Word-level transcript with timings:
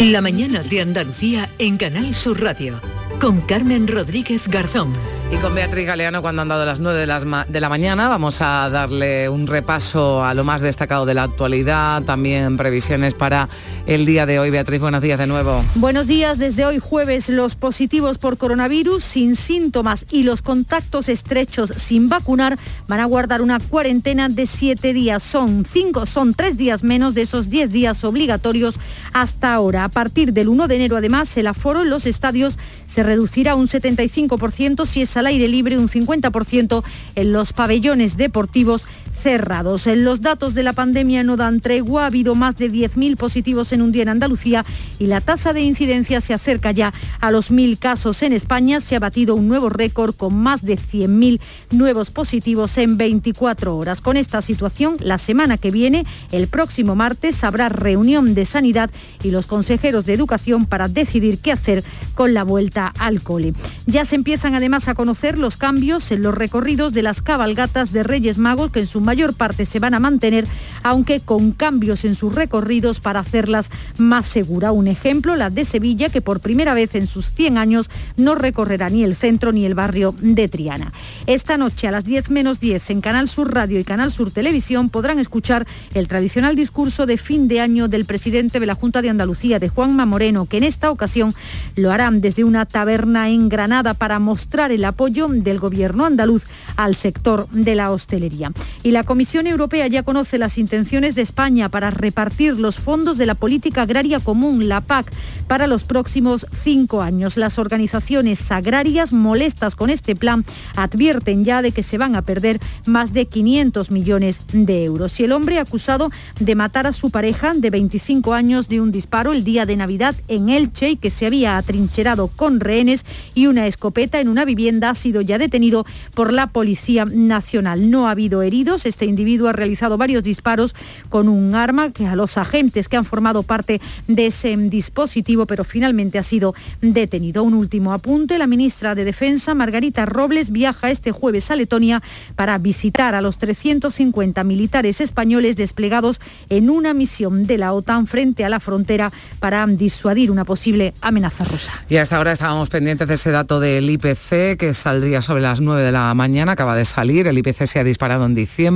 La 0.00 0.20
mañana 0.20 0.62
de 0.62 0.82
Andalucía 0.82 1.48
en 1.58 1.78
Canal 1.78 2.14
Sur 2.14 2.42
Radio 2.42 2.82
con 3.18 3.40
Carmen 3.40 3.88
Rodríguez 3.88 4.46
Garzón. 4.46 4.92
Y 5.28 5.38
con 5.38 5.56
Beatriz 5.56 5.86
Galeano 5.86 6.22
cuando 6.22 6.42
han 6.42 6.48
dado 6.48 6.64
las 6.64 6.78
9 6.78 7.00
de, 7.00 7.06
las 7.06 7.26
de 7.48 7.60
la 7.60 7.68
mañana 7.68 8.06
vamos 8.06 8.40
a 8.40 8.70
darle 8.70 9.28
un 9.28 9.48
repaso 9.48 10.24
a 10.24 10.34
lo 10.34 10.44
más 10.44 10.60
destacado 10.60 11.04
de 11.04 11.14
la 11.14 11.24
actualidad, 11.24 12.04
también 12.04 12.56
previsiones 12.56 13.14
para 13.14 13.48
el 13.86 14.06
día 14.06 14.24
de 14.24 14.38
hoy. 14.38 14.50
Beatriz, 14.50 14.80
buenos 14.80 15.02
días 15.02 15.18
de 15.18 15.26
nuevo. 15.26 15.64
Buenos 15.74 16.06
días, 16.06 16.38
desde 16.38 16.64
hoy 16.64 16.78
jueves 16.78 17.28
los 17.28 17.56
positivos 17.56 18.18
por 18.18 18.38
coronavirus 18.38 19.02
sin 19.02 19.34
síntomas 19.34 20.06
y 20.12 20.22
los 20.22 20.42
contactos 20.42 21.08
estrechos 21.08 21.72
sin 21.76 22.08
vacunar 22.08 22.56
van 22.86 23.00
a 23.00 23.04
guardar 23.04 23.42
una 23.42 23.58
cuarentena 23.58 24.28
de 24.28 24.46
7 24.46 24.92
días. 24.92 25.24
Son 25.24 25.64
5, 25.64 26.06
son 26.06 26.34
3 26.34 26.56
días 26.56 26.84
menos 26.84 27.14
de 27.14 27.22
esos 27.22 27.50
10 27.50 27.72
días 27.72 28.04
obligatorios 28.04 28.78
hasta 29.12 29.54
ahora. 29.54 29.82
A 29.82 29.88
partir 29.88 30.32
del 30.32 30.48
1 30.48 30.68
de 30.68 30.76
enero 30.76 30.96
además 30.96 31.36
el 31.36 31.48
aforo 31.48 31.82
en 31.82 31.90
los 31.90 32.06
estadios 32.06 32.60
se 32.86 33.02
reducirá 33.02 33.56
un 33.56 33.66
75% 33.66 34.86
si 34.86 35.02
es 35.02 35.15
al 35.16 35.26
aire 35.26 35.48
libre, 35.48 35.78
un 35.78 35.88
50% 35.88 36.82
en 37.14 37.32
los 37.32 37.52
pabellones 37.52 38.16
deportivos 38.16 38.86
cerrados. 39.26 39.88
Los 39.88 40.20
datos 40.20 40.54
de 40.54 40.62
la 40.62 40.72
pandemia 40.72 41.24
no 41.24 41.36
dan 41.36 41.60
tregua. 41.60 42.04
Ha 42.04 42.06
habido 42.06 42.36
más 42.36 42.54
de 42.54 42.70
10.000 42.70 43.16
positivos 43.16 43.72
en 43.72 43.82
un 43.82 43.90
día 43.90 44.04
en 44.04 44.08
Andalucía 44.10 44.64
y 45.00 45.06
la 45.06 45.20
tasa 45.20 45.52
de 45.52 45.62
incidencia 45.62 46.20
se 46.20 46.32
acerca 46.32 46.70
ya 46.70 46.94
a 47.20 47.32
los 47.32 47.50
1.000 47.50 47.76
casos. 47.76 48.22
En 48.22 48.32
España 48.32 48.78
se 48.78 48.94
ha 48.94 49.00
batido 49.00 49.34
un 49.34 49.48
nuevo 49.48 49.68
récord 49.68 50.14
con 50.14 50.36
más 50.36 50.64
de 50.64 50.78
100.000 50.78 51.40
nuevos 51.72 52.12
positivos 52.12 52.78
en 52.78 52.98
24 52.98 53.76
horas. 53.76 54.00
Con 54.00 54.16
esta 54.16 54.40
situación, 54.42 54.96
la 55.00 55.18
semana 55.18 55.58
que 55.58 55.72
viene, 55.72 56.06
el 56.30 56.46
próximo 56.46 56.94
martes, 56.94 57.42
habrá 57.42 57.68
reunión 57.68 58.32
de 58.32 58.44
sanidad 58.44 58.92
y 59.24 59.32
los 59.32 59.46
consejeros 59.46 60.06
de 60.06 60.14
educación 60.14 60.66
para 60.66 60.86
decidir 60.86 61.40
qué 61.40 61.50
hacer 61.50 61.82
con 62.14 62.32
la 62.32 62.44
vuelta 62.44 62.92
al 62.96 63.22
cole. 63.22 63.54
Ya 63.86 64.04
se 64.04 64.14
empiezan 64.14 64.54
además 64.54 64.86
a 64.86 64.94
conocer 64.94 65.36
los 65.36 65.56
cambios 65.56 66.12
en 66.12 66.22
los 66.22 66.32
recorridos 66.32 66.92
de 66.92 67.02
las 67.02 67.22
cabalgatas 67.22 67.92
de 67.92 68.04
Reyes 68.04 68.38
Magos 68.38 68.70
que 68.70 68.78
en 68.78 68.86
su 68.86 69.00
mayor 69.16 69.32
parte 69.32 69.64
se 69.64 69.80
van 69.80 69.94
a 69.94 69.98
mantener, 69.98 70.46
aunque 70.82 71.20
con 71.20 71.52
cambios 71.52 72.04
en 72.04 72.14
sus 72.14 72.34
recorridos 72.34 73.00
para 73.00 73.20
hacerlas 73.20 73.70
más 73.96 74.26
seguras. 74.26 74.72
Un 74.74 74.88
ejemplo, 74.88 75.36
la 75.36 75.48
de 75.48 75.64
Sevilla, 75.64 76.10
que 76.10 76.20
por 76.20 76.40
primera 76.40 76.74
vez 76.74 76.94
en 76.94 77.06
sus 77.06 77.30
100 77.30 77.56
años 77.56 77.88
no 78.18 78.34
recorrerá 78.34 78.90
ni 78.90 79.04
el 79.04 79.16
centro 79.16 79.52
ni 79.52 79.64
el 79.64 79.74
barrio 79.74 80.14
de 80.20 80.48
Triana. 80.48 80.92
Esta 81.26 81.56
noche 81.56 81.88
a 81.88 81.92
las 81.92 82.04
10 82.04 82.28
menos 82.28 82.60
10 82.60 82.90
en 82.90 83.00
Canal 83.00 83.26
Sur 83.26 83.54
Radio 83.54 83.80
y 83.80 83.84
Canal 83.84 84.10
Sur 84.10 84.30
Televisión 84.30 84.90
podrán 84.90 85.18
escuchar 85.18 85.66
el 85.94 86.08
tradicional 86.08 86.54
discurso 86.54 87.06
de 87.06 87.16
fin 87.16 87.48
de 87.48 87.62
año 87.62 87.88
del 87.88 88.04
presidente 88.04 88.60
de 88.60 88.66
la 88.66 88.74
Junta 88.74 89.00
de 89.00 89.08
Andalucía, 89.08 89.58
de 89.58 89.70
Juanma 89.70 90.04
Moreno, 90.04 90.44
que 90.44 90.58
en 90.58 90.64
esta 90.64 90.90
ocasión 90.90 91.34
lo 91.74 91.90
harán 91.90 92.20
desde 92.20 92.44
una 92.44 92.66
taberna 92.66 93.30
en 93.30 93.48
Granada 93.48 93.94
para 93.94 94.18
mostrar 94.18 94.72
el 94.72 94.84
apoyo 94.84 95.26
del 95.28 95.58
gobierno 95.58 96.04
andaluz 96.04 96.44
al 96.76 96.94
sector 96.94 97.48
de 97.48 97.74
la 97.74 97.90
hostelería. 97.90 98.52
Y 98.82 98.90
la 98.90 99.05
Comisión 99.06 99.46
Europea 99.46 99.86
ya 99.86 100.02
conoce 100.02 100.36
las 100.36 100.58
intenciones 100.58 101.14
de 101.14 101.22
España 101.22 101.68
para 101.68 101.90
repartir 101.90 102.58
los 102.58 102.76
fondos 102.76 103.18
de 103.18 103.26
la 103.26 103.36
política 103.36 103.82
agraria 103.82 104.18
común, 104.18 104.68
la 104.68 104.80
PAC, 104.80 105.12
para 105.46 105.68
los 105.68 105.84
próximos 105.84 106.46
cinco 106.50 107.02
años. 107.02 107.36
Las 107.36 107.58
organizaciones 107.58 108.50
agrarias 108.50 109.12
molestas 109.12 109.76
con 109.76 109.90
este 109.90 110.16
plan 110.16 110.44
advierten 110.74 111.44
ya 111.44 111.62
de 111.62 111.70
que 111.70 111.84
se 111.84 111.98
van 111.98 112.16
a 112.16 112.22
perder 112.22 112.58
más 112.84 113.12
de 113.12 113.26
500 113.26 113.90
millones 113.92 114.40
de 114.52 114.84
euros. 114.84 115.20
Y 115.20 115.24
el 115.24 115.32
hombre 115.32 115.60
acusado 115.60 116.10
de 116.40 116.54
matar 116.56 116.88
a 116.88 116.92
su 116.92 117.10
pareja 117.10 117.54
de 117.54 117.70
25 117.70 118.34
años 118.34 118.68
de 118.68 118.80
un 118.80 118.90
disparo 118.90 119.32
el 119.32 119.44
día 119.44 119.66
de 119.66 119.76
Navidad 119.76 120.16
en 120.26 120.48
Elche 120.48 120.90
y 120.90 120.96
que 120.96 121.10
se 121.10 121.26
había 121.26 121.58
atrincherado 121.58 122.26
con 122.26 122.58
rehenes 122.58 123.04
y 123.34 123.46
una 123.46 123.68
escopeta 123.68 124.20
en 124.20 124.28
una 124.28 124.44
vivienda 124.44 124.90
ha 124.90 124.94
sido 124.96 125.20
ya 125.20 125.38
detenido 125.38 125.86
por 126.14 126.32
la 126.32 126.48
Policía 126.48 127.04
Nacional. 127.04 127.88
No 127.90 128.08
ha 128.08 128.10
habido 128.10 128.42
heridos 128.42 128.84
este 128.86 129.04
individuo 129.04 129.48
ha 129.48 129.52
realizado 129.52 129.96
varios 129.96 130.22
disparos 130.22 130.74
con 131.08 131.28
un 131.28 131.54
arma 131.54 131.92
que 131.92 132.06
a 132.06 132.16
los 132.16 132.38
agentes 132.38 132.88
que 132.88 132.96
han 132.96 133.04
formado 133.04 133.42
parte 133.42 133.80
de 134.06 134.26
ese 134.26 134.56
dispositivo, 134.56 135.46
pero 135.46 135.64
finalmente 135.64 136.18
ha 136.18 136.22
sido 136.22 136.54
detenido. 136.80 137.42
Un 137.42 137.54
último 137.54 137.92
apunte, 137.92 138.38
la 138.38 138.46
ministra 138.46 138.94
de 138.94 139.04
Defensa, 139.04 139.54
Margarita 139.54 140.06
Robles, 140.06 140.50
viaja 140.50 140.90
este 140.90 141.12
jueves 141.12 141.50
a 141.50 141.56
Letonia 141.56 142.02
para 142.34 142.58
visitar 142.58 143.14
a 143.14 143.20
los 143.20 143.38
350 143.38 144.44
militares 144.44 145.00
españoles 145.00 145.56
desplegados 145.56 146.20
en 146.48 146.70
una 146.70 146.94
misión 146.94 147.46
de 147.46 147.58
la 147.58 147.72
OTAN 147.72 148.06
frente 148.06 148.44
a 148.44 148.48
la 148.48 148.60
frontera 148.60 149.12
para 149.40 149.66
disuadir 149.66 150.30
una 150.30 150.44
posible 150.44 150.94
amenaza 151.00 151.44
rusa. 151.44 151.72
Y 151.88 151.96
hasta 151.96 152.16
ahora 152.16 152.32
estábamos 152.32 152.68
pendientes 152.68 153.08
de 153.08 153.14
ese 153.14 153.30
dato 153.30 153.60
del 153.60 153.88
IPC 153.88 154.56
que 154.58 154.74
saldría 154.74 155.22
sobre 155.22 155.42
las 155.42 155.60
9 155.60 155.82
de 155.82 155.92
la 155.92 156.12
mañana, 156.14 156.52
acaba 156.52 156.76
de 156.76 156.84
salir, 156.84 157.26
el 157.26 157.38
IPC 157.38 157.66
se 157.66 157.78
ha 157.78 157.84
disparado 157.84 158.26
en 158.26 158.34
diciembre 158.34 158.75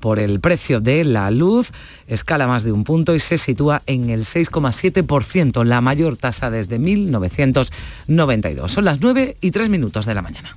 por 0.00 0.18
el 0.18 0.40
precio 0.40 0.80
de 0.80 1.04
la 1.04 1.30
luz, 1.30 1.70
escala 2.06 2.46
más 2.46 2.64
de 2.64 2.72
un 2.72 2.84
punto 2.84 3.14
y 3.14 3.20
se 3.20 3.38
sitúa 3.38 3.82
en 3.86 4.10
el 4.10 4.24
6,7%, 4.24 5.64
la 5.64 5.80
mayor 5.80 6.16
tasa 6.16 6.50
desde 6.50 6.78
1992. 6.78 8.72
Son 8.72 8.84
las 8.84 9.00
9 9.00 9.36
y 9.40 9.50
3 9.50 9.68
minutos 9.68 10.06
de 10.06 10.14
la 10.14 10.22
mañana. 10.22 10.56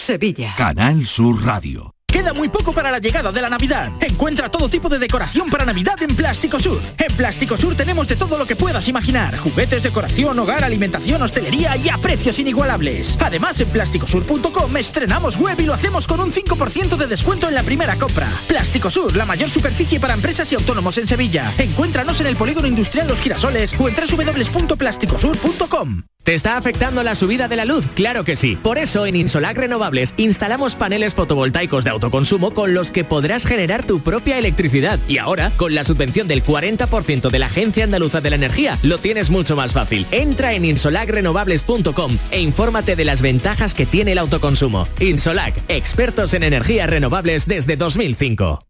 Sevilla. 0.00 0.54
Canal 0.56 1.04
Sur 1.04 1.36
Radio. 1.44 1.99
Queda 2.12 2.32
muy 2.32 2.48
poco 2.48 2.72
para 2.72 2.90
la 2.90 2.98
llegada 2.98 3.30
de 3.30 3.40
la 3.40 3.48
Navidad. 3.48 3.92
Encuentra 4.00 4.50
todo 4.50 4.68
tipo 4.68 4.88
de 4.88 4.98
decoración 4.98 5.48
para 5.48 5.64
Navidad 5.64 6.02
en 6.02 6.16
Plástico 6.16 6.58
Sur. 6.58 6.80
En 6.98 7.16
Plástico 7.16 7.56
Sur 7.56 7.76
tenemos 7.76 8.08
de 8.08 8.16
todo 8.16 8.36
lo 8.36 8.46
que 8.46 8.56
puedas 8.56 8.88
imaginar. 8.88 9.38
Juguetes, 9.38 9.84
decoración, 9.84 10.36
hogar, 10.38 10.64
alimentación, 10.64 11.22
hostelería 11.22 11.76
y 11.76 11.88
a 11.88 11.98
precios 11.98 12.40
inigualables. 12.40 13.16
Además, 13.20 13.60
en 13.60 13.68
plásticosur.com 13.68 14.76
estrenamos 14.76 15.36
web 15.36 15.60
y 15.60 15.66
lo 15.66 15.74
hacemos 15.74 16.08
con 16.08 16.18
un 16.20 16.32
5% 16.32 16.96
de 16.96 17.06
descuento 17.06 17.46
en 17.48 17.54
la 17.54 17.62
primera 17.62 17.96
compra. 17.96 18.26
Plástico 18.48 18.90
Sur, 18.90 19.14
la 19.14 19.24
mayor 19.24 19.50
superficie 19.50 20.00
para 20.00 20.14
empresas 20.14 20.50
y 20.50 20.56
autónomos 20.56 20.98
en 20.98 21.06
Sevilla. 21.06 21.52
Encuéntranos 21.58 22.20
en 22.20 22.26
el 22.26 22.34
Polígono 22.34 22.66
Industrial 22.66 23.06
Los 23.06 23.20
Girasoles 23.20 23.72
o 23.78 23.88
en 23.88 23.94
www.plásticosur.com. 23.94 26.02
¿Te 26.22 26.34
está 26.34 26.58
afectando 26.58 27.02
la 27.02 27.14
subida 27.14 27.48
de 27.48 27.56
la 27.56 27.64
luz? 27.64 27.86
Claro 27.94 28.24
que 28.24 28.36
sí. 28.36 28.54
Por 28.54 28.76
eso 28.76 29.06
en 29.06 29.16
Insolac 29.16 29.56
Renovables 29.56 30.12
instalamos 30.18 30.74
paneles 30.74 31.14
fotovoltaicos 31.14 31.82
de 31.82 31.88
autoconsumo 32.00 32.54
con 32.54 32.72
los 32.72 32.90
que 32.90 33.04
podrás 33.04 33.44
generar 33.44 33.86
tu 33.86 34.00
propia 34.00 34.38
electricidad. 34.38 34.98
Y 35.06 35.18
ahora, 35.18 35.52
con 35.56 35.74
la 35.74 35.84
subvención 35.84 36.28
del 36.28 36.42
40% 36.42 37.30
de 37.30 37.38
la 37.38 37.46
Agencia 37.46 37.84
Andaluza 37.84 38.20
de 38.22 38.30
la 38.30 38.36
Energía, 38.36 38.78
lo 38.82 38.96
tienes 38.96 39.28
mucho 39.28 39.54
más 39.54 39.74
fácil. 39.74 40.06
Entra 40.10 40.54
en 40.54 40.64
insolacrenovables.com 40.64 42.16
e 42.30 42.40
infórmate 42.40 42.96
de 42.96 43.04
las 43.04 43.20
ventajas 43.20 43.74
que 43.74 43.86
tiene 43.86 44.12
el 44.12 44.18
autoconsumo. 44.18 44.88
Insolac, 44.98 45.54
expertos 45.68 46.32
en 46.32 46.42
energías 46.42 46.88
renovables 46.88 47.46
desde 47.46 47.76
2005. 47.76 48.69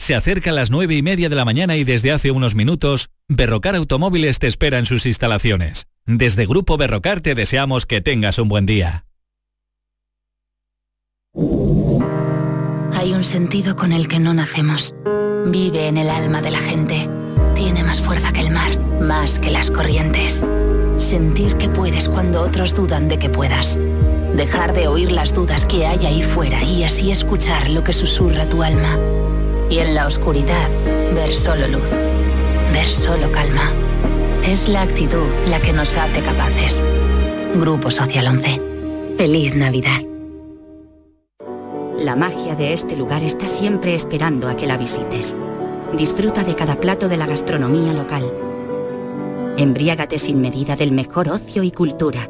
Se 0.00 0.14
acerca 0.14 0.48
a 0.48 0.54
las 0.54 0.70
nueve 0.70 0.94
y 0.94 1.02
media 1.02 1.28
de 1.28 1.36
la 1.36 1.44
mañana 1.44 1.76
y 1.76 1.84
desde 1.84 2.10
hace 2.10 2.30
unos 2.30 2.54
minutos, 2.54 3.10
Berrocar 3.28 3.76
Automóviles 3.76 4.38
te 4.38 4.46
espera 4.46 4.78
en 4.78 4.86
sus 4.86 5.04
instalaciones. 5.04 5.88
Desde 6.06 6.46
Grupo 6.46 6.78
Berrocar 6.78 7.20
te 7.20 7.34
deseamos 7.34 7.84
que 7.84 8.00
tengas 8.00 8.38
un 8.38 8.48
buen 8.48 8.64
día. 8.64 9.04
Hay 12.94 13.12
un 13.12 13.22
sentido 13.22 13.76
con 13.76 13.92
el 13.92 14.08
que 14.08 14.20
no 14.20 14.32
nacemos. 14.32 14.94
Vive 15.48 15.88
en 15.88 15.98
el 15.98 16.08
alma 16.08 16.40
de 16.40 16.50
la 16.50 16.60
gente. 16.60 17.06
Tiene 17.54 17.84
más 17.84 18.00
fuerza 18.00 18.32
que 18.32 18.40
el 18.40 18.52
mar, 18.52 18.80
más 19.02 19.38
que 19.38 19.50
las 19.50 19.70
corrientes. 19.70 20.46
Sentir 20.96 21.58
que 21.58 21.68
puedes 21.68 22.08
cuando 22.08 22.40
otros 22.40 22.74
dudan 22.74 23.06
de 23.08 23.18
que 23.18 23.28
puedas. 23.28 23.78
Dejar 24.34 24.72
de 24.72 24.88
oír 24.88 25.12
las 25.12 25.34
dudas 25.34 25.66
que 25.66 25.86
hay 25.86 26.06
ahí 26.06 26.22
fuera 26.22 26.64
y 26.64 26.84
así 26.84 27.10
escuchar 27.10 27.68
lo 27.68 27.84
que 27.84 27.92
susurra 27.92 28.48
tu 28.48 28.62
alma. 28.62 28.98
Y 29.70 29.78
en 29.78 29.94
la 29.94 30.08
oscuridad, 30.08 30.68
ver 31.14 31.32
solo 31.32 31.68
luz. 31.68 31.88
Ver 32.72 32.88
solo 32.88 33.30
calma. 33.30 33.72
Es 34.44 34.68
la 34.68 34.82
actitud 34.82 35.28
la 35.46 35.60
que 35.60 35.72
nos 35.72 35.96
hace 35.96 36.22
capaces. 36.22 36.84
Grupo 37.54 37.92
Social 37.92 38.26
11. 38.26 38.60
Feliz 39.16 39.54
Navidad. 39.54 40.00
La 41.96 42.16
magia 42.16 42.56
de 42.56 42.72
este 42.72 42.96
lugar 42.96 43.22
está 43.22 43.46
siempre 43.46 43.94
esperando 43.94 44.48
a 44.48 44.56
que 44.56 44.66
la 44.66 44.76
visites. 44.76 45.38
Disfruta 45.96 46.42
de 46.42 46.56
cada 46.56 46.80
plato 46.80 47.08
de 47.08 47.16
la 47.16 47.26
gastronomía 47.26 47.92
local. 47.92 48.24
Embriágate 49.56 50.18
sin 50.18 50.40
medida 50.40 50.74
del 50.74 50.90
mejor 50.90 51.28
ocio 51.28 51.62
y 51.62 51.70
cultura. 51.70 52.28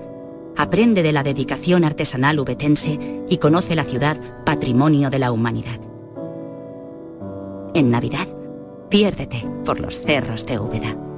Aprende 0.59 1.03
de 1.03 1.13
la 1.13 1.23
dedicación 1.23 1.85
artesanal 1.85 2.39
ubetense 2.39 3.25
y 3.31 3.39
conoce 3.39 3.75
la 3.77 3.85
ciudad 3.85 4.19
patrimonio 4.45 5.09
de 5.09 5.21
la 5.21 5.33
humanidad. 5.33 5.90
En 7.73 7.91
Navidad, 7.91 8.27
piérdete 8.89 9.47
por 9.65 9.79
los 9.79 10.01
cerros 10.01 10.45
de 10.45 10.59
Úbeda. 10.59 11.10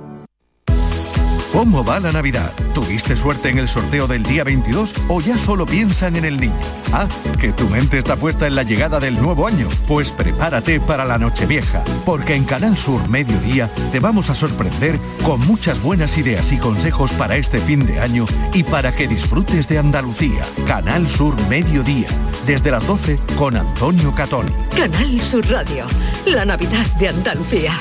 ¿Cómo 1.53 1.85
va 1.85 2.01
la 2.01 2.13
Navidad? 2.13 2.51
¿Tuviste 2.75 3.15
suerte 3.15 3.51
en 3.51 3.59
el 3.59 3.69
sorteo 3.69 4.07
del 4.07 4.23
día 4.23 4.43
22 4.43 4.95
o 5.09 5.21
ya 5.21 5.37
solo 5.37 5.67
piensan 5.67 6.17
en 6.17 6.25
el 6.25 6.41
niño? 6.41 6.55
Ah, 6.95 7.07
que 7.39 7.53
tu 7.53 7.69
mente 7.69 7.99
está 7.99 8.17
puesta 8.17 8.47
en 8.47 8.57
la 8.57 8.63
llegada 8.63 8.99
del 8.99 9.21
nuevo 9.21 9.47
año. 9.47 9.69
Pues 9.87 10.11
prepárate 10.11 10.81
para 10.81 11.05
la 11.05 11.19
Nochevieja, 11.19 11.85
porque 12.07 12.37
en 12.37 12.45
Canal 12.45 12.79
Sur 12.79 13.07
Mediodía 13.07 13.71
te 13.93 14.01
vamos 14.01 14.31
a 14.31 14.35
sorprender 14.35 14.99
con 15.23 15.41
muchas 15.41 15.83
buenas 15.83 16.17
ideas 16.17 16.51
y 16.53 16.57
consejos 16.57 17.13
para 17.13 17.37
este 17.37 17.59
fin 17.59 17.85
de 17.85 18.01
año 18.01 18.25
y 18.55 18.63
para 18.63 18.93
que 18.93 19.07
disfrutes 19.07 19.69
de 19.69 19.79
Andalucía. 19.79 20.43
Canal 20.67 21.07
Sur 21.07 21.37
Mediodía, 21.49 22.09
desde 22.47 22.71
las 22.71 22.87
12 22.87 23.19
con 23.37 23.59
Antonio 23.59 24.15
Catoni. 24.15 24.53
Canal 24.75 25.21
Sur 25.21 25.47
Radio, 25.51 25.85
la 26.25 26.47
Navidad 26.47 26.87
de 26.99 27.09
Andalucía. 27.09 27.73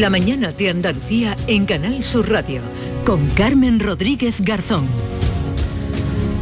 La 0.00 0.08
mañana 0.08 0.52
de 0.52 0.70
Andalucía 0.70 1.36
en 1.48 1.66
Canal 1.66 2.02
Sur 2.02 2.30
Radio 2.30 2.62
con 3.04 3.28
Carmen 3.28 3.78
Rodríguez 3.78 4.40
Garzón. 4.40 4.86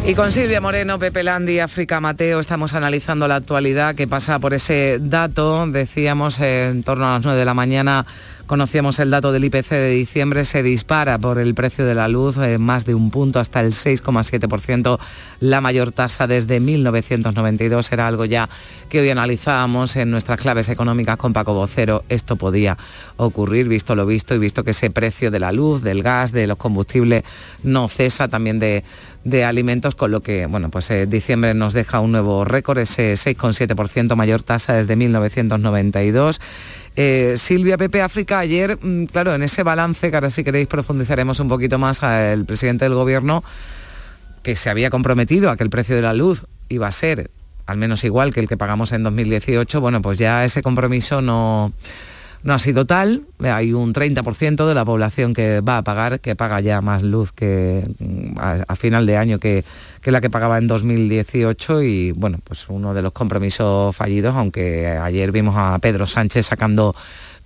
Y 0.06 0.14
con 0.14 0.30
Silvia 0.30 0.60
Moreno, 0.60 1.00
Pepe 1.00 1.24
Landi, 1.24 1.58
África 1.58 2.00
Mateo, 2.00 2.38
estamos 2.38 2.74
analizando 2.74 3.26
la 3.26 3.34
actualidad 3.34 3.96
que 3.96 4.06
pasa 4.06 4.38
por 4.38 4.54
ese 4.54 4.98
dato, 5.02 5.66
decíamos, 5.66 6.38
en 6.38 6.84
torno 6.84 7.08
a 7.08 7.14
las 7.14 7.24
9 7.24 7.40
de 7.40 7.44
la 7.44 7.54
mañana 7.54 8.06
Conocíamos 8.50 8.98
el 8.98 9.10
dato 9.10 9.30
del 9.30 9.44
IPC 9.44 9.68
de 9.70 9.90
diciembre, 9.90 10.44
se 10.44 10.64
dispara 10.64 11.16
por 11.18 11.38
el 11.38 11.54
precio 11.54 11.86
de 11.86 11.94
la 11.94 12.08
luz 12.08 12.36
eh, 12.36 12.58
más 12.58 12.84
de 12.84 12.96
un 12.96 13.12
punto 13.12 13.38
hasta 13.38 13.60
el 13.60 13.70
6,7%, 13.70 14.98
la 15.38 15.60
mayor 15.60 15.92
tasa 15.92 16.26
desde 16.26 16.58
1992. 16.58 17.92
Era 17.92 18.08
algo 18.08 18.24
ya 18.24 18.48
que 18.88 18.98
hoy 18.98 19.08
analizábamos 19.08 19.94
en 19.94 20.10
nuestras 20.10 20.40
claves 20.40 20.68
económicas 20.68 21.16
con 21.16 21.32
Paco 21.32 21.54
Vocero. 21.54 22.02
Esto 22.08 22.34
podía 22.34 22.76
ocurrir, 23.18 23.68
visto 23.68 23.94
lo 23.94 24.04
visto 24.04 24.34
y 24.34 24.40
visto 24.40 24.64
que 24.64 24.72
ese 24.72 24.90
precio 24.90 25.30
de 25.30 25.38
la 25.38 25.52
luz, 25.52 25.84
del 25.84 26.02
gas, 26.02 26.32
de 26.32 26.48
los 26.48 26.58
combustibles 26.58 27.22
no 27.62 27.88
cesa 27.88 28.26
también 28.26 28.58
de, 28.58 28.82
alimentos, 29.44 29.94
con 29.94 30.10
lo 30.10 30.24
que, 30.24 30.46
bueno, 30.46 30.70
pues 30.70 30.90
eh, 30.90 31.06
diciembre 31.06 31.54
nos 31.54 31.72
deja 31.72 32.00
un 32.00 32.10
nuevo 32.10 32.44
récord, 32.44 32.78
ese 32.78 33.12
6,7% 33.12 34.16
mayor 34.16 34.42
tasa 34.42 34.72
desde 34.72 34.96
1992. 34.96 36.40
Eh, 36.96 37.34
Silvia 37.36 37.78
Pepe 37.78 38.02
África, 38.02 38.38
ayer, 38.38 38.78
mm, 38.80 39.04
claro, 39.04 39.34
en 39.34 39.42
ese 39.42 39.62
balance, 39.62 40.10
que 40.10 40.16
ahora 40.16 40.30
si 40.30 40.44
queréis 40.44 40.66
profundizaremos 40.66 41.40
un 41.40 41.48
poquito 41.48 41.78
más, 41.78 42.02
el 42.02 42.44
presidente 42.44 42.84
del 42.84 42.94
gobierno, 42.94 43.44
que 44.42 44.56
se 44.56 44.70
había 44.70 44.90
comprometido 44.90 45.50
a 45.50 45.56
que 45.56 45.64
el 45.64 45.70
precio 45.70 45.94
de 45.96 46.02
la 46.02 46.14
luz 46.14 46.44
iba 46.68 46.88
a 46.88 46.92
ser 46.92 47.30
al 47.70 47.76
menos 47.76 48.02
igual 48.02 48.34
que 48.34 48.40
el 48.40 48.48
que 48.48 48.56
pagamos 48.56 48.90
en 48.90 49.04
2018, 49.04 49.80
bueno, 49.80 50.02
pues 50.02 50.18
ya 50.18 50.44
ese 50.44 50.60
compromiso 50.60 51.22
no, 51.22 51.72
no 52.42 52.54
ha 52.54 52.58
sido 52.58 52.86
tal. 52.86 53.22
Hay 53.40 53.72
un 53.72 53.92
30% 53.92 54.66
de 54.66 54.74
la 54.74 54.84
población 54.84 55.34
que 55.34 55.60
va 55.60 55.78
a 55.78 55.82
pagar, 55.82 56.20
que 56.20 56.36
paga 56.36 56.60
ya 56.60 56.80
más 56.80 57.02
luz 57.02 57.32
que 57.32 57.84
mm, 57.98 58.38
a, 58.38 58.76
final 58.76 59.06
de 59.06 59.16
año 59.16 59.38
que, 59.38 59.64
que, 60.00 60.10
la 60.10 60.20
que 60.20 60.30
pagaba 60.30 60.58
en 60.58 60.66
2018 60.66 61.82
y 61.82 62.12
bueno, 62.12 62.38
pues 62.44 62.66
uno 62.68 62.94
de 62.94 63.02
los 63.02 63.12
compromisos 63.12 63.94
fallidos, 63.94 64.34
aunque 64.36 64.86
ayer 64.86 65.32
vimos 65.32 65.54
a 65.56 65.78
Pedro 65.78 66.06
Sánchez 66.06 66.46
sacando 66.46 66.94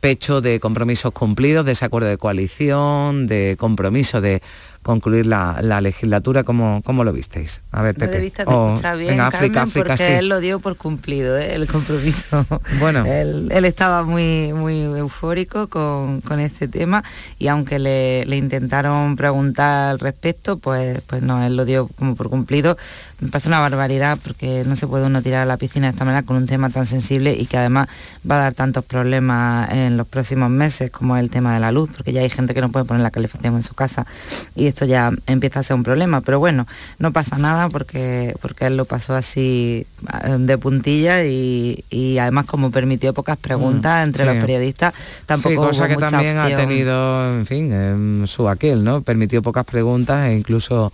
pecho 0.04 0.42
de 0.42 0.60
compromisos 0.60 1.12
cumplidos, 1.12 1.64
de 1.64 1.72
ese 1.72 1.86
acuerdo 1.86 2.08
de 2.08 2.18
coalición, 2.18 3.26
de 3.26 3.56
compromiso 3.58 4.20
de 4.20 4.42
concluir 4.84 5.26
la, 5.26 5.80
legislatura. 5.80 6.44
¿Cómo, 6.44 6.82
¿Cómo, 6.84 7.02
lo 7.02 7.12
visteis? 7.12 7.62
A 7.72 7.82
ver, 7.82 7.96
Pepe. 7.96 8.32
Oh, 8.46 8.76
bien, 8.96 9.18
África, 9.20 9.66
porque 9.66 10.18
él 10.18 10.28
lo 10.28 10.38
dio 10.38 10.60
por 10.60 10.76
cumplido, 10.76 11.36
¿eh? 11.36 11.54
el 11.54 11.66
compromiso. 11.66 12.46
Bueno. 12.78 13.04
él, 13.06 13.64
estaba 13.64 14.02
muy, 14.02 14.52
muy 14.52 14.82
eufórico 14.82 15.68
con, 15.68 16.20
este 16.38 16.68
tema 16.68 17.02
y 17.38 17.48
aunque 17.48 17.78
le, 17.78 18.36
intentaron 18.36 19.16
preguntar 19.16 19.90
al 19.90 19.98
respecto, 19.98 20.58
pues, 20.58 21.00
pues 21.02 21.22
no, 21.22 21.44
él 21.44 21.56
lo 21.56 21.64
dio 21.64 21.88
como 21.88 22.14
por 22.14 22.28
cumplido. 22.28 22.76
Me 23.20 23.30
parece 23.30 23.48
una 23.48 23.60
barbaridad 23.60 24.18
porque 24.22 24.64
no 24.66 24.76
se 24.76 24.86
puede 24.86 25.06
uno 25.06 25.22
tirar 25.22 25.42
a 25.42 25.46
la 25.46 25.56
piscina 25.56 25.86
de 25.86 25.92
esta 25.92 26.04
manera 26.04 26.26
con 26.26 26.36
un 26.36 26.46
tema 26.46 26.68
tan 26.68 26.84
sensible 26.84 27.34
y 27.34 27.46
que 27.46 27.56
además 27.56 27.88
va 28.28 28.36
a 28.36 28.38
dar 28.38 28.54
tantos 28.54 28.84
problemas 28.84 29.70
en 29.70 29.96
los 29.96 30.06
próximos 30.06 30.50
meses 30.50 30.90
como 30.90 31.16
el 31.16 31.30
tema 31.30 31.54
de 31.54 31.60
la 31.60 31.72
luz, 31.72 31.88
porque 31.96 32.12
ya 32.12 32.20
hay 32.20 32.28
gente 32.28 32.52
que 32.52 32.60
no 32.60 32.70
puede 32.70 32.84
poner 32.84 33.02
la 33.02 33.10
calefacción 33.10 33.54
en 33.54 33.62
su 33.62 33.74
casa 33.74 34.06
y 34.54 34.66
esto 34.74 34.84
ya 34.84 35.12
empieza 35.26 35.60
a 35.60 35.62
ser 35.62 35.76
un 35.76 35.82
problema. 35.82 36.20
Pero 36.20 36.38
bueno, 36.38 36.66
no 36.98 37.12
pasa 37.12 37.38
nada 37.38 37.68
porque, 37.68 38.34
porque 38.40 38.66
él 38.66 38.76
lo 38.76 38.84
pasó 38.84 39.14
así 39.14 39.86
eh, 40.24 40.36
de 40.38 40.58
puntilla 40.58 41.24
y, 41.24 42.18
además 42.20 42.46
como 42.46 42.70
permitió 42.70 43.14
pocas 43.14 43.38
preguntas 43.38 44.00
mm, 44.00 44.08
entre 44.08 44.24
los 44.26 44.36
periodistas, 44.36 44.94
tampoco 45.26 45.50
sí, 45.50 45.56
cosa 45.56 45.88
que 45.88 45.96
también 45.96 46.38
ha 46.38 46.54
tenido, 46.54 47.32
en 47.34 47.46
fin, 47.46 48.24
su 48.26 48.48
aquel, 48.48 48.84
¿no? 48.84 49.00
Permitió 49.00 49.42
pocas 49.42 49.64
preguntas 49.64 50.28
e 50.28 50.34
incluso 50.34 50.92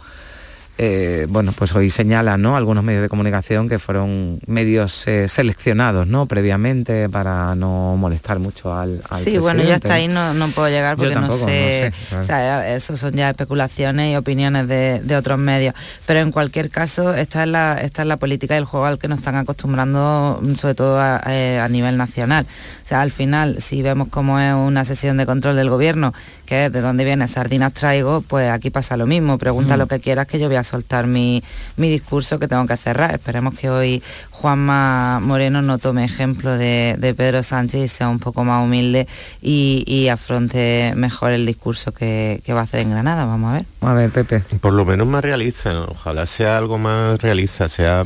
eh, 0.79 1.27
bueno, 1.29 1.53
pues 1.57 1.75
hoy 1.75 1.91
señalan 1.91 2.41
¿no? 2.41 2.57
algunos 2.57 2.83
medios 2.83 3.03
de 3.03 3.09
comunicación 3.09 3.69
que 3.69 3.79
fueron 3.79 4.41
medios 4.47 5.07
eh, 5.07 5.29
seleccionados 5.29 6.07
¿no? 6.07 6.27
previamente 6.27 7.09
para 7.09 7.55
no 7.55 7.97
molestar 7.99 8.39
mucho 8.39 8.75
al, 8.75 9.03
al 9.11 9.23
Sí, 9.23 9.37
bueno, 9.37 9.63
yo 9.63 9.75
hasta 9.75 9.95
ahí 9.95 10.09
no, 10.09 10.33
puedo 10.55 10.69
llegar 10.69 10.97
porque 10.97 11.15
no 11.15 11.31
sé, 11.33 11.93
o 12.19 12.25
sea, 12.25 12.75
eso 12.75 12.97
son 12.97 13.13
ya 13.13 13.31
especulaciones 13.31 14.13
y 14.13 14.17
opiniones 14.17 14.69
de, 14.69 15.17
otros 15.17 15.39
medios, 15.39 15.75
pero 16.07 16.21
en 16.21 16.31
cualquier 16.31 16.71
caso 16.71 17.15
esta 17.15 17.43
es, 17.43 17.49
la, 17.49 17.79
esta 17.83 18.03
es 18.03 18.09
la 18.09 18.17
política 18.17 18.55
del 18.55 18.65
juego 18.65 18.87
al 18.87 18.99
que 18.99 19.09
nos 19.09 19.19
están 19.19 19.35
acostumbrando 19.35 20.41
sobre 20.57 20.75
todo 20.75 20.99
a, 20.99 21.21
eh, 21.27 21.59
a 21.59 21.69
nivel 21.69 21.97
nacional. 21.97 22.47
O 22.85 22.89
sea, 22.89 23.03
al 23.03 23.11
final, 23.11 23.61
si 23.61 23.83
vemos 23.83 24.09
cómo 24.09 24.41
es 24.41 24.55
una 24.55 24.85
sesión 24.85 25.17
de 25.17 25.27
control 25.27 25.57
del 25.57 25.69
gobierno, 25.69 26.15
que 26.51 26.67
es 26.67 26.73
de 26.73 26.81
dónde 26.81 27.05
viene 27.05 27.29
sardinas 27.29 27.73
traigo, 27.73 28.23
pues 28.23 28.51
aquí 28.51 28.71
pasa 28.71 28.97
lo 28.97 29.07
mismo, 29.07 29.39
pregunta 29.39 29.77
mm. 29.77 29.79
lo 29.79 29.87
que 29.87 30.01
quieras 30.01 30.27
que 30.27 30.41
yo 30.41 30.49
voy 30.49 30.57
a 30.57 30.65
soltar 30.65 31.07
mi, 31.07 31.45
discurso 31.77 32.41
que 32.41 32.49
tengo 32.49 32.67
que 32.67 32.77
cerrar. 32.77 33.15
Esperemos 33.15 33.57
que 33.57 33.71
hoy 33.71 34.03
Juanma 34.33 35.21
Moreno 35.23 35.63
no 35.63 35.79
tome 35.79 36.05
ejemplo 36.05 36.59
de, 36.59 37.15
Pedro 37.17 37.45
Sánchez 37.45 37.85
y 37.85 37.87
sea 37.87 38.09
un 38.09 38.19
poco 38.19 38.43
más 38.43 38.65
humilde 38.65 39.07
y, 39.41 40.09
afronte 40.09 40.93
mejor 40.97 41.31
el 41.31 41.47
discurso 41.47 41.93
que, 41.93 42.43
va 42.49 42.59
a 42.59 42.63
hacer 42.65 42.81
en 42.81 42.91
Granada. 42.91 43.27
Vamos 43.27 43.51
a 43.51 43.53
ver. 43.53 43.65
A 43.83 43.95
ver, 43.95 44.11
Pepe. 44.11 44.43
Por 44.61 44.73
lo 44.73 44.85
menos 44.85 45.07
más 45.07 45.23
realista, 45.23 45.83
ojalá 45.83 46.27
sea 46.27 46.59
algo 46.59 46.79
más 46.79 47.23
realista, 47.23 47.69
sea 47.69 48.03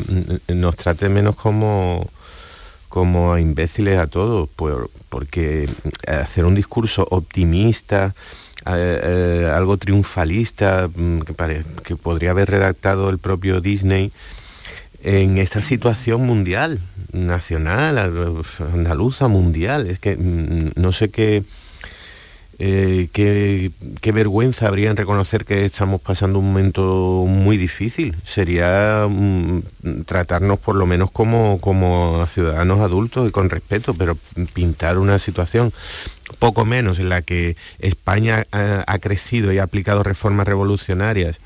nos 0.49 0.77
trate 0.77 1.09
menos 1.09 1.35
como 1.35 2.11
como 2.95 3.33
a 3.33 3.41
imbéciles 3.41 3.99
a 3.99 4.07
todos, 4.07 4.49
porque 5.09 5.69
hacer 6.07 6.45
un 6.45 6.55
discurso 6.55 7.05
optimista, 7.11 8.15
eh, 8.67 9.01
eh, 9.03 9.51
algo 9.53 9.79
triunfalista 9.79 10.89
mm, 10.95 11.23
que, 11.23 11.65
que 11.83 11.97
podría 11.97 12.31
haber 12.31 12.49
redactado 12.49 13.11
el 13.11 13.19
propio 13.19 13.61
Disney 13.61 14.13
en 15.03 15.39
esta 15.39 15.61
situación 15.61 16.25
mundial, 16.25 16.79
nacional, 17.13 17.99
andaluza, 18.73 19.27
mundial. 19.27 19.89
Es 19.89 19.99
que 19.99 20.17
mm, 20.17 20.81
no 20.81 20.93
sé 20.93 21.09
qué, 21.11 21.43
eh, 22.59 23.09
qué, 23.13 24.13
vergüenza 24.13 24.69
habría 24.69 24.91
en 24.91 24.97
reconocer 24.97 25.45
que 25.45 25.65
estamos 25.65 26.01
pasando 26.01 26.39
un 26.39 26.47
momento 26.47 27.25
muy 27.27 27.57
difícil. 27.57 28.15
Sería 28.25 29.07
mm, 29.09 29.63
tratarnos 30.07 30.59
por 30.61 30.77
lo 30.77 30.87
menos 30.87 31.11
como, 31.11 31.59
como 31.61 32.25
ciudadanos 32.27 32.81
adultos 32.81 33.29
y 33.29 33.33
con 33.33 33.51
respeto, 33.51 33.95
pero 33.95 34.17
pintar 34.53 34.99
una 34.99 35.19
situación 35.19 35.73
poco 36.39 36.65
menos 36.65 36.99
en 36.99 37.09
la 37.09 37.23
que 37.23 37.57
España 37.81 38.47
ha, 38.53 38.99
crecido 38.99 39.53
y 39.53 39.59
ha 39.59 39.65
aplicado 39.65 40.03
reformas 40.03 40.47
revolucionarias 40.47 41.39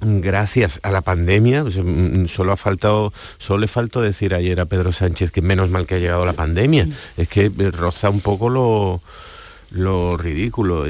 gracias 0.00 0.80
a 0.82 0.90
la 0.90 1.00
pandemia, 1.00 1.62
pues, 1.62 1.78
mm, 1.78 2.26
solo 2.26 2.52
ha 2.52 2.56
faltado, 2.56 3.12
solo 3.38 3.60
le 3.60 3.68
faltó 3.68 4.00
decir 4.00 4.34
ayer 4.34 4.60
a 4.60 4.64
Pedro 4.64 4.90
Sánchez 4.90 5.30
que 5.30 5.42
menos 5.42 5.70
mal 5.70 5.86
que 5.86 5.94
ha 5.94 5.98
llegado 5.98 6.26
la 6.26 6.32
pandemia. 6.32 6.88
Es 7.16 7.28
que 7.28 7.48
roza 7.70 8.10
un 8.10 8.20
poco 8.20 8.50
lo, 8.50 9.00
lo 9.72 10.16
ridículo. 10.16 10.84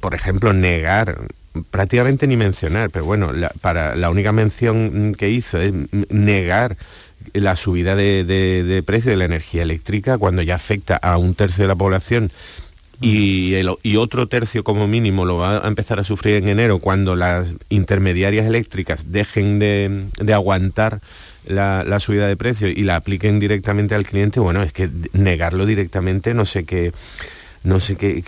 Por 0.00 0.14
ejemplo, 0.14 0.52
negar 0.52 1.18
prácticamente 1.70 2.26
ni 2.26 2.36
mencionar, 2.36 2.90
pero 2.90 3.04
bueno, 3.04 3.30
para 3.60 3.96
la 3.96 4.10
única 4.10 4.32
mención 4.32 5.14
que 5.16 5.30
hizo 5.30 5.58
es 5.58 5.72
negar 6.10 6.76
la 7.32 7.56
subida 7.56 7.96
de, 7.96 8.82
precio 8.86 9.10
de 9.10 9.16
la 9.16 9.24
energía 9.24 9.62
eléctrica 9.62 10.18
cuando 10.18 10.42
ya 10.42 10.54
afecta 10.54 10.96
a 10.96 11.16
un 11.18 11.34
tercio 11.34 11.64
de 11.64 11.68
la 11.68 11.74
población 11.74 12.30
y, 13.00 13.54
y, 13.82 13.96
otro 13.96 14.26
tercio 14.26 14.62
como 14.62 14.86
mínimo 14.86 15.24
lo 15.24 15.38
va 15.38 15.64
a 15.64 15.68
empezar 15.68 15.98
a 16.00 16.04
sufrir 16.04 16.34
en 16.34 16.48
enero 16.48 16.80
cuando 16.80 17.16
las 17.16 17.54
intermediarias 17.70 18.46
eléctricas 18.46 19.10
dejen 19.10 19.58
de, 19.58 20.34
aguantar 20.34 21.00
la, 21.46 21.98
subida 21.98 22.28
de 22.28 22.36
precio 22.36 22.68
y 22.68 22.82
la 22.82 22.96
apliquen 22.96 23.40
directamente 23.40 23.94
al 23.94 24.04
cliente, 24.04 24.38
bueno, 24.38 24.62
es 24.62 24.74
que 24.74 24.90
negarlo 25.14 25.64
directamente 25.64 26.34
no 26.34 26.44
sé 26.44 26.64
qué, 26.64 26.92
no 27.64 27.80
sé 27.80 27.96
qué, 27.96 28.22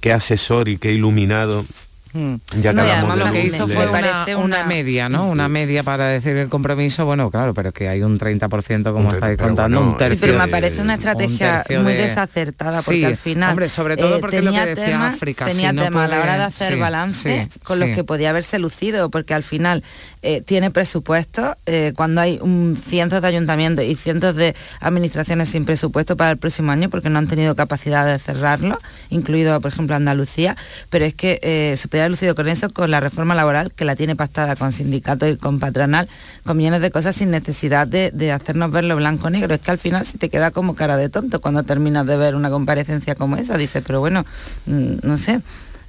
qué 0.00 0.12
asesor 0.12 0.68
y 0.68 0.78
qué 0.78 0.92
iluminado 0.92 1.64
Mm. 2.12 2.34
Ya 2.60 2.72
no, 2.72 3.16
lo 3.16 3.32
que 3.32 3.46
hizo 3.46 3.66
fue 3.68 3.88
una, 4.36 4.64
media, 4.64 5.08
¿no? 5.08 5.26
Una 5.28 5.48
media 5.48 5.82
para 5.82 6.08
decir 6.08 6.36
el 6.36 6.48
compromiso, 6.48 7.06
bueno, 7.06 7.30
claro, 7.30 7.54
pero 7.54 7.72
que 7.72 7.88
hay 7.88 8.02
un 8.02 8.18
30%, 8.18 8.92
como 8.92 9.12
estáis 9.12 9.38
contando, 9.38 9.80
un 9.80 9.96
tercio. 9.96 10.18
pero 10.20 10.38
me 10.38 10.48
parece 10.48 10.82
una 10.82 10.94
estrategia 10.94 11.64
muy 11.80 11.94
desacertada, 11.94 12.82
porque 12.82 13.06
al 13.06 13.16
final. 13.16 13.50
Hombre, 13.50 13.68
sobre 13.68 13.96
todo 13.96 14.20
porque 14.20 14.40
tenía 14.40 14.60
lo 14.60 14.64
que 14.64 14.74
decía 14.74 14.86
tema, 14.86 15.08
África. 15.08 15.44
Tenía 15.46 15.72
tema 15.72 16.04
a 16.04 16.08
la 16.08 16.20
hora 16.20 16.38
de 16.38 16.44
hacer 16.44 16.78
balance 16.78 17.48
con 17.62 17.78
los 17.78 17.90
que 17.90 18.04
podía 18.04 18.30
haberse 18.30 18.58
lucido, 18.58 19.10
porque 19.10 19.34
al 19.34 19.42
final 19.42 19.82
eh, 20.24 20.40
tiene 20.40 20.70
presupuesto, 20.70 21.56
eh, 21.66 21.92
cuando 21.96 22.20
hay 22.20 22.38
un, 22.40 22.78
cientos 22.80 23.22
de 23.22 23.28
ayuntamientos 23.28 23.84
y 23.84 23.96
cientos 23.96 24.36
de 24.36 24.54
administraciones 24.80 25.48
sin 25.48 25.64
presupuesto 25.64 26.16
para 26.16 26.30
el 26.30 26.38
próximo 26.38 26.70
año 26.70 26.88
porque 26.90 27.10
no 27.10 27.18
han 27.18 27.26
tenido 27.26 27.56
capacidad 27.56 28.06
de 28.06 28.18
cerrarlo, 28.18 28.78
incluido 29.10 29.60
por 29.60 29.72
ejemplo 29.72 29.96
Andalucía, 29.96 30.56
pero 30.90 31.04
es 31.04 31.14
que 31.14 31.40
eh, 31.42 31.74
se 31.76 31.88
podría 31.88 32.01
haber 32.02 32.10
lucido 32.12 32.34
con 32.34 32.48
eso, 32.48 32.70
con 32.70 32.90
la 32.90 33.00
reforma 33.00 33.34
laboral 33.34 33.72
que 33.72 33.84
la 33.84 33.96
tiene 33.96 34.16
pactada 34.16 34.56
con 34.56 34.72
sindicatos 34.72 35.30
y 35.30 35.36
con 35.36 35.58
patronal, 35.58 36.08
con 36.44 36.56
millones 36.56 36.80
de 36.82 36.90
cosas 36.90 37.16
sin 37.16 37.30
necesidad 37.30 37.86
de, 37.86 38.10
de 38.12 38.32
hacernos 38.32 38.70
verlo 38.70 38.96
blanco-negro. 38.96 39.54
Es 39.54 39.60
que 39.60 39.70
al 39.70 39.78
final 39.78 40.04
se 40.06 40.18
te 40.18 40.28
queda 40.28 40.50
como 40.50 40.74
cara 40.74 40.96
de 40.96 41.08
tonto 41.08 41.40
cuando 41.40 41.62
terminas 41.62 42.06
de 42.06 42.16
ver 42.16 42.34
una 42.34 42.50
comparecencia 42.50 43.14
como 43.14 43.36
esa, 43.36 43.56
dices, 43.56 43.82
pero 43.86 44.00
bueno, 44.00 44.24
mm, 44.66 44.94
no 45.02 45.16
sé. 45.16 45.40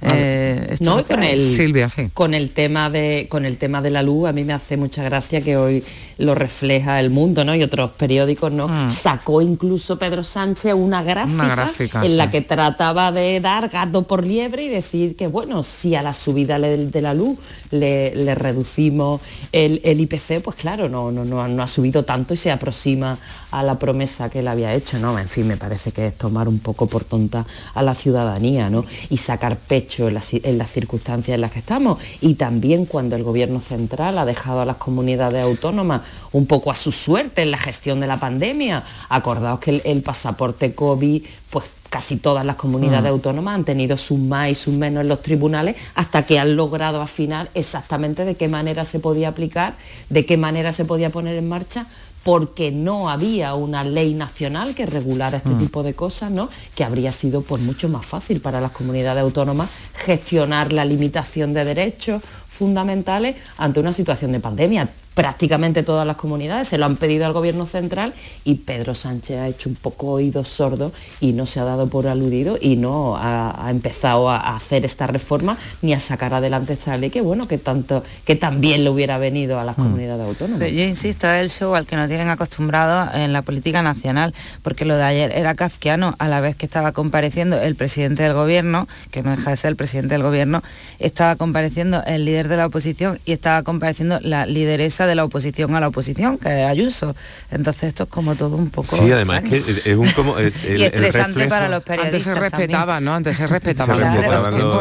Eh, 0.02 0.76
no, 0.80 1.02
con 1.04 1.22
el, 1.22 1.38
Silvia, 1.38 1.88
sí. 1.88 2.10
con 2.12 2.34
el 2.34 2.50
tema 2.50 2.90
de 2.90 3.26
con 3.30 3.46
el 3.46 3.56
tema 3.56 3.80
de 3.80 3.90
la 3.90 4.02
luz, 4.02 4.28
a 4.28 4.32
mí 4.32 4.44
me 4.44 4.52
hace 4.52 4.76
mucha 4.76 5.02
gracia 5.02 5.40
que 5.40 5.56
hoy 5.56 5.82
lo 6.18 6.34
refleja 6.34 7.00
el 7.00 7.10
mundo, 7.10 7.44
¿no? 7.44 7.54
Y 7.54 7.62
otros 7.62 7.90
periódicos, 7.92 8.52
¿no? 8.52 8.68
Mm. 8.68 8.90
Sacó 8.90 9.42
incluso 9.42 9.98
Pedro 9.98 10.22
Sánchez 10.22 10.74
una 10.74 11.02
gráfica, 11.02 12.04
en 12.04 12.16
la 12.16 12.30
que 12.30 12.40
trataba 12.40 13.12
de 13.12 13.40
dar 13.40 13.68
gato 13.68 14.02
por 14.02 14.24
liebre 14.24 14.64
y 14.64 14.68
decir 14.68 15.16
que 15.16 15.26
bueno, 15.26 15.62
si 15.62 15.94
a 15.94 16.02
la 16.02 16.14
subida 16.14 16.58
de 16.58 17.02
la 17.02 17.14
luz 17.14 17.38
le, 17.70 18.34
reducimos 18.34 19.20
el, 19.52 19.80
IPC, 20.00 20.42
pues 20.42 20.56
claro, 20.56 20.88
no, 20.88 21.10
no, 21.10 21.24
no, 21.24 21.62
ha 21.62 21.66
subido 21.66 22.04
tanto 22.04 22.34
y 22.34 22.36
se 22.36 22.50
aproxima 22.50 23.18
a 23.50 23.62
la 23.62 23.78
promesa 23.78 24.30
que 24.30 24.40
él 24.40 24.48
había 24.48 24.74
hecho, 24.74 24.98
¿no? 24.98 25.18
En 25.18 25.28
fin, 25.28 25.46
me 25.46 25.56
parece 25.56 25.92
que 25.92 26.08
es 26.08 26.18
tomar 26.18 26.48
un 26.48 26.58
poco 26.58 26.86
por 26.86 27.04
tonta 27.04 27.44
a 27.74 27.82
la 27.82 27.94
ciudadanía, 27.94 28.70
¿no? 28.70 28.84
Y 29.10 29.16
sacar 29.16 29.56
pecho 29.56 30.08
en 30.08 30.14
las, 30.14 30.32
en 30.32 30.58
las 30.58 30.70
circunstancias 30.70 31.34
en 31.34 31.40
las 31.40 31.52
que 31.52 31.58
estamos. 31.58 31.98
Y 32.20 32.34
también 32.34 32.86
cuando 32.86 33.16
el 33.16 33.22
gobierno 33.22 33.60
central 33.60 34.18
ha 34.18 34.24
dejado 34.24 34.60
a 34.60 34.64
las 34.64 34.76
comunidades 34.76 35.42
autónomas 35.42 36.02
un 36.32 36.46
poco 36.46 36.70
a 36.70 36.74
su 36.74 36.92
suerte 36.92 37.42
en 37.42 37.50
la 37.50 37.58
gestión 37.58 38.00
de 38.00 38.06
la 38.06 38.18
pandemia. 38.18 38.82
Acordaos 39.08 39.60
que 39.60 39.82
el, 39.84 40.02
pasaporte 40.02 40.74
COVID, 40.74 41.22
pues 41.50 41.64
casi 41.88 42.16
todas 42.16 42.44
las 42.44 42.56
comunidades 42.56 43.04
mm. 43.04 43.14
autónomas 43.14 43.54
han 43.54 43.64
tenido 43.64 43.96
sus 43.96 44.18
más 44.18 44.50
y 44.50 44.54
sus 44.54 44.74
menos 44.74 45.02
en 45.02 45.08
los 45.08 45.22
tribunales 45.22 45.76
hasta 45.94 46.24
que 46.24 46.38
han 46.38 46.56
logrado 46.56 47.00
afinar 47.00 47.48
exactamente 47.54 48.24
de 48.24 48.34
qué 48.34 48.48
manera 48.48 48.84
se 48.84 48.98
podía 48.98 49.28
aplicar, 49.28 49.74
de 50.08 50.26
qué 50.26 50.36
manera 50.36 50.72
se 50.72 50.84
podía 50.84 51.10
poner 51.10 51.36
en 51.36 51.48
marcha 51.48 51.86
porque 52.24 52.72
no 52.72 53.10
había 53.10 53.54
una 53.54 53.84
ley 53.84 54.14
nacional 54.14 54.74
que 54.74 54.86
regulara 54.86 55.36
este 55.36 55.50
mm. 55.50 55.58
tipo 55.58 55.82
de 55.82 55.94
cosas, 55.94 56.30
¿no? 56.30 56.48
Que 56.74 56.82
habría 56.82 57.12
sido 57.12 57.42
pues 57.42 57.62
mucho 57.62 57.88
más 57.88 58.04
fácil 58.04 58.40
para 58.40 58.60
las 58.60 58.72
comunidades 58.72 59.22
autónomas 59.22 59.70
gestionar 59.94 60.72
la 60.72 60.84
limitación 60.84 61.52
de 61.52 61.64
derechos 61.64 62.22
fundamentales 62.48 63.36
ante 63.58 63.80
una 63.80 63.92
situación 63.92 64.32
de 64.32 64.40
pandemia 64.40 64.88
prácticamente 65.14 65.82
todas 65.82 66.06
las 66.06 66.16
comunidades 66.16 66.68
se 66.68 66.78
lo 66.78 66.86
han 66.86 66.96
pedido 66.96 67.26
al 67.26 67.32
gobierno 67.32 67.66
central 67.66 68.14
y 68.44 68.56
Pedro 68.56 68.94
Sánchez 68.94 69.36
ha 69.38 69.48
hecho 69.48 69.68
un 69.68 69.76
poco 69.76 70.08
oídos 70.08 70.48
sordos 70.48 70.92
y 71.20 71.32
no 71.32 71.46
se 71.46 71.60
ha 71.60 71.64
dado 71.64 71.88
por 71.88 72.06
aludido 72.06 72.58
y 72.60 72.76
no 72.76 73.16
ha, 73.16 73.68
empezado 73.70 74.30
a, 74.30 74.56
hacer 74.56 74.84
esta 74.84 75.06
reforma 75.06 75.56
ni 75.82 75.94
a 75.94 76.00
sacar 76.00 76.34
adelante 76.34 76.72
esta 76.72 76.96
ley 76.96 77.10
que 77.10 77.20
bueno 77.20 77.48
que 77.48 77.58
tanto 77.58 78.02
que 78.24 78.36
también 78.36 78.84
le 78.84 78.90
hubiera 78.90 79.18
venido 79.18 79.58
a 79.58 79.64
las 79.64 79.78
mm. 79.78 79.82
comunidades 79.82 80.26
autónomas. 80.26 80.70
yo 80.70 80.82
insisto, 80.82 81.28
es 81.28 81.42
el 81.42 81.50
show 81.50 81.74
al 81.74 81.86
que 81.86 81.96
nos 81.96 82.08
tienen 82.08 82.28
acostumbrado 82.28 83.14
en 83.14 83.32
la 83.32 83.42
política 83.42 83.82
nacional, 83.82 84.34
porque 84.62 84.84
lo 84.84 84.96
de 84.96 85.02
ayer 85.02 85.32
era 85.34 85.54
kafkiano 85.54 86.14
a 86.18 86.28
la 86.28 86.40
vez 86.40 86.56
que 86.56 86.66
estaba 86.66 86.92
compareciendo 86.92 87.60
el 87.60 87.76
presidente 87.76 88.22
del 88.22 88.34
gobierno, 88.34 88.88
que 89.10 89.22
no 89.22 89.30
deja 89.30 89.50
de 89.50 89.56
ser 89.56 89.70
el 89.70 89.76
presidente 89.76 90.14
del 90.14 90.22
gobierno, 90.22 90.62
estaba 90.98 91.36
compareciendo 91.36 92.02
el 92.04 92.24
líder 92.24 92.48
de 92.48 92.56
la 92.56 92.66
oposición 92.66 93.20
y 93.24 93.32
estaba 93.32 93.62
compareciendo 93.62 94.18
la 94.20 94.46
lideresa 94.46 95.03
de 95.06 95.14
la 95.14 95.24
oposición 95.24 95.74
a 95.74 95.80
la 95.80 95.88
oposición, 95.88 96.38
que 96.38 96.62
es 96.62 96.68
Ayuso. 96.68 97.14
Entonces 97.50 97.84
esto 97.84 98.04
es 98.04 98.08
como 98.08 98.34
todo 98.34 98.56
un 98.56 98.70
poco... 98.70 98.96
Sí, 98.96 99.10
además 99.10 99.42
que 99.42 99.56
es 99.84 99.96
un 99.96 100.08
como... 100.10 100.34
y 100.76 100.82
estresante 100.82 101.46
para 101.46 101.68
los 101.68 101.82
periodistas 101.82 102.04
Antes 102.06 102.22
se 102.24 102.34
respetaba, 102.34 103.00
¿no? 103.00 103.14
Antes 103.14 103.36
se 103.36 103.46
respetaban, 103.48 104.00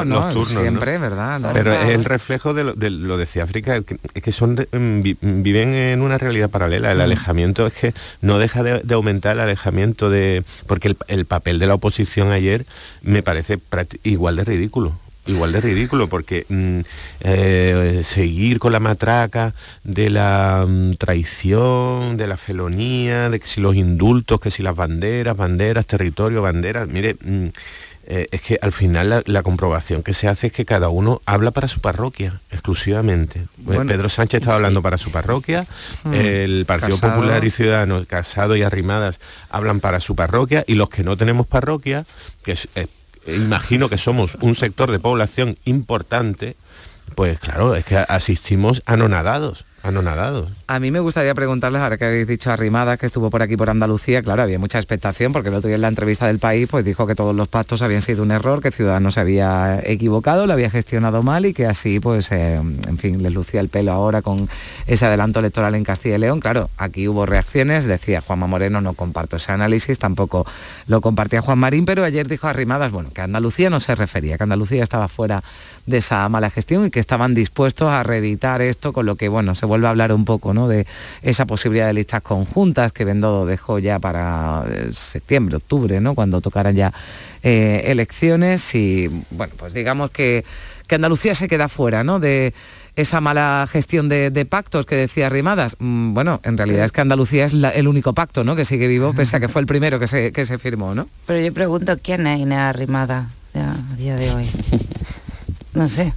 los, 0.10 0.34
turnos, 0.34 0.48
Siempre, 0.48 0.98
¿verdad? 0.98 1.42
Pero 1.54 1.74
es 1.74 1.90
el 1.90 2.06
reflejo 2.06 2.54
de 2.54 2.64
lo, 2.64 3.18
decía 3.18 3.44
África, 3.44 3.76
es 3.76 4.24
que 4.24 4.32
son 4.32 4.56
viven 5.22 5.74
en 5.74 6.02
una 6.02 6.18
realidad 6.18 6.50
paralela. 6.50 6.92
El 6.92 7.00
mm. 7.00 7.02
alejamiento 7.02 7.68
es 7.68 7.74
que 7.74 7.94
no 8.22 8.40
deja 8.40 8.64
de, 8.64 8.94
aumentar 8.94 9.34
el 9.34 9.42
alejamiento 9.42 10.10
de... 10.10 10.44
Porque 10.68 10.96
el 11.08 11.26
papel 11.26 11.60
de 11.60 11.68
la 11.68 11.76
oposición 11.76 12.32
ayer 12.32 12.66
me 13.02 13.24
parece 13.24 13.60
igual 14.04 14.36
de 14.36 14.44
ridículo 14.44 14.94
igual 15.26 15.52
de 15.52 15.62
ridículo 15.62 16.08
porque 16.08 16.46
mm, 16.50 16.80
eh, 17.22 18.02
seguir 18.04 18.60
con 18.60 18.72
la 18.72 18.80
matraca 18.80 19.54
de 19.84 20.10
la 20.10 20.66
mm, 20.68 20.94
traición, 20.94 22.18
de 22.18 22.28
la 22.28 22.38
felonía, 22.38 23.30
de 23.30 23.40
que 23.40 23.48
si 23.48 23.62
los 23.62 23.76
indultos, 23.76 24.40
que 24.40 24.52
si 24.52 24.64
las 24.64 24.76
banderas, 24.76 25.38
banderas, 25.38 25.86
territorio, 25.86 26.42
banderas, 26.42 26.88
mire, 26.88 27.16
mm, 27.22 27.48
eh, 28.06 28.28
es 28.32 28.42
que 28.42 28.60
al 28.62 28.74
final 28.74 29.24
la, 29.26 29.44
comprobación 29.44 30.04
que 30.04 30.14
se 30.14 30.28
hace 30.28 30.48
es 30.48 30.54
que 30.54 30.66
cada 30.66 30.90
uno 30.90 31.22
habla 31.26 31.52
para 31.52 31.70
su 31.70 31.80
parroquia 31.80 32.42
exclusivamente. 32.52 33.48
Pedro 33.66 34.10
Sánchez 34.10 34.42
estaba 34.42 34.58
hablando 34.58 34.82
para 34.82 34.98
su 34.98 35.10
parroquia, 35.10 35.66
el 36.12 36.66
Partido 36.66 36.98
Popular 36.98 37.46
y 37.46 37.50
Ciudadanos, 37.50 38.06
Casado 38.06 38.58
y 38.58 38.62
Arrimadas, 38.62 39.22
hablan 39.50 39.80
para 39.80 40.02
su 40.02 40.18
parroquia 40.18 40.66
y 40.68 40.76
los 40.76 40.90
que 40.90 41.04
no 41.04 41.16
tenemos 41.16 41.48
parroquia, 41.48 42.04
que 42.44 42.52
es 42.52 42.68
imagino 43.28 43.90
que 43.90 43.98
somos 43.98 44.38
un 44.42 44.56
sector 44.56 44.92
de 44.92 45.00
población 45.00 45.58
importante, 45.66 46.56
pues 47.16 47.40
claro, 47.40 47.76
es 47.76 47.86
que 47.86 47.98
asistimos 47.98 48.82
anonadados 48.86 49.66
anonadados. 49.84 50.50
A 50.68 50.80
mí 50.80 50.90
me 50.92 51.00
gustaría 51.02 51.36
preguntarles, 51.36 51.82
ahora 51.82 51.98
que 51.98 52.06
habéis 52.06 52.26
dicho 52.26 52.52
Arrimada, 52.52 52.98
que 52.98 53.06
estuvo 53.06 53.30
por 53.30 53.42
aquí 53.42 53.58
por 53.58 53.70
Andalucía, 53.70 54.24
claro, 54.24 54.42
había 54.42 54.58
mucha 54.58 54.80
expectación, 54.80 55.34
porque 55.34 55.50
el 55.50 55.56
otro 55.56 55.68
día 55.68 55.76
en 55.76 55.82
la 55.82 55.90
entrevista 55.90 56.26
del 56.26 56.40
país 56.40 56.70
pues 56.72 56.86
dijo 56.86 57.06
que 57.06 57.16
todos 57.16 57.36
los 57.36 57.50
pactos 57.50 57.82
habían 57.82 58.02
sido 58.02 58.24
un 58.24 58.32
error, 58.32 58.62
que 58.62 58.72
Ciudadanos 58.72 59.16
se 59.16 59.20
había 59.20 59.82
equivocado, 59.84 60.48
lo 60.48 60.54
había 60.54 60.70
gestionado 60.70 61.22
mal 61.22 61.46
y 61.46 61.54
que 61.54 61.66
así, 61.66 62.00
pues, 62.00 62.32
eh, 62.32 62.56
en 62.56 62.98
fin, 62.98 63.22
les 63.22 63.34
lucía 63.34 63.60
el 63.60 63.68
pelo 63.68 63.92
ahora 63.92 64.22
con 64.22 64.50
ese 64.88 65.06
adelanto 65.06 65.40
electoral 65.40 65.76
en 65.76 65.84
Castilla 65.84 66.16
y 66.16 66.20
León. 66.20 66.40
Claro, 66.40 66.70
aquí 66.78 67.08
hubo 67.10 67.26
reacciones, 67.26 67.86
decía 67.86 68.22
Juanma 68.22 68.48
Moreno, 68.48 68.80
no 68.80 68.94
comparto 68.94 69.36
ese 69.36 69.52
análisis, 69.52 70.00
tampoco 70.00 70.46
lo 70.88 71.02
compartía 71.02 71.42
Juan 71.42 71.60
Marín, 71.60 71.86
pero 71.86 72.06
ayer 72.06 72.28
dijo 72.30 72.48
Arrimadas, 72.48 72.92
bueno, 72.94 73.10
que 73.14 73.22
Andalucía 73.22 73.70
no 73.70 73.82
se 73.82 73.96
refería, 73.96 74.38
que 74.38 74.44
Andalucía 74.44 74.82
estaba 74.82 75.10
fuera 75.10 75.44
de 75.86 75.98
esa 75.98 76.28
mala 76.30 76.50
gestión 76.50 76.86
y 76.86 76.90
que 76.90 77.02
estaban 77.02 77.34
dispuestos 77.34 77.90
a 77.90 78.02
reeditar 78.04 78.62
esto, 78.62 78.94
con 78.94 79.06
lo 79.06 79.16
que, 79.16 79.28
bueno, 79.28 79.56
se 79.56 79.66
vuelve 79.74 79.88
a 79.88 79.90
hablar 79.90 80.14
un 80.14 80.24
poco 80.24 80.54
¿no? 80.54 80.68
de 80.68 80.86
esa 81.24 81.48
posibilidad 81.48 81.88
de 81.88 81.94
listas 81.94 82.22
conjuntas 82.22 82.92
que 82.92 83.06
Bendodo 83.06 83.48
dejó 83.48 83.80
ya 83.80 83.98
para 83.98 84.66
eh, 84.70 84.90
septiembre, 84.94 85.56
octubre, 85.56 86.00
¿no? 86.00 86.14
cuando 86.14 86.42
tocaran 86.42 86.76
ya 86.76 86.94
eh, 87.42 87.82
elecciones 87.88 88.76
y, 88.76 89.10
bueno, 89.32 89.52
pues 89.58 89.74
digamos 89.74 90.12
que, 90.12 90.46
que 90.86 90.94
Andalucía 90.94 91.34
se 91.34 91.48
queda 91.48 91.70
fuera 91.70 92.04
¿no? 92.04 92.20
de 92.20 92.54
esa 92.96 93.20
mala 93.20 93.68
gestión 93.72 94.10
de, 94.10 94.48
pactos 94.48 94.86
que 94.86 94.96
decía 94.96 95.28
Rimadas. 95.30 95.76
Mm, 95.80 96.14
bueno, 96.14 96.40
en 96.44 96.56
realidad 96.56 96.86
es 96.86 96.92
que 96.92 97.02
Andalucía 97.02 97.46
es 97.46 97.54
el 97.54 97.88
único 97.88 98.14
pacto 98.14 98.44
¿no? 98.44 98.56
que 98.56 98.66
sigue 98.66 98.88
vivo, 98.88 99.14
pese 99.14 99.38
a 99.38 99.40
que 99.40 99.48
fue 99.48 99.62
el 99.62 99.66
primero 99.66 99.98
que 99.98 100.06
se, 100.06 100.32
que 100.32 100.46
se 100.46 100.60
firmó, 100.60 100.94
¿no? 100.94 101.08
Pero 101.26 101.44
yo 101.44 101.52
pregunto, 101.52 101.98
¿quién 101.98 102.28
es 102.28 102.40
Inés 102.40 102.60
Arrimada 102.60 103.28
a 103.56 103.96
día 103.98 104.16
de 104.18 104.32
hoy? 104.36 104.48
No 105.74 105.88
sé. 105.88 106.14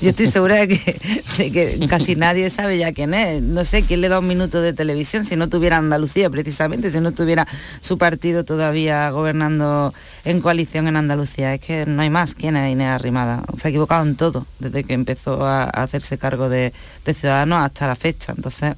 Yo 0.00 0.10
estoy 0.10 0.26
segura 0.26 0.56
de 0.56 0.68
que, 0.68 1.86
casi 1.88 2.16
nadie 2.16 2.50
sabe 2.50 2.78
ya 2.78 2.92
quién 2.92 3.14
es. 3.14 3.42
No 3.42 3.64
sé 3.64 3.82
quién 3.82 4.00
le 4.00 4.08
da 4.08 4.18
un 4.18 4.26
minuto 4.26 4.60
de 4.60 4.72
televisión 4.72 5.24
si 5.24 5.36
no 5.36 5.48
tuviera 5.48 5.78
Andalucía, 5.78 6.30
precisamente, 6.30 6.90
si 6.90 7.00
no 7.00 7.12
tuviera 7.12 7.46
su 7.80 7.98
partido 7.98 8.44
todavía 8.44 9.10
gobernando 9.10 9.92
en 10.24 10.40
coalición 10.40 10.88
en 10.88 10.96
Andalucía. 10.96 11.54
Es 11.54 11.60
que 11.60 11.86
no 11.86 12.02
hay 12.02 12.10
más 12.10 12.34
quién 12.34 12.56
es 12.56 12.72
Inés 12.72 12.88
Arrimada. 12.88 13.42
Se 13.56 13.68
ha 13.68 13.70
equivocado 13.70 14.04
en 14.04 14.16
todo, 14.16 14.46
desde 14.58 14.84
que 14.84 14.94
empezó 14.94 15.44
a, 15.46 15.64
hacerse 15.64 16.18
cargo 16.18 16.48
de, 16.48 16.72
Ciudadanos 17.12 17.62
hasta 17.62 17.86
la 17.86 17.94
fecha. 17.94 18.32
Entonces, 18.34 18.74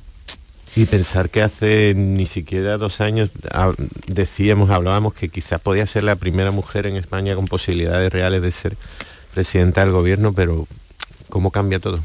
y 0.76 0.86
pensar 0.86 1.30
que 1.30 1.42
hace 1.42 1.94
ni 1.94 2.26
siquiera 2.26 2.78
dos 2.78 3.00
años 3.00 3.30
ah, 3.52 3.72
decíamos, 4.08 4.70
hablábamos 4.70 5.14
que 5.14 5.28
quizás 5.28 5.60
podía 5.60 5.86
ser 5.86 6.02
la 6.02 6.16
primera 6.16 6.50
mujer 6.50 6.88
en 6.88 6.96
España 6.96 7.36
con 7.36 7.46
posibilidades 7.46 8.12
reales 8.12 8.42
de 8.42 8.50
ser 8.50 8.76
presidenta 9.32 9.82
del 9.82 9.92
gobierno, 9.92 10.32
pero 10.32 10.66
¿cómo 11.34 11.50
cambia 11.50 11.80
todo? 11.80 11.98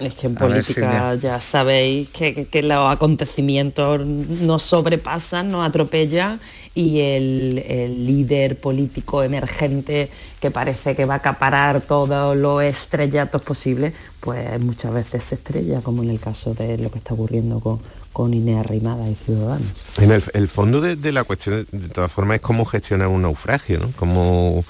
Es 0.00 0.14
que 0.14 0.26
en 0.26 0.34
política 0.34 1.14
ya 1.14 1.38
sabéis 1.38 2.08
que, 2.08 2.62
los 2.64 2.90
acontecimientos 2.90 4.04
nos 4.04 4.64
sobrepasan, 4.64 5.48
nos 5.48 5.64
atropellan 5.64 6.40
y 6.74 6.98
el, 7.00 8.06
líder 8.06 8.58
político 8.58 9.22
emergente 9.22 10.10
que 10.40 10.50
parece 10.50 10.96
que 10.96 11.04
va 11.04 11.14
a 11.14 11.16
acaparar 11.18 11.80
todos 11.80 12.36
los 12.36 12.60
estrellatos 12.64 13.42
posibles, 13.42 13.94
pues 14.18 14.58
muchas 14.60 14.92
veces 14.92 15.22
se 15.22 15.36
estrella, 15.36 15.80
como 15.80 16.02
en 16.02 16.10
el 16.10 16.18
caso 16.18 16.54
de 16.54 16.76
lo 16.78 16.90
que 16.90 16.98
está 16.98 17.14
ocurriendo 17.14 17.60
con, 17.60 17.78
con 18.12 18.34
Inés 18.34 18.64
Arrimada 18.64 19.08
y 19.08 19.14
Ciudadanos. 19.14 19.70
En 19.98 20.10
el, 20.10 20.48
fondo 20.48 20.80
de, 20.80 21.12
la 21.12 21.22
cuestión, 21.22 21.64
de 21.70 21.88
todas 21.88 22.10
formas, 22.10 22.36
es 22.36 22.40
cómo 22.40 22.64
gestionar 22.64 23.06
un 23.06 23.22
naufragio, 23.22 23.78
¿no? 23.78 23.92
Cómo 23.96 24.64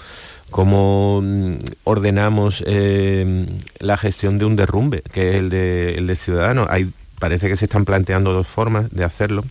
cómo 0.50 1.20
mm, 1.22 1.54
ordenamos 1.84 2.62
eh, 2.66 3.46
la 3.78 3.96
gestión 3.96 4.38
de 4.38 4.44
un 4.44 4.56
derrumbe, 4.56 5.02
que 5.12 5.30
es 5.30 5.34
el 5.36 5.50
de, 5.50 5.94
el 5.94 6.06
de 6.06 6.16
Ciudadanos. 6.16 6.66
Hay, 6.70 6.92
parece 7.18 7.48
que 7.48 7.56
se 7.56 7.66
están 7.66 7.84
planteando 7.84 8.32
dos 8.32 8.46
formas 8.46 8.90
de 8.90 9.04
hacerlo. 9.04 9.44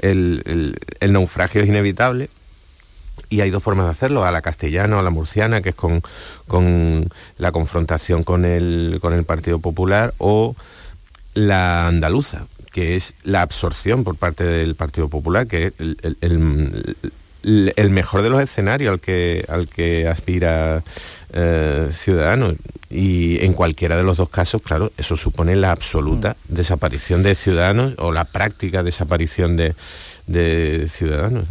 El, 0.00 0.76
naufragio 1.08 1.60
es 1.60 1.68
inevitable, 1.68 2.30
y 3.28 3.42
hay 3.42 3.50
dos 3.50 3.62
formas 3.62 3.86
de 3.86 3.92
hacerlo, 3.92 4.24
a 4.24 4.32
la 4.32 4.42
castellana 4.42 4.96
o 4.96 5.00
a 5.00 5.02
la 5.02 5.10
murciana, 5.10 5.60
que 5.60 5.70
es 5.70 5.74
con, 5.74 6.02
la 7.38 7.52
confrontación 7.52 8.22
con 8.22 8.44
el, 8.44 8.98
con 9.00 9.12
el, 9.12 9.24
Partido 9.24 9.58
Popular, 9.58 10.14
o 10.18 10.56
la 11.34 11.86
andaluza, 11.86 12.46
que 12.72 12.96
es 12.96 13.14
la 13.24 13.42
absorción 13.42 14.04
por 14.04 14.16
parte 14.16 14.44
del 14.44 14.74
Partido 14.74 15.08
Popular, 15.08 15.46
que 15.46 15.66
es 15.66 15.72
el, 15.78 16.16
el 16.22 16.96
mejor 17.42 18.22
de 18.22 18.30
los 18.30 18.40
escenarios 18.40 18.92
al 18.92 19.00
que, 19.00 19.44
al 19.48 19.68
que 19.68 20.08
aspira 20.08 20.82
eh, 21.32 21.88
Ciudadanos. 21.92 22.54
Y 22.88 23.44
en 23.44 23.52
cualquiera 23.52 23.96
de 23.96 24.02
los 24.02 24.16
dos 24.16 24.28
casos, 24.28 24.62
claro, 24.62 24.90
eso 24.96 25.16
supone 25.16 25.54
la 25.54 25.70
absoluta 25.70 26.36
mm. 26.48 26.54
desaparición 26.54 27.22
de 27.22 27.36
Ciudadanos 27.36 27.94
o 27.98 28.10
la 28.10 28.24
práctica 28.24 28.82
desaparición 28.82 29.56
de, 29.56 29.74
Ciudadanos. 30.88 31.44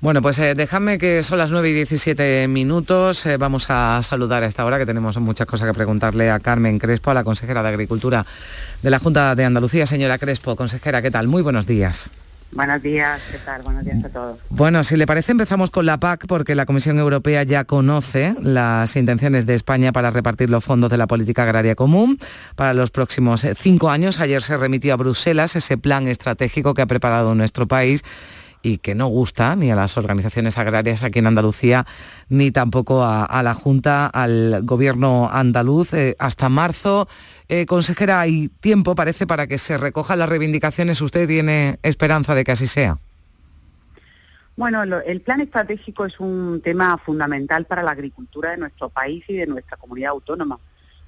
Bueno, 0.00 0.22
pues 0.22 0.38
eh, 0.38 0.54
déjame 0.54 0.98
que 0.98 1.22
son 1.22 1.38
las 1.38 1.50
9 1.50 1.70
y 1.70 1.72
17 1.72 2.46
minutos. 2.48 3.26
Eh, 3.26 3.36
vamos 3.36 3.66
a 3.68 4.00
saludar 4.02 4.44
a 4.44 4.46
esta 4.46 4.64
hora 4.64 4.78
que 4.78 4.86
tenemos 4.86 5.16
muchas 5.18 5.46
cosas 5.46 5.66
que 5.66 5.74
preguntarle 5.74 6.30
a 6.30 6.38
Carmen 6.38 6.78
Crespo, 6.78 7.10
a 7.10 7.14
la 7.14 7.24
consejera 7.24 7.62
de 7.62 7.68
Agricultura 7.70 8.24
de 8.82 8.90
la 8.90 8.98
Junta 8.98 9.34
de 9.34 9.44
Andalucía. 9.44 9.86
Señora 9.86 10.18
Crespo, 10.18 10.54
consejera, 10.54 11.02
¿qué 11.02 11.10
tal? 11.10 11.26
Muy 11.28 11.42
buenos 11.42 11.66
días. 11.66 12.10
Buenos 12.50 12.82
días, 12.82 13.20
¿qué 13.30 13.38
tal? 13.38 13.62
Buenos 13.62 13.84
días 13.84 14.02
a 14.04 14.08
todos. 14.08 14.38
Bueno, 14.48 14.82
si 14.82 14.96
le 14.96 15.06
parece 15.06 15.32
empezamos 15.32 15.70
con 15.70 15.84
la 15.84 15.98
PAC 15.98 16.26
porque 16.26 16.54
la 16.54 16.64
Comisión 16.64 16.98
Europea 16.98 17.42
ya 17.42 17.64
conoce 17.64 18.34
las 18.40 18.96
intenciones 18.96 19.44
de 19.44 19.54
España 19.54 19.92
para 19.92 20.10
repartir 20.10 20.48
los 20.48 20.64
fondos 20.64 20.90
de 20.90 20.96
la 20.96 21.06
política 21.06 21.42
agraria 21.42 21.74
común 21.74 22.18
para 22.56 22.72
los 22.72 22.90
próximos 22.90 23.46
cinco 23.56 23.90
años. 23.90 24.20
Ayer 24.20 24.42
se 24.42 24.56
remitió 24.56 24.94
a 24.94 24.96
Bruselas 24.96 25.56
ese 25.56 25.76
plan 25.76 26.08
estratégico 26.08 26.72
que 26.72 26.82
ha 26.82 26.86
preparado 26.86 27.34
nuestro 27.34 27.68
país 27.68 28.02
y 28.62 28.78
que 28.78 28.94
no 28.94 29.06
gusta 29.06 29.56
ni 29.56 29.70
a 29.70 29.76
las 29.76 29.96
organizaciones 29.96 30.58
agrarias 30.58 31.02
aquí 31.02 31.18
en 31.18 31.26
Andalucía, 31.26 31.86
ni 32.28 32.50
tampoco 32.50 33.04
a, 33.04 33.42
la 33.42 33.54
Junta, 33.54 34.06
al 34.06 34.62
gobierno 34.64 35.28
andaluz. 35.32 35.94
Eh, 35.94 36.16
hasta 36.18 36.48
marzo, 36.48 37.08
eh, 37.48 37.66
consejera, 37.66 38.20
hay 38.20 38.48
tiempo, 38.48 38.94
parece, 38.94 39.26
para 39.26 39.46
que 39.46 39.58
se 39.58 39.78
recojan 39.78 40.18
las 40.18 40.28
reivindicaciones. 40.28 41.00
¿Usted 41.00 41.26
tiene 41.26 41.78
esperanza 41.82 42.34
de 42.34 42.44
que 42.44 42.52
así 42.52 42.66
sea? 42.66 42.98
Bueno, 44.56 44.82
el 44.82 45.20
plan 45.20 45.40
estratégico 45.40 46.04
es 46.04 46.18
un 46.18 46.60
tema 46.64 46.98
fundamental 46.98 47.64
para 47.64 47.82
la 47.84 47.92
agricultura 47.92 48.50
de 48.50 48.56
nuestro 48.56 48.88
país 48.88 49.24
y 49.28 49.34
de 49.34 49.46
nuestra 49.46 49.76
comunidad 49.76 50.10
autónoma. 50.10 50.58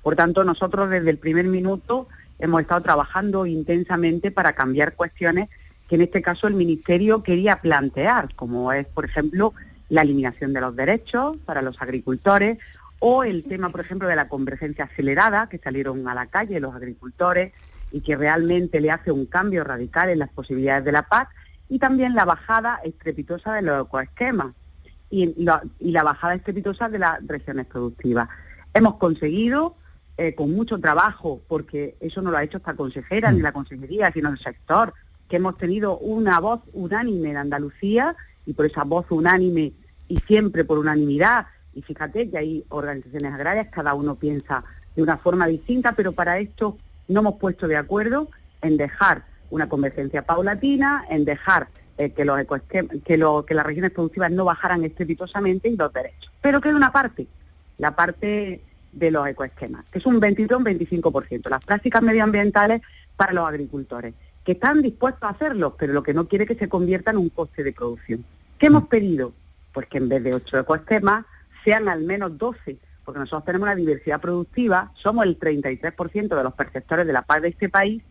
Por 0.03 0.15
tanto, 0.15 0.45
nosotros 0.45 0.89
desde 0.89 1.11
el 1.11 1.19
primer 1.19 1.47
minuto 1.47 2.07
hemos 2.39 2.61
estado 2.61 2.81
trabajando 2.83 3.47
intensamente 3.47 4.31
para 4.31 4.53
cambiar 4.53 4.95
cuestiones 4.95 5.49
que 5.91 5.97
en 5.97 6.03
este 6.03 6.23
caso 6.23 6.47
el 6.47 6.55
Ministerio 6.55 7.25
quería 7.25 7.57
plantear, 7.57 8.33
como 8.37 8.73
es, 8.73 8.87
por 8.87 9.05
ejemplo, 9.05 9.55
la 9.89 10.03
eliminación 10.03 10.53
de 10.53 10.61
los 10.61 10.77
derechos 10.77 11.37
para 11.39 11.63
los 11.63 11.83
agricultores 11.83 12.59
o 13.01 13.25
el 13.25 13.43
tema, 13.43 13.71
por 13.71 13.81
ejemplo, 13.81 14.07
de 14.07 14.15
la 14.15 14.29
convergencia 14.29 14.85
acelerada, 14.85 15.49
que 15.49 15.59
salieron 15.59 16.07
a 16.07 16.15
la 16.15 16.27
calle 16.27 16.61
los 16.61 16.77
agricultores 16.77 17.53
y 17.91 18.03
que 18.03 18.15
realmente 18.15 18.81
le 18.81 18.93
hace 18.93 19.11
un 19.11 19.27
cambio 19.27 19.65
radical 19.65 20.11
en 20.11 20.21
las 20.21 20.29
posibilidades 20.29 20.85
de 20.85 20.93
la 20.93 21.03
PAC, 21.03 21.29
y 21.69 21.81
también 21.81 22.15
la 22.15 22.25
bajada 22.25 22.81
estrepitosa 22.85 23.55
de 23.55 23.63
los 23.63 23.87
ecoesquemas 23.87 24.55
y, 25.11 25.35
la 25.45 26.03
bajada 26.05 26.37
estrepitosa 26.37 26.89
de 26.89 27.01
las 27.01 27.27
regiones 27.27 27.67
productivas. 27.67 28.29
Hemos 28.75 28.95
conseguido, 28.95 29.75
eh, 30.17 30.37
con 30.37 30.53
mucho 30.53 30.79
trabajo, 30.79 31.43
porque 31.49 31.97
eso 31.99 32.23
no 32.23 32.31
lo 32.31 32.37
ha 32.37 32.45
hecho 32.45 32.59
esta 32.59 32.75
consejera 32.75 33.33
ni 33.33 33.41
la 33.41 33.51
consejería, 33.51 34.13
sino 34.13 34.29
el 34.29 34.39
sector, 34.39 34.95
que 35.31 35.37
hemos 35.37 35.57
tenido 35.57 35.97
una 35.99 36.41
voz 36.41 36.61
unánime 36.73 37.31
en 37.31 37.37
Andalucía 37.37 38.17
y 38.45 38.53
por 38.53 38.67
esa 38.67 38.83
voz 38.83 39.07
unánime 39.11 39.73
y 40.09 40.19
siempre 40.27 40.65
por 40.65 40.79
unanimidad, 40.79 41.47
y 41.73 41.83
fíjate 41.83 42.29
que 42.29 42.37
hay 42.37 42.65
organizaciones 42.69 43.33
agrarias, 43.33 43.69
cada 43.71 43.95
uno 43.95 44.17
piensa 44.17 44.65
de 44.97 45.03
una 45.03 45.17
forma 45.19 45.47
distinta, 45.47 45.93
pero 45.93 46.11
para 46.11 46.39
esto 46.41 46.77
no 47.07 47.21
hemos 47.21 47.37
puesto 47.37 47.69
de 47.69 47.77
acuerdo 47.77 48.29
en 48.61 48.77
dejar 48.77 49.25
una 49.51 49.69
convergencia 49.69 50.23
paulatina, 50.23 51.05
en 51.09 51.25
dejar 51.25 51.69
eh, 51.97 52.11
que, 52.11 52.25
los 52.25 52.41
que, 53.05 53.17
lo, 53.17 53.47
que 53.47 53.55
las 53.55 53.65
regiones 53.65 53.93
productivas 53.93 54.33
no 54.33 54.45
bajaran 54.45 54.83
estrepitosamente 54.85 55.69
y 55.69 55.77
los 55.77 55.93
derechos. 55.93 56.33
Pero 56.43 56.61
queda 56.61 56.75
una 56.75 56.91
parte, 56.91 57.29
la 57.79 57.95
parte 57.95 58.65
de 58.93 59.11
los 59.13 59.29
ecoesquemas, 59.29 59.85
que 59.93 60.01
es 60.01 60.07
un 60.07 60.21
23-25%, 60.21 61.49
las 61.49 61.65
prácticas 61.65 62.03
medioambientales 62.03 62.83
para 63.17 63.33
los 63.33 63.47
agricultores 63.47 64.15
que 64.45 64.53
están 64.53 64.83
dispuestos 64.83 65.23
a 65.23 65.31
hacerlo, 65.31 65.77
pero 65.79 65.93
lo 65.93 66.03
que 66.03 66.15
no 66.15 66.27
quiere 66.27 66.47
que 66.47 66.55
se 66.55 66.69
convierta 66.69 67.11
en 67.11 67.19
un 67.19 67.29
coste 67.29 67.63
de 67.63 67.73
producción. 67.73 68.25
¿Qué 68.59 68.67
hemos 68.67 68.89
pedido? 68.89 69.33
Pues 69.73 69.87
que 69.87 69.99
en 69.99 70.09
vez 70.09 70.23
de 70.23 70.35
8 70.35 70.61
ecosistemas 70.61 71.25
sean 71.65 71.89
al 71.89 72.03
menos 72.03 72.37
12, 72.39 72.79
porque 73.05 73.21
nosotros 73.21 73.45
tenemos 73.45 73.67
una 73.67 73.75
diversidad 73.75 74.21
productiva, 74.21 74.93
somos 74.95 75.27
el 75.27 75.39
33% 75.39 76.37
de 76.37 76.43
los 76.43 76.55
perceptores 76.55 77.07
de 77.07 77.13
la 77.13 77.23
paz 77.23 77.43
de 77.43 77.49
este 77.49 77.69
país 77.69 78.03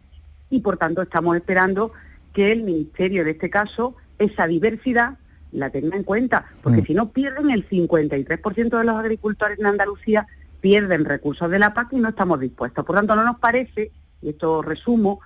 y 0.49 0.59
por 0.61 0.77
tanto 0.77 1.01
estamos 1.01 1.35
esperando 1.35 1.91
que 2.33 2.51
el 2.51 2.63
Ministerio, 2.63 3.23
en 3.23 3.29
este 3.29 3.49
caso, 3.49 3.95
esa 4.17 4.47
diversidad 4.47 5.17
la 5.51 5.71
tenga 5.71 5.97
en 5.97 6.03
cuenta, 6.03 6.45
porque 6.61 6.81
mm. 6.83 6.85
si 6.85 6.93
no 6.93 7.09
pierden 7.09 7.49
el 7.49 7.67
53% 7.67 8.77
de 8.77 8.83
los 8.83 8.95
agricultores 8.95 9.57
en 9.59 9.65
Andalucía 9.65 10.27
pierden 10.61 11.05
recursos 11.05 11.49
de 11.49 11.59
la 11.59 11.73
PAC 11.73 11.93
y 11.93 11.97
no 11.97 12.09
estamos 12.09 12.39
dispuestos. 12.39 12.85
Por 12.85 12.95
tanto, 12.95 13.15
no 13.15 13.23
nos 13.23 13.39
parece, 13.39 13.91
y 14.21 14.29
esto 14.29 14.61
resumo, 14.61 15.21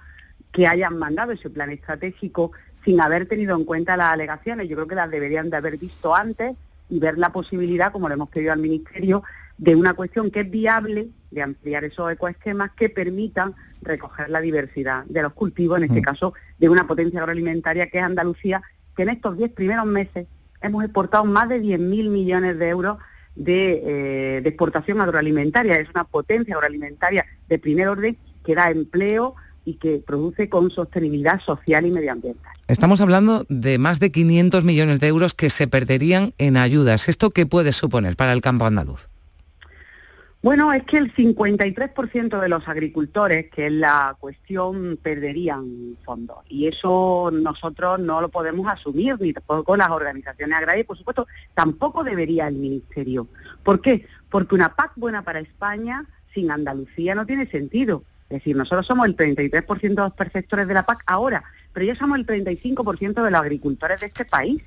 que 0.53 0.67
hayan 0.67 0.97
mandado 0.97 1.33
ese 1.33 1.49
plan 1.49 1.71
estratégico 1.71 2.51
sin 2.85 3.01
haber 3.01 3.25
tenido 3.25 3.57
en 3.57 3.65
cuenta 3.65 3.97
las 3.97 4.13
alegaciones. 4.13 4.69
Yo 4.69 4.75
creo 4.75 4.87
que 4.87 4.95
las 4.95 5.11
deberían 5.11 5.49
de 5.49 5.57
haber 5.57 5.77
visto 5.77 6.15
antes 6.15 6.55
y 6.89 6.99
ver 6.99 7.17
la 7.17 7.31
posibilidad, 7.31 7.91
como 7.91 8.07
le 8.07 8.13
hemos 8.13 8.29
pedido 8.29 8.53
al 8.53 8.59
Ministerio, 8.59 9.23
de 9.57 9.75
una 9.75 9.93
cuestión 9.93 10.31
que 10.31 10.41
es 10.41 10.51
viable 10.51 11.09
de 11.31 11.41
ampliar 11.41 11.83
esos 11.83 12.11
ecoesquemas 12.11 12.71
que 12.71 12.89
permitan 12.89 13.55
recoger 13.81 14.29
la 14.29 14.41
diversidad 14.41 15.05
de 15.05 15.23
los 15.23 15.33
cultivos, 15.33 15.77
en 15.77 15.85
este 15.85 16.01
mm. 16.01 16.03
caso 16.03 16.33
de 16.59 16.69
una 16.69 16.87
potencia 16.87 17.19
agroalimentaria 17.19 17.87
que 17.87 17.97
es 17.97 18.03
Andalucía, 18.03 18.61
que 18.95 19.03
en 19.03 19.09
estos 19.09 19.37
10 19.37 19.51
primeros 19.53 19.85
meses 19.85 20.27
hemos 20.61 20.83
exportado 20.83 21.25
más 21.25 21.49
de 21.49 21.61
10.000 21.61 22.09
millones 22.09 22.59
de 22.59 22.69
euros 22.69 22.97
de, 23.35 23.81
eh, 24.37 24.41
de, 24.41 24.49
exportación 24.49 25.01
agroalimentaria. 25.01 25.79
Es 25.79 25.89
una 25.89 26.03
potencia 26.03 26.55
agroalimentaria 26.55 27.25
de 27.47 27.59
primer 27.59 27.87
orden 27.87 28.17
que 28.45 28.55
da 28.55 28.69
empleo 28.69 29.35
y 29.65 29.75
que 29.75 30.01
produce 30.05 30.49
con 30.49 30.71
sostenibilidad 30.71 31.41
social 31.41 31.85
y 31.85 31.91
medioambiental. 31.91 32.51
Estamos 32.67 33.01
hablando 33.01 33.45
de 33.49 33.77
más 33.77 33.99
de 33.99 34.11
500 34.11 34.63
millones 34.63 34.99
de 34.99 35.07
euros 35.07 35.33
que 35.33 35.49
se 35.49 35.67
perderían 35.67 36.33
en 36.37 36.57
ayudas. 36.57 37.09
¿Esto 37.09 37.31
qué 37.31 37.45
puede 37.45 37.71
suponer 37.71 38.15
para 38.15 38.33
el 38.33 38.41
campo 38.41 38.65
andaluz? 38.65 39.07
Bueno, 40.43 40.73
es 40.73 40.83
que 40.83 40.97
el 40.97 41.15
53% 41.15 42.41
de 42.41 42.49
los 42.49 42.67
agricultores, 42.67 43.49
que 43.49 43.67
es 43.67 43.71
la 43.71 44.17
cuestión, 44.19 44.99
perderían 45.01 45.97
fondos. 46.03 46.39
Y 46.49 46.67
eso 46.67 47.31
nosotros 47.31 47.99
no 47.99 48.19
lo 48.19 48.27
podemos 48.27 48.67
asumir, 48.67 49.15
ni 49.21 49.31
tampoco 49.31 49.77
las 49.77 49.89
organizaciones 49.89 50.57
agrarias, 50.57 50.83
y 50.83 50.87
por 50.87 50.97
supuesto 50.97 51.27
tampoco 51.53 52.03
debería 52.03 52.49
el 52.49 52.55
Ministerio. 52.55 53.29
¿Por 53.63 53.79
qué? 53.79 54.05
Porque 54.29 54.55
una 54.55 54.75
PAC 54.75 54.91
buena 54.97 55.21
para 55.21 55.39
España 55.39 56.05
sin 56.33 56.51
Andalucía 56.51 57.15
no 57.15 57.25
tiene 57.25 57.47
sentido. 57.47 58.03
Es 58.33 58.39
decir, 58.39 58.55
nosotros 58.55 58.87
somos 58.87 59.05
el 59.05 59.15
33% 59.15 59.79
de 59.79 59.93
los 59.93 60.13
perceptores 60.13 60.67
de 60.67 60.73
la 60.73 60.87
PAC 60.87 61.03
ahora, 61.05 61.43
pero 61.71 61.85
ya 61.85 61.93
somos 61.93 62.17
el 62.17 62.25
35% 62.25 63.23
de 63.23 63.29
los 63.29 63.39
agricultores 63.39 63.99
de 63.99 64.07
este 64.07 64.25
país. 64.25 64.59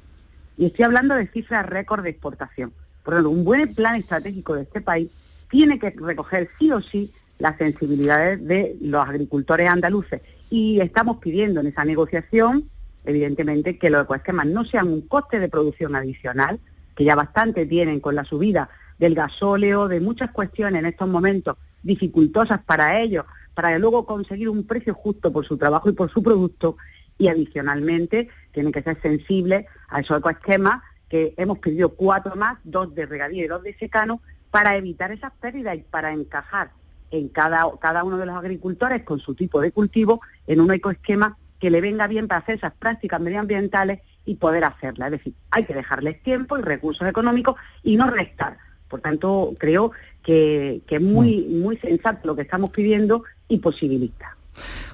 Y 0.56 0.66
estoy 0.66 0.84
hablando 0.84 1.16
de 1.16 1.26
cifras 1.26 1.66
récord 1.66 2.04
de 2.04 2.10
exportación. 2.10 2.72
Por 3.02 3.14
lo 3.14 3.18
tanto, 3.18 3.30
un 3.30 3.44
buen 3.44 3.74
plan 3.74 3.96
estratégico 3.96 4.54
de 4.54 4.62
este 4.62 4.80
país 4.80 5.10
tiene 5.50 5.80
que 5.80 5.90
recoger 5.90 6.48
sí 6.60 6.70
o 6.70 6.80
sí 6.80 7.12
las 7.40 7.58
sensibilidades 7.58 8.46
de 8.46 8.76
los 8.80 9.04
agricultores 9.04 9.68
andaluces. 9.68 10.20
Y 10.48 10.78
estamos 10.78 11.16
pidiendo 11.16 11.58
en 11.58 11.66
esa 11.66 11.84
negociación, 11.84 12.70
evidentemente, 13.04 13.78
que 13.78 13.90
los 13.90 14.04
ecoesquemas 14.04 14.46
no 14.46 14.64
sean 14.64 14.86
un 14.86 15.00
coste 15.08 15.40
de 15.40 15.48
producción 15.48 15.96
adicional, 15.96 16.60
que 16.94 17.02
ya 17.02 17.16
bastante 17.16 17.66
tienen 17.66 17.98
con 17.98 18.14
la 18.14 18.22
subida 18.22 18.70
del 19.00 19.16
gasóleo, 19.16 19.88
de 19.88 19.98
muchas 19.98 20.30
cuestiones 20.30 20.78
en 20.78 20.86
estos 20.86 21.08
momentos 21.08 21.56
dificultosas 21.82 22.60
para 22.62 23.00
ellos, 23.00 23.24
para 23.56 23.78
luego 23.78 24.04
conseguir 24.04 24.50
un 24.50 24.66
precio 24.66 24.92
justo 24.92 25.32
por 25.32 25.46
su 25.46 25.56
trabajo 25.56 25.88
y 25.88 25.94
por 25.94 26.12
su 26.12 26.22
producto, 26.22 26.76
y 27.16 27.28
adicionalmente 27.28 28.28
tienen 28.52 28.70
que 28.70 28.82
ser 28.82 29.00
sensibles 29.00 29.64
a 29.88 30.00
esos 30.00 30.18
ecoesquemas 30.18 30.82
que 31.08 31.32
hemos 31.38 31.58
pedido 31.58 31.94
cuatro 31.94 32.36
más, 32.36 32.58
dos 32.64 32.94
de 32.94 33.06
regadío 33.06 33.42
y 33.42 33.48
dos 33.48 33.62
de 33.62 33.74
secano, 33.78 34.20
para 34.50 34.76
evitar 34.76 35.10
esas 35.10 35.32
pérdidas 35.40 35.76
y 35.76 35.80
para 35.80 36.12
encajar 36.12 36.70
en 37.10 37.28
cada, 37.28 37.64
cada 37.80 38.04
uno 38.04 38.18
de 38.18 38.26
los 38.26 38.36
agricultores 38.36 39.04
con 39.04 39.20
su 39.20 39.34
tipo 39.34 39.62
de 39.62 39.72
cultivo 39.72 40.20
en 40.46 40.60
un 40.60 40.70
ecoesquema 40.70 41.38
que 41.58 41.70
le 41.70 41.80
venga 41.80 42.06
bien 42.08 42.28
para 42.28 42.40
hacer 42.40 42.56
esas 42.56 42.74
prácticas 42.74 43.22
medioambientales 43.22 44.00
y 44.26 44.34
poder 44.34 44.64
hacerlas. 44.64 45.06
Es 45.06 45.18
decir, 45.18 45.34
hay 45.50 45.64
que 45.64 45.72
dejarles 45.72 46.22
tiempo 46.22 46.58
y 46.58 46.62
recursos 46.62 47.08
económicos 47.08 47.56
y 47.82 47.96
no 47.96 48.06
restar. 48.06 48.58
Por 48.88 49.00
tanto, 49.00 49.54
creo 49.58 49.92
que, 50.22 50.82
es 50.86 51.00
muy, 51.00 51.46
mm. 51.48 51.62
muy 51.62 51.78
sensato 51.78 52.26
lo 52.26 52.36
que 52.36 52.42
estamos 52.42 52.70
pidiendo 52.70 53.24
y 53.48 53.58
posibilista. 53.58 54.36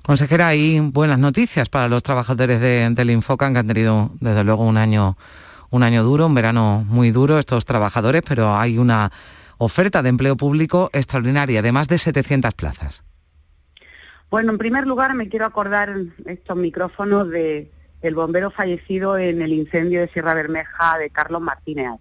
Consejera, 0.03 0.49
hay 0.49 0.81
buenas 0.81 1.19
noticias 1.19 1.69
para 1.69 1.89
los 1.89 2.03
trabajadores 2.03 2.61
de, 2.61 2.91
del 2.91 3.11
Infocan 3.11 3.53
que 3.53 3.61
han 3.61 3.69
tenido 3.69 4.11
desde 4.21 4.43
luego 4.43 4.65
un 4.65 4.77
año, 4.77 5.17
un 5.71 5.83
año 5.83 6.03
duro, 6.03 6.27
un 6.27 6.35
verano 6.35 6.85
muy 6.89 7.11
duro 7.13 7.39
estos 7.39 7.65
trabajadores, 7.65 8.23
pero 8.27 8.57
hay 8.57 8.79
una 8.79 9.13
oferta 9.59 10.03
de 10.03 10.09
empleo 10.09 10.37
público 10.37 10.91
extraordinaria 10.93 11.63
de 11.63 11.71
más 11.71 11.87
de 11.87 11.99
700 11.99 12.53
plazas. 12.55 13.05
Bueno, 14.29 14.51
en 14.51 14.59
primer 14.59 14.87
lugar 14.87 15.15
me 15.15 15.29
quiero 15.29 15.47
acordar 15.47 15.95
estos 16.25 16.57
micrófonos 16.57 17.29
de 17.29 17.71
el 18.01 18.15
bombero 18.17 18.51
fallecido 18.51 19.17
en 19.17 19.43
el 19.43 19.53
incendio 19.53 20.01
de 20.01 20.09
Sierra 20.09 20.35
Bermeja 20.35 20.99
de 20.99 21.11
Carlos 21.11 21.41
Martínez. 21.41 22.01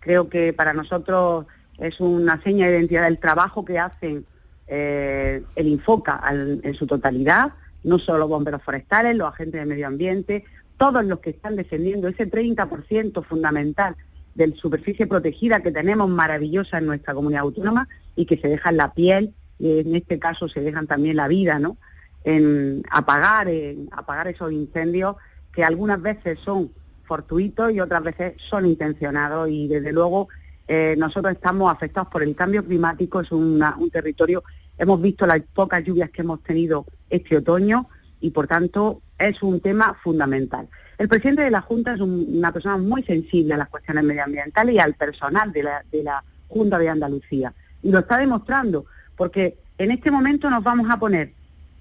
Creo 0.00 0.28
que 0.28 0.52
para 0.52 0.72
nosotros 0.72 1.46
es 1.78 2.00
una 2.00 2.42
seña 2.42 2.66
de 2.66 2.78
identidad 2.78 3.04
del 3.04 3.18
trabajo 3.18 3.64
que 3.64 3.78
hacen 3.78 4.26
eh, 4.70 5.42
el 5.56 5.66
Infoca 5.66 6.22
en 6.30 6.74
su 6.74 6.86
totalidad, 6.86 7.52
no 7.82 7.98
solo 7.98 8.20
los 8.20 8.28
bomberos 8.28 8.62
forestales, 8.62 9.16
los 9.16 9.28
agentes 9.28 9.60
de 9.60 9.66
medio 9.66 9.86
ambiente, 9.86 10.44
todos 10.78 11.04
los 11.04 11.18
que 11.18 11.30
están 11.30 11.56
defendiendo 11.56 12.08
ese 12.08 12.30
30% 12.30 13.24
fundamental 13.24 13.96
de 14.34 14.54
superficie 14.54 15.06
protegida 15.06 15.60
que 15.60 15.72
tenemos 15.72 16.08
maravillosa 16.08 16.78
en 16.78 16.86
nuestra 16.86 17.14
comunidad 17.14 17.42
autónoma 17.42 17.88
y 18.16 18.26
que 18.26 18.38
se 18.38 18.48
dejan 18.48 18.76
la 18.76 18.94
piel, 18.94 19.34
y 19.58 19.80
en 19.80 19.94
este 19.94 20.18
caso 20.18 20.48
se 20.48 20.60
dejan 20.60 20.86
también 20.86 21.16
la 21.16 21.28
vida, 21.28 21.58
¿no? 21.58 21.76
En 22.24 22.82
apagar, 22.90 23.48
en 23.48 23.88
apagar 23.92 24.28
esos 24.28 24.52
incendios 24.52 25.16
que 25.52 25.64
algunas 25.64 26.00
veces 26.00 26.38
son 26.38 26.70
fortuitos 27.04 27.72
y 27.72 27.80
otras 27.80 28.02
veces 28.02 28.34
son 28.38 28.66
intencionados 28.66 29.48
y 29.50 29.66
desde 29.66 29.92
luego 29.92 30.28
eh, 30.68 30.94
nosotros 30.96 31.32
estamos 31.32 31.72
afectados 31.72 32.08
por 32.08 32.22
el 32.22 32.36
cambio 32.36 32.64
climático, 32.64 33.20
es 33.20 33.32
un 33.32 33.60
territorio, 33.92 34.44
hemos 34.80 35.00
visto 35.00 35.26
las 35.26 35.40
pocas 35.54 35.84
lluvias 35.84 36.10
que 36.10 36.22
hemos 36.22 36.42
tenido 36.42 36.86
este 37.10 37.36
otoño 37.36 37.86
y 38.18 38.30
por 38.30 38.46
tanto 38.46 39.02
es 39.18 39.42
un 39.42 39.60
tema 39.60 39.94
fundamental. 40.02 40.68
El 40.96 41.06
presidente 41.06 41.42
de 41.42 41.50
la 41.50 41.60
Junta 41.60 41.94
es 41.94 42.00
una 42.00 42.50
persona 42.50 42.78
muy 42.78 43.02
sensible 43.02 43.54
a 43.54 43.58
las 43.58 43.68
cuestiones 43.68 44.04
medioambientales 44.04 44.74
y 44.74 44.78
al 44.78 44.94
personal 44.94 45.52
de 45.52 45.62
la, 46.02 46.24
Junta 46.48 46.78
de 46.78 46.88
Andalucía. 46.88 47.52
Y 47.82 47.92
lo 47.92 48.00
está 48.00 48.16
demostrando, 48.16 48.86
porque 49.16 49.58
en 49.78 49.92
este 49.92 50.10
momento 50.10 50.50
nos 50.50 50.64
vamos 50.64 50.90
a 50.90 50.98
poner 50.98 51.32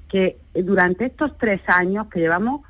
que 0.09 0.37
durante 0.53 1.05
estos 1.05 1.37
tres 1.37 1.61
años 1.67 2.07
que 2.07 2.19
llevamos 2.19 2.61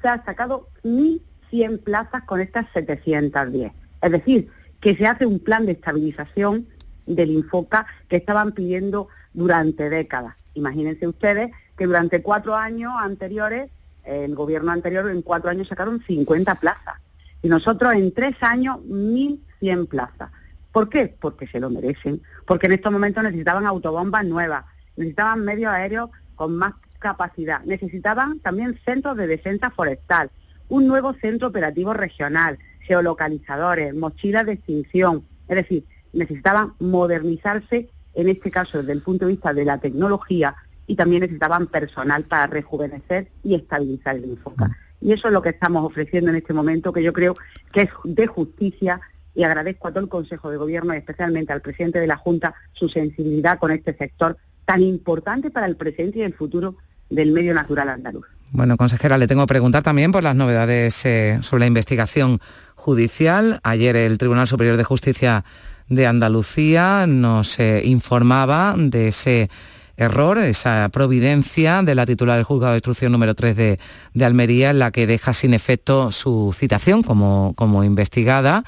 se 0.00 0.08
ha 0.08 0.22
sacado 0.24 0.68
1.100 0.84 1.80
plazas 1.80 2.22
con 2.24 2.40
estas 2.40 2.66
710. 2.74 3.72
Es 4.02 4.10
decir, 4.12 4.50
que 4.80 4.96
se 4.96 5.06
hace 5.06 5.26
un 5.26 5.40
plan 5.40 5.66
de 5.66 5.72
estabilización 5.72 6.68
del 7.06 7.30
Infoca 7.30 7.86
que 8.08 8.16
estaban 8.16 8.52
pidiendo 8.52 9.08
durante 9.32 9.90
décadas. 9.90 10.36
Imagínense 10.54 11.06
ustedes 11.06 11.50
que 11.76 11.86
durante 11.86 12.22
cuatro 12.22 12.54
años 12.54 12.92
anteriores 12.98 13.70
el 14.04 14.34
gobierno 14.34 14.72
anterior 14.72 15.08
en 15.10 15.22
cuatro 15.22 15.50
años 15.50 15.68
sacaron 15.68 16.02
50 16.04 16.54
plazas. 16.56 17.00
Y 17.42 17.48
nosotros 17.48 17.94
en 17.94 18.12
tres 18.12 18.36
años 18.40 18.78
1.100 18.78 19.88
plazas. 19.88 20.30
¿Por 20.72 20.88
qué? 20.88 21.14
Porque 21.20 21.46
se 21.46 21.60
lo 21.60 21.70
merecen, 21.70 22.22
porque 22.46 22.66
en 22.66 22.72
estos 22.72 22.92
momentos 22.92 23.22
necesitaban 23.22 23.66
autobombas 23.66 24.24
nuevas, 24.24 24.64
necesitaban 24.96 25.44
medios 25.44 25.70
aéreos 25.70 26.10
con 26.34 26.56
más 26.56 26.72
capacidad, 26.98 27.62
necesitaban 27.64 28.38
también 28.38 28.78
centros 28.84 29.16
de 29.16 29.26
defensa 29.26 29.70
forestal, 29.70 30.30
un 30.68 30.86
nuevo 30.86 31.12
centro 31.14 31.48
operativo 31.48 31.92
regional, 31.92 32.58
geolocalizadores, 32.80 33.94
mochilas 33.94 34.46
de 34.46 34.52
extinción, 34.52 35.26
es 35.48 35.56
decir, 35.56 35.84
necesitaban 36.12 36.74
modernizarse, 36.78 37.88
en 38.14 38.28
este 38.28 38.50
caso 38.50 38.78
desde 38.78 38.92
el 38.92 39.02
punto 39.02 39.26
de 39.26 39.32
vista 39.32 39.54
de 39.54 39.64
la 39.64 39.78
tecnología, 39.78 40.54
y 40.86 40.96
también 40.96 41.22
necesitaban 41.22 41.66
personal 41.66 42.24
para 42.24 42.46
rejuvenecer 42.46 43.28
y 43.42 43.54
estabilizar 43.54 44.16
el. 44.16 44.26
Mm. 44.26 44.64
Y 45.00 45.12
eso 45.12 45.28
es 45.28 45.32
lo 45.32 45.42
que 45.42 45.50
estamos 45.50 45.84
ofreciendo 45.84 46.30
en 46.30 46.36
este 46.36 46.52
momento, 46.52 46.92
que 46.92 47.02
yo 47.02 47.12
creo 47.12 47.36
que 47.72 47.82
es 47.82 47.90
de 48.04 48.26
justicia 48.26 49.00
y 49.34 49.44
agradezco 49.44 49.88
a 49.88 49.90
todo 49.92 50.04
el 50.04 50.08
Consejo 50.08 50.50
de 50.50 50.58
Gobierno 50.58 50.94
y 50.94 50.98
especialmente 50.98 51.52
al 51.52 51.62
presidente 51.62 51.98
de 51.98 52.06
la 52.06 52.16
Junta 52.16 52.54
su 52.72 52.88
sensibilidad 52.88 53.58
con 53.58 53.70
este 53.70 53.96
sector 53.96 54.36
tan 54.64 54.82
importante 54.82 55.50
para 55.50 55.66
el 55.66 55.76
presente 55.76 56.18
y 56.18 56.22
el 56.22 56.34
futuro 56.34 56.76
del 57.10 57.32
medio 57.32 57.54
natural 57.54 57.88
andaluz. 57.88 58.26
Bueno, 58.50 58.76
consejera, 58.76 59.16
le 59.16 59.26
tengo 59.26 59.42
que 59.42 59.48
preguntar 59.48 59.82
también 59.82 60.12
por 60.12 60.22
las 60.22 60.36
novedades 60.36 61.06
eh, 61.06 61.38
sobre 61.40 61.60
la 61.60 61.66
investigación 61.66 62.40
judicial. 62.74 63.60
Ayer 63.62 63.96
el 63.96 64.18
Tribunal 64.18 64.46
Superior 64.46 64.76
de 64.76 64.84
Justicia 64.84 65.44
de 65.88 66.06
Andalucía 66.06 67.06
nos 67.06 67.58
eh, 67.58 67.82
informaba 67.84 68.74
de 68.76 69.08
ese 69.08 69.50
error, 69.96 70.38
esa 70.38 70.88
providencia 70.90 71.82
de 71.82 71.94
la 71.94 72.06
titular 72.06 72.36
del 72.36 72.44
juzgado 72.44 72.72
de 72.72 72.78
instrucción 72.78 73.12
número 73.12 73.34
3 73.34 73.56
de, 73.56 73.78
Almería, 74.24 74.70
en 74.70 74.78
la 74.78 74.90
que 74.90 75.06
deja 75.06 75.34
sin 75.34 75.54
efecto 75.54 76.12
su 76.12 76.54
citación 76.56 77.02
como, 77.02 77.52
como 77.56 77.84
investigada. 77.84 78.64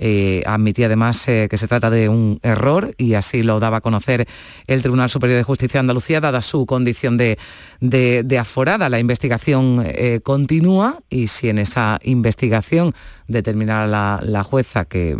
Eh, 0.00 0.44
admitía 0.46 0.86
además 0.86 1.24
que 1.26 1.56
se 1.56 1.66
trata 1.66 1.90
de 1.90 2.08
un 2.08 2.38
error 2.44 2.94
y 2.98 3.14
así 3.14 3.42
lo 3.42 3.58
daba 3.58 3.78
a 3.78 3.80
conocer 3.80 4.28
el 4.68 4.80
Tribunal 4.80 5.08
Superior 5.08 5.38
de 5.38 5.42
Justicia 5.42 5.78
de 5.78 5.80
Andalucía, 5.80 6.20
dada 6.20 6.40
su 6.40 6.66
condición 6.66 7.16
de, 7.16 7.36
de, 7.80 8.38
aforada. 8.38 8.88
La 8.88 9.00
investigación 9.00 9.84
continúa 10.22 11.00
y 11.10 11.26
si 11.26 11.48
en 11.48 11.58
esa 11.58 11.98
investigación 12.04 12.94
determinara 13.28 13.86
la, 14.22 14.42
jueza 14.44 14.84
que 14.86 15.16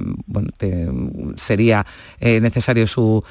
sería 1.36 1.86
necesario 2.20 2.86
su, 2.86 3.22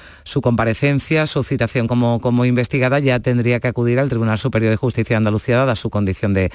comparecencia, 0.41 1.27
su 1.27 1.43
citación 1.43 1.87
como, 1.87 2.45
investigada, 2.45 2.99
ya 2.99 3.19
tendría 3.19 3.59
que 3.59 3.67
acudir 3.67 3.99
al 3.99 4.09
Tribunal 4.09 4.37
Superior 4.37 4.71
de 4.71 4.77
Justicia 4.77 5.15
de 5.15 5.17
Andalucía, 5.17 5.57
dada 5.57 5.75
su 5.75 5.89
condición 5.89 6.33
de, 6.33 6.51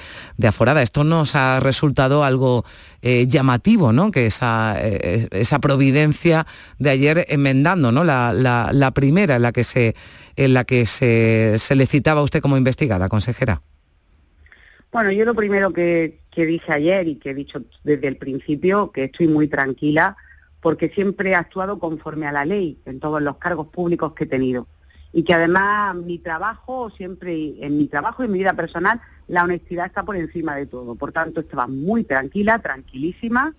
aforada. 0.47 0.81
Esto 0.81 1.03
nos 1.03 1.35
ha 1.35 1.59
resultado 1.59 2.23
algo 2.23 2.65
eh, 3.01 3.27
llamativo, 3.27 3.93
¿no? 3.93 4.11
Que 4.11 4.25
esa, 4.27 4.75
eh, 4.79 5.27
esa 5.31 5.59
providencia 5.59 6.45
de 6.79 6.89
ayer 6.89 7.25
enmendando, 7.29 7.91
¿no? 7.91 8.03
La, 8.03 8.91
primera 8.93 9.37
en 9.37 9.41
la 9.41 9.51
que 9.51 9.63
se 9.63 9.95
en 10.35 10.53
la 10.53 10.63
que 10.63 10.85
se, 10.85 11.55
se 11.57 11.75
le 11.75 11.85
citaba 11.85 12.21
a 12.21 12.23
usted 12.23 12.41
como 12.41 12.57
investigada, 12.57 13.07
consejera. 13.07 13.61
Bueno, 14.93 15.11
yo 15.11 15.25
lo 15.25 15.33
primero 15.33 15.73
que, 15.73 16.19
dije 16.35 16.71
ayer 16.71 17.07
y 17.07 17.15
que 17.15 17.31
he 17.31 17.33
dicho 17.33 17.63
desde 17.83 18.07
el 18.07 18.17
principio, 18.17 18.91
que 18.91 19.05
estoy 19.05 19.27
muy 19.27 19.47
tranquila 19.47 20.15
porque 20.61 20.89
siempre 20.89 21.31
he 21.31 21.35
actuado 21.35 21.79
conforme 21.79 22.27
a 22.27 22.31
la 22.31 22.45
ley 22.45 22.79
en 22.85 22.99
todos 22.99 23.19
los 23.19 23.37
cargos 23.37 23.69
públicos 23.69 24.13
que 24.13 24.25
he 24.25 24.27
tenido. 24.27 24.67
Y 25.11 25.23
que 25.23 25.33
además 25.33 25.95
mi 25.95 26.19
trabajo, 26.19 26.91
siempre 26.91 27.55
en 27.65 27.75
mi 27.79 27.87
trabajo 27.87 28.21
y 28.21 28.27
en 28.27 28.33
mi 28.33 28.37
vida 28.37 28.53
personal, 28.53 29.01
la 29.27 29.43
honestidad 29.43 29.87
está 29.87 30.03
por 30.03 30.15
encima 30.15 30.55
de 30.55 30.67
todo. 30.67 30.93
Por 30.93 31.11
tanto, 31.11 31.39
estaba 31.39 31.65
muy 31.65 32.03
tranquila, 32.03 32.59
tranquilísima 32.59 33.55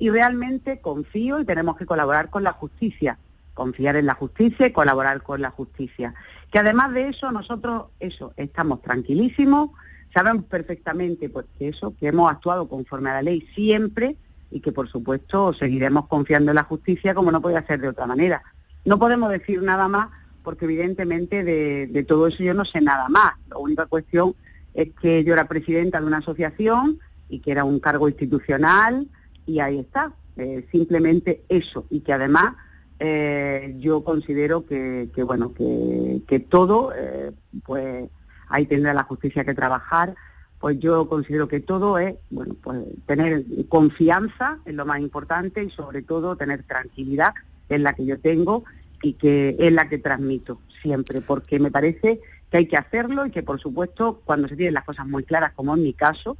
y 0.00 0.10
realmente 0.10 0.80
confío 0.80 1.38
y 1.38 1.44
tenemos 1.44 1.76
que 1.76 1.86
colaborar 1.86 2.28
con 2.28 2.42
la 2.42 2.52
justicia. 2.52 3.18
Confiar 3.54 3.94
en 3.94 4.06
la 4.06 4.14
justicia 4.14 4.66
y 4.66 4.72
colaborar 4.72 5.22
con 5.22 5.40
la 5.42 5.50
justicia. 5.50 6.12
Que 6.50 6.58
además 6.58 6.92
de 6.92 7.10
eso, 7.10 7.30
nosotros, 7.30 7.84
eso, 8.00 8.34
estamos 8.36 8.82
tranquilísimos, 8.82 9.70
sabemos 10.12 10.44
perfectamente 10.44 11.28
pues, 11.28 11.46
que 11.58 11.68
eso, 11.68 11.94
que 11.98 12.08
hemos 12.08 12.30
actuado 12.30 12.68
conforme 12.68 13.10
a 13.10 13.14
la 13.14 13.22
ley 13.22 13.46
siempre 13.54 14.16
y 14.50 14.60
que 14.60 14.72
por 14.72 14.88
supuesto 14.88 15.54
seguiremos 15.54 16.06
confiando 16.06 16.50
en 16.50 16.56
la 16.56 16.64
justicia 16.64 17.14
como 17.14 17.32
no 17.32 17.40
puede 17.40 17.64
ser 17.66 17.80
de 17.80 17.88
otra 17.88 18.06
manera. 18.06 18.42
No 18.84 18.98
podemos 18.98 19.30
decir 19.30 19.62
nada 19.62 19.88
más 19.88 20.08
porque 20.42 20.64
evidentemente 20.64 21.44
de, 21.44 22.04
todo 22.06 22.26
eso 22.26 22.42
yo 22.42 22.54
no 22.54 22.64
sé 22.64 22.80
nada 22.80 23.08
más. 23.08 23.34
La 23.48 23.58
única 23.58 23.86
cuestión 23.86 24.34
es 24.74 24.90
que 25.00 25.24
yo 25.24 25.32
era 25.32 25.48
presidenta 25.48 26.00
de 26.00 26.06
una 26.06 26.18
asociación 26.18 26.98
y 27.28 27.40
que 27.40 27.52
era 27.52 27.64
un 27.64 27.80
cargo 27.80 28.08
institucional 28.08 29.08
y 29.46 29.60
ahí 29.60 29.78
está. 29.78 30.12
Eh, 30.36 30.66
simplemente 30.72 31.42
eso 31.50 31.84
y 31.90 32.00
que 32.00 32.14
además 32.14 32.54
eh, 32.98 33.76
yo 33.80 34.02
considero 34.02 34.64
que, 34.64 35.10
bueno 35.26 35.52
que, 35.52 36.46
todo 36.48 36.90
eh, 36.96 37.32
pues 37.66 38.08
ahí 38.52 38.66
tendrá 38.66 38.94
la 38.94 39.02
justicia 39.02 39.44
que 39.44 39.54
trabajar 39.54 40.14
pues 40.62 40.78
yo 40.78 41.08
considero 41.08 41.48
que 41.48 41.58
todo 41.58 41.98
es, 41.98 42.14
bueno, 42.30 42.54
pues 42.62 42.78
tener 43.04 43.44
confianza 43.68 44.60
en 44.64 44.76
lo 44.76 44.86
más 44.86 45.00
importante 45.00 45.64
y 45.64 45.70
sobre 45.70 46.02
todo 46.02 46.36
tener 46.36 46.62
tranquilidad 46.62 47.34
en 47.68 47.82
la 47.82 47.94
que 47.94 48.06
yo 48.06 48.20
tengo 48.20 48.62
y 49.02 49.14
que 49.14 49.56
es 49.58 49.72
la 49.72 49.88
que 49.88 49.98
transmito 49.98 50.60
siempre, 50.80 51.20
porque 51.20 51.58
me 51.58 51.72
parece 51.72 52.20
que 52.48 52.58
hay 52.58 52.66
que 52.66 52.76
hacerlo 52.76 53.26
y 53.26 53.32
que 53.32 53.42
por 53.42 53.60
supuesto 53.60 54.22
cuando 54.24 54.46
se 54.46 54.54
tienen 54.54 54.74
las 54.74 54.84
cosas 54.84 55.04
muy 55.08 55.24
claras, 55.24 55.50
como 55.50 55.74
en 55.74 55.82
mi 55.82 55.94
caso, 55.94 56.36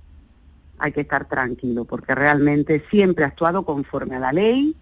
hay 0.79 0.93
que 0.93 1.01
estar 1.01 1.25
tranquilo, 1.25 1.85
porque 1.85 2.15
realmente 2.15 2.85
siempre 2.93 3.25
he 3.25 3.27
actuado 3.27 3.65
conforme 3.65 4.15
a 4.15 4.21
la 4.21 4.33
ley 4.33 4.77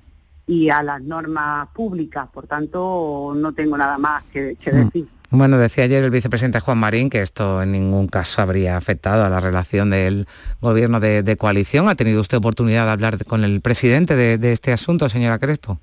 y 0.47 0.69
a 0.69 0.83
las 0.83 1.01
normas 1.01 1.66
públicas, 1.69 2.29
por 2.29 2.47
tanto 2.47 3.33
no 3.35 3.55
tengo 3.55 3.79
nada 3.79 3.97
más 3.97 4.23
que, 4.25 4.57
que 4.57 4.71
mm. 4.71 4.90
Bueno, 5.33 5.59
decía 5.59 5.85
ayer 5.85 6.03
el 6.03 6.11
vicepresidente 6.11 6.59
Juan 6.59 6.79
Marín 6.79 7.09
que 7.09 7.23
esto 7.23 7.62
en 7.62 7.71
ningún 7.71 8.09
caso 8.09 8.43
habría 8.43 8.77
afectado 8.77 9.25
a 9.25 9.29
la 9.29 9.38
relación 9.38 9.90
del 9.90 10.27
gobierno 10.61 10.99
de, 10.99 11.37
coalición. 11.37 11.88
¿Ha 11.88 11.95
tenido 11.95 12.21
usted 12.21 12.38
oportunidad 12.38 12.87
de 12.87 12.90
hablar 12.90 13.25
con 13.25 13.45
el 13.45 13.61
presidente 13.61 14.16
de, 14.16 14.53
este 14.53 14.73
asunto, 14.73 15.09
señora 15.09 15.38
Crespo? 15.38 15.79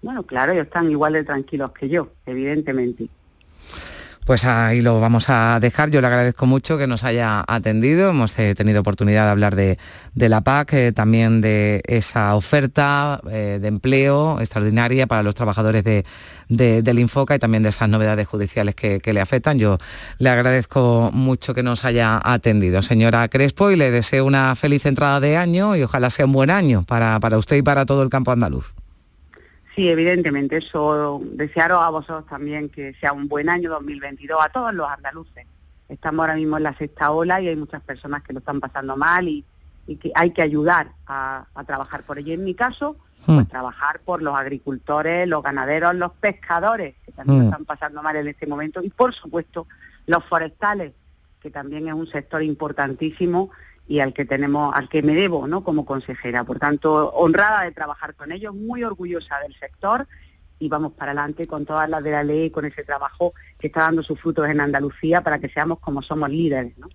Bueno, 0.00 0.22
claro, 0.22 0.52
ellos 0.52 0.64
están 0.64 0.90
igual 0.90 1.12
de 1.12 1.24
tranquilos 1.24 1.72
que 1.72 1.90
yo, 1.90 2.10
evidentemente. 2.24 3.08
Pues 4.28 4.44
ahí 4.44 4.82
lo 4.82 5.00
vamos 5.00 5.30
a 5.30 5.58
dejar. 5.58 5.90
Yo 5.90 6.02
le 6.02 6.06
agradezco 6.06 6.44
mucho 6.44 6.76
que 6.76 6.86
nos 6.86 7.02
haya 7.02 7.42
atendido. 7.48 8.10
Hemos 8.10 8.38
eh, 8.38 8.54
tenido 8.54 8.82
oportunidad 8.82 9.24
de 9.24 9.30
hablar 9.30 9.56
de, 9.56 9.78
la 10.14 10.42
PAC, 10.42 10.74
eh, 10.74 10.92
también 10.92 11.40
de 11.40 11.80
esa 11.86 12.34
oferta 12.34 13.22
eh, 13.30 13.58
de 13.58 13.68
empleo 13.68 14.38
extraordinaria 14.38 15.06
para 15.06 15.22
los 15.22 15.34
trabajadores 15.34 15.82
de, 15.82 16.04
del 16.50 16.98
Infoca 16.98 17.36
y 17.36 17.38
también 17.38 17.62
de 17.62 17.70
esas 17.70 17.88
novedades 17.88 18.28
judiciales 18.28 18.74
que, 18.74 19.00
le 19.02 19.20
afectan. 19.22 19.58
Yo 19.58 19.78
le 20.18 20.28
agradezco 20.28 21.08
mucho 21.10 21.54
que 21.54 21.62
nos 21.62 21.86
haya 21.86 22.20
atendido, 22.22 22.82
señora 22.82 23.26
Crespo, 23.28 23.70
y 23.70 23.76
le 23.76 23.90
deseo 23.90 24.26
una 24.26 24.54
feliz 24.56 24.84
entrada 24.84 25.20
de 25.20 25.38
año 25.38 25.74
y 25.74 25.82
ojalá 25.84 26.10
sea 26.10 26.26
un 26.26 26.32
buen 26.32 26.50
año 26.50 26.84
para, 26.86 27.18
para 27.18 27.38
usted 27.38 27.56
y 27.56 27.62
para 27.62 27.86
todo 27.86 28.02
el 28.02 28.10
campo 28.10 28.30
andaluz. 28.30 28.77
Sí, 29.78 29.88
evidentemente, 29.88 30.56
eso 30.56 31.22
desearos 31.22 31.80
a 31.80 31.90
vosotros 31.90 32.26
también 32.26 32.68
que 32.68 32.94
sea 32.94 33.12
un 33.12 33.28
buen 33.28 33.48
año 33.48 33.70
2022 33.70 34.36
a 34.42 34.48
todos 34.48 34.74
los 34.74 34.88
andaluces. 34.88 35.46
Estamos 35.88 36.24
ahora 36.24 36.34
mismo 36.34 36.56
en 36.56 36.64
la 36.64 36.76
sexta 36.76 37.12
ola 37.12 37.40
y 37.40 37.46
hay 37.46 37.54
muchas 37.54 37.80
personas 37.82 38.24
que 38.24 38.32
lo 38.32 38.40
están 38.40 38.58
pasando 38.58 38.96
mal 38.96 39.28
y, 39.28 39.44
que 39.86 40.10
hay 40.16 40.32
que 40.32 40.42
ayudar 40.42 40.90
a, 41.06 41.46
trabajar 41.64 42.02
por 42.02 42.18
ello. 42.18 42.34
En 42.34 42.42
mi 42.42 42.54
caso, 42.54 42.96
pues 43.24 43.38
hmm. 43.38 43.50
trabajar 43.50 44.00
por 44.00 44.20
los 44.20 44.34
agricultores, 44.34 45.28
los 45.28 45.44
ganaderos, 45.44 45.94
los 45.94 46.10
pescadores, 46.10 46.96
que 47.06 47.12
también 47.12 47.38
lo 47.38 47.44
hmm. 47.44 47.52
están 47.52 47.64
pasando 47.64 48.02
mal 48.02 48.16
en 48.16 48.26
este 48.26 48.48
momento, 48.48 48.82
y 48.82 48.90
por 48.90 49.14
supuesto 49.14 49.68
los 50.08 50.24
forestales, 50.24 50.92
que 51.40 51.52
también 51.52 51.86
es 51.86 51.94
un 51.94 52.08
sector 52.08 52.42
importantísimo 52.42 53.52
y 53.88 54.00
al 54.00 54.12
que 54.12 54.26
tenemos, 54.26 54.74
al 54.74 54.88
que 54.88 55.02
me 55.02 55.14
debo, 55.14 55.48
¿no? 55.48 55.64
Como 55.64 55.86
consejera. 55.86 56.44
Por 56.44 56.58
tanto, 56.58 57.10
honrada 57.12 57.62
de 57.62 57.72
trabajar 57.72 58.14
con 58.14 58.30
ellos, 58.30 58.54
muy 58.54 58.84
orgullosa 58.84 59.38
del 59.40 59.54
sector 59.58 60.06
y 60.58 60.68
vamos 60.68 60.92
para 60.92 61.12
adelante 61.12 61.46
con 61.46 61.64
todas 61.64 61.88
las 61.88 62.02
de 62.02 62.10
la 62.10 62.22
ley, 62.22 62.50
con 62.50 62.64
ese 62.64 62.84
trabajo 62.84 63.32
que 63.58 63.68
está 63.68 63.82
dando 63.82 64.02
sus 64.02 64.20
frutos 64.20 64.48
en 64.48 64.60
Andalucía 64.60 65.22
para 65.22 65.38
que 65.38 65.48
seamos 65.48 65.78
como 65.80 66.02
somos 66.02 66.28
líderes, 66.28 66.76
¿no? 66.78 66.88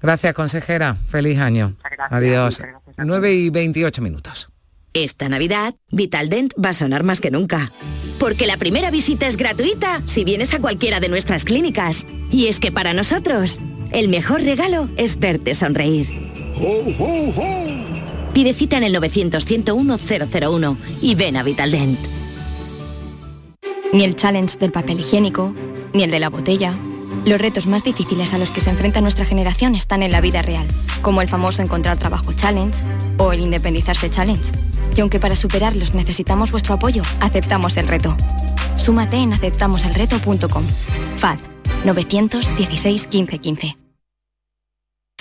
Gracias, 0.00 0.32
consejera. 0.32 0.94
Feliz 0.94 1.38
año. 1.38 1.74
Adiós. 2.10 2.62
9 2.96 3.32
y 3.32 3.50
28 3.50 4.00
minutos. 4.00 4.50
Esta 4.94 5.28
Navidad, 5.28 5.74
Vitaldent 5.90 6.54
va 6.62 6.70
a 6.70 6.74
sonar 6.74 7.02
más 7.02 7.20
que 7.20 7.30
nunca. 7.30 7.70
Porque 8.18 8.46
la 8.46 8.56
primera 8.56 8.90
visita 8.90 9.26
es 9.26 9.36
gratuita 9.36 10.00
si 10.06 10.24
vienes 10.24 10.54
a 10.54 10.60
cualquiera 10.60 10.98
de 11.00 11.08
nuestras 11.08 11.44
clínicas. 11.44 12.06
Y 12.30 12.46
es 12.46 12.58
que 12.58 12.72
para 12.72 12.94
nosotros, 12.94 13.60
el 13.92 14.08
mejor 14.08 14.42
regalo 14.42 14.88
es 14.96 15.18
verte 15.18 15.54
sonreír. 15.54 16.27
Pide 18.32 18.52
cita 18.52 18.76
en 18.76 18.84
el 18.84 18.94
900-101-001 18.94 20.76
y 21.02 21.14
ven 21.14 21.36
a 21.36 21.42
Vitaldent. 21.42 21.98
Ni 23.92 24.04
el 24.04 24.16
challenge 24.16 24.58
del 24.58 24.70
papel 24.70 25.00
higiénico, 25.00 25.54
ni 25.92 26.02
el 26.02 26.10
de 26.10 26.20
la 26.20 26.28
botella. 26.28 26.74
Los 27.24 27.40
retos 27.40 27.66
más 27.66 27.84
difíciles 27.84 28.32
a 28.34 28.38
los 28.38 28.50
que 28.50 28.60
se 28.60 28.70
enfrenta 28.70 29.00
nuestra 29.00 29.24
generación 29.24 29.74
están 29.74 30.02
en 30.02 30.12
la 30.12 30.20
vida 30.20 30.42
real, 30.42 30.66
como 31.02 31.22
el 31.22 31.28
famoso 31.28 31.62
encontrar 31.62 31.98
trabajo 31.98 32.32
challenge 32.32 32.78
o 33.16 33.32
el 33.32 33.40
independizarse 33.40 34.10
challenge. 34.10 34.52
Y 34.96 35.00
aunque 35.00 35.20
para 35.20 35.36
superarlos 35.36 35.94
necesitamos 35.94 36.52
vuestro 36.52 36.74
apoyo, 36.74 37.02
aceptamos 37.20 37.76
el 37.76 37.88
reto. 37.88 38.16
Súmate 38.76 39.16
en 39.16 39.32
aceptamoselreto.com. 39.32 40.64
FAD 41.16 41.38
916 41.84 43.08
1515. 43.10 43.87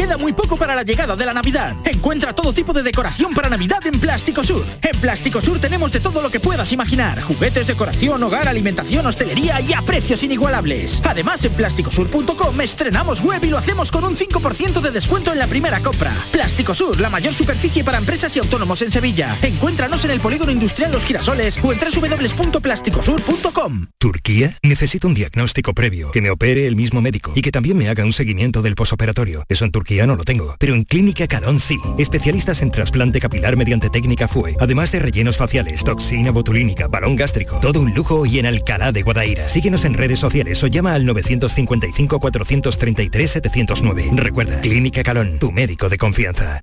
Queda 0.00 0.16
muy 0.16 0.32
poco 0.32 0.56
para 0.56 0.74
la 0.74 0.82
llegada 0.82 1.14
de 1.14 1.26
la 1.26 1.34
Navidad. 1.34 1.76
Encuentra 1.84 2.34
todo 2.34 2.54
tipo 2.54 2.72
de 2.72 2.82
decoración 2.82 3.34
para 3.34 3.50
Navidad 3.50 3.86
en 3.86 4.00
Plástico 4.00 4.42
Sur. 4.42 4.64
En 4.80 4.98
Plástico 4.98 5.42
Sur 5.42 5.60
tenemos 5.60 5.92
de 5.92 6.00
todo 6.00 6.22
lo 6.22 6.30
que 6.30 6.40
puedas 6.40 6.72
imaginar. 6.72 7.20
Juguetes, 7.20 7.66
decoración, 7.66 8.22
hogar, 8.22 8.48
alimentación, 8.48 9.04
hostelería 9.04 9.60
y 9.60 9.74
a 9.74 9.82
precios 9.82 10.22
inigualables. 10.22 11.02
Además, 11.04 11.44
en 11.44 11.52
plásticosur.com 11.52 12.60
estrenamos 12.62 13.20
web 13.20 13.44
y 13.44 13.48
lo 13.48 13.58
hacemos 13.58 13.90
con 13.90 14.04
un 14.04 14.16
5% 14.16 14.80
de 14.80 14.90
descuento 14.90 15.32
en 15.32 15.38
la 15.38 15.46
primera 15.46 15.82
compra. 15.82 16.14
Plástico 16.32 16.74
Sur, 16.74 16.98
la 16.98 17.10
mayor 17.10 17.34
superficie 17.34 17.84
para 17.84 17.98
empresas 17.98 18.34
y 18.36 18.38
autónomos 18.38 18.80
en 18.80 18.90
Sevilla. 18.90 19.36
Encuéntranos 19.42 20.02
en 20.06 20.12
el 20.12 20.20
Polígono 20.20 20.50
Industrial 20.50 20.90
Los 20.90 21.04
Girasoles 21.04 21.58
o 21.62 21.74
en 21.74 21.78
www.plásticosur.com. 21.78 23.88
¿Turquía? 23.98 24.56
Necesito 24.62 25.08
un 25.08 25.14
diagnóstico 25.14 25.74
previo, 25.74 26.10
que 26.10 26.22
me 26.22 26.30
opere 26.30 26.66
el 26.66 26.74
mismo 26.74 27.02
médico 27.02 27.32
y 27.34 27.42
que 27.42 27.52
también 27.52 27.76
me 27.76 27.90
haga 27.90 28.02
un 28.02 28.14
seguimiento 28.14 28.62
del 28.62 28.76
posoperatorio. 28.76 29.44
Eso 29.50 29.66
en 29.66 29.72
Turquía 29.72 29.89
no 29.98 30.16
lo 30.16 30.24
tengo, 30.24 30.56
pero 30.58 30.74
en 30.74 30.84
Clínica 30.84 31.26
Calón 31.26 31.58
sí. 31.58 31.78
Especialistas 31.98 32.62
en 32.62 32.70
trasplante 32.70 33.20
capilar 33.20 33.56
mediante 33.56 33.90
técnica 33.90 34.28
FUE, 34.28 34.56
además 34.60 34.92
de 34.92 35.00
rellenos 35.00 35.36
faciales, 35.36 35.84
toxina 35.84 36.30
botulínica, 36.30 36.88
balón 36.88 37.16
gástrico, 37.16 37.58
todo 37.60 37.80
un 37.80 37.92
lujo 37.94 38.24
y 38.26 38.38
en 38.38 38.46
Alcalá 38.46 38.92
de 38.92 39.02
Guadaira. 39.02 39.48
Síguenos 39.48 39.84
en 39.84 39.94
redes 39.94 40.18
sociales 40.18 40.62
o 40.62 40.68
llama 40.68 40.94
al 40.94 41.04
955 41.04 42.20
433 42.20 43.30
709. 43.30 44.10
Recuerda, 44.14 44.60
Clínica 44.60 45.02
Calón, 45.02 45.38
tu 45.38 45.50
médico 45.50 45.88
de 45.88 45.98
confianza. 45.98 46.62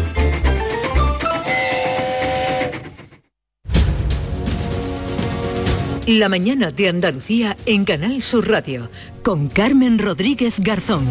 La 6.07 6.29
mañana 6.29 6.71
de 6.71 6.89
Andalucía 6.89 7.55
en 7.67 7.85
Canal 7.85 8.23
Sur 8.23 8.49
Radio 8.49 8.89
con 9.23 9.49
Carmen 9.49 9.99
Rodríguez 9.99 10.59
Garzón. 10.59 11.05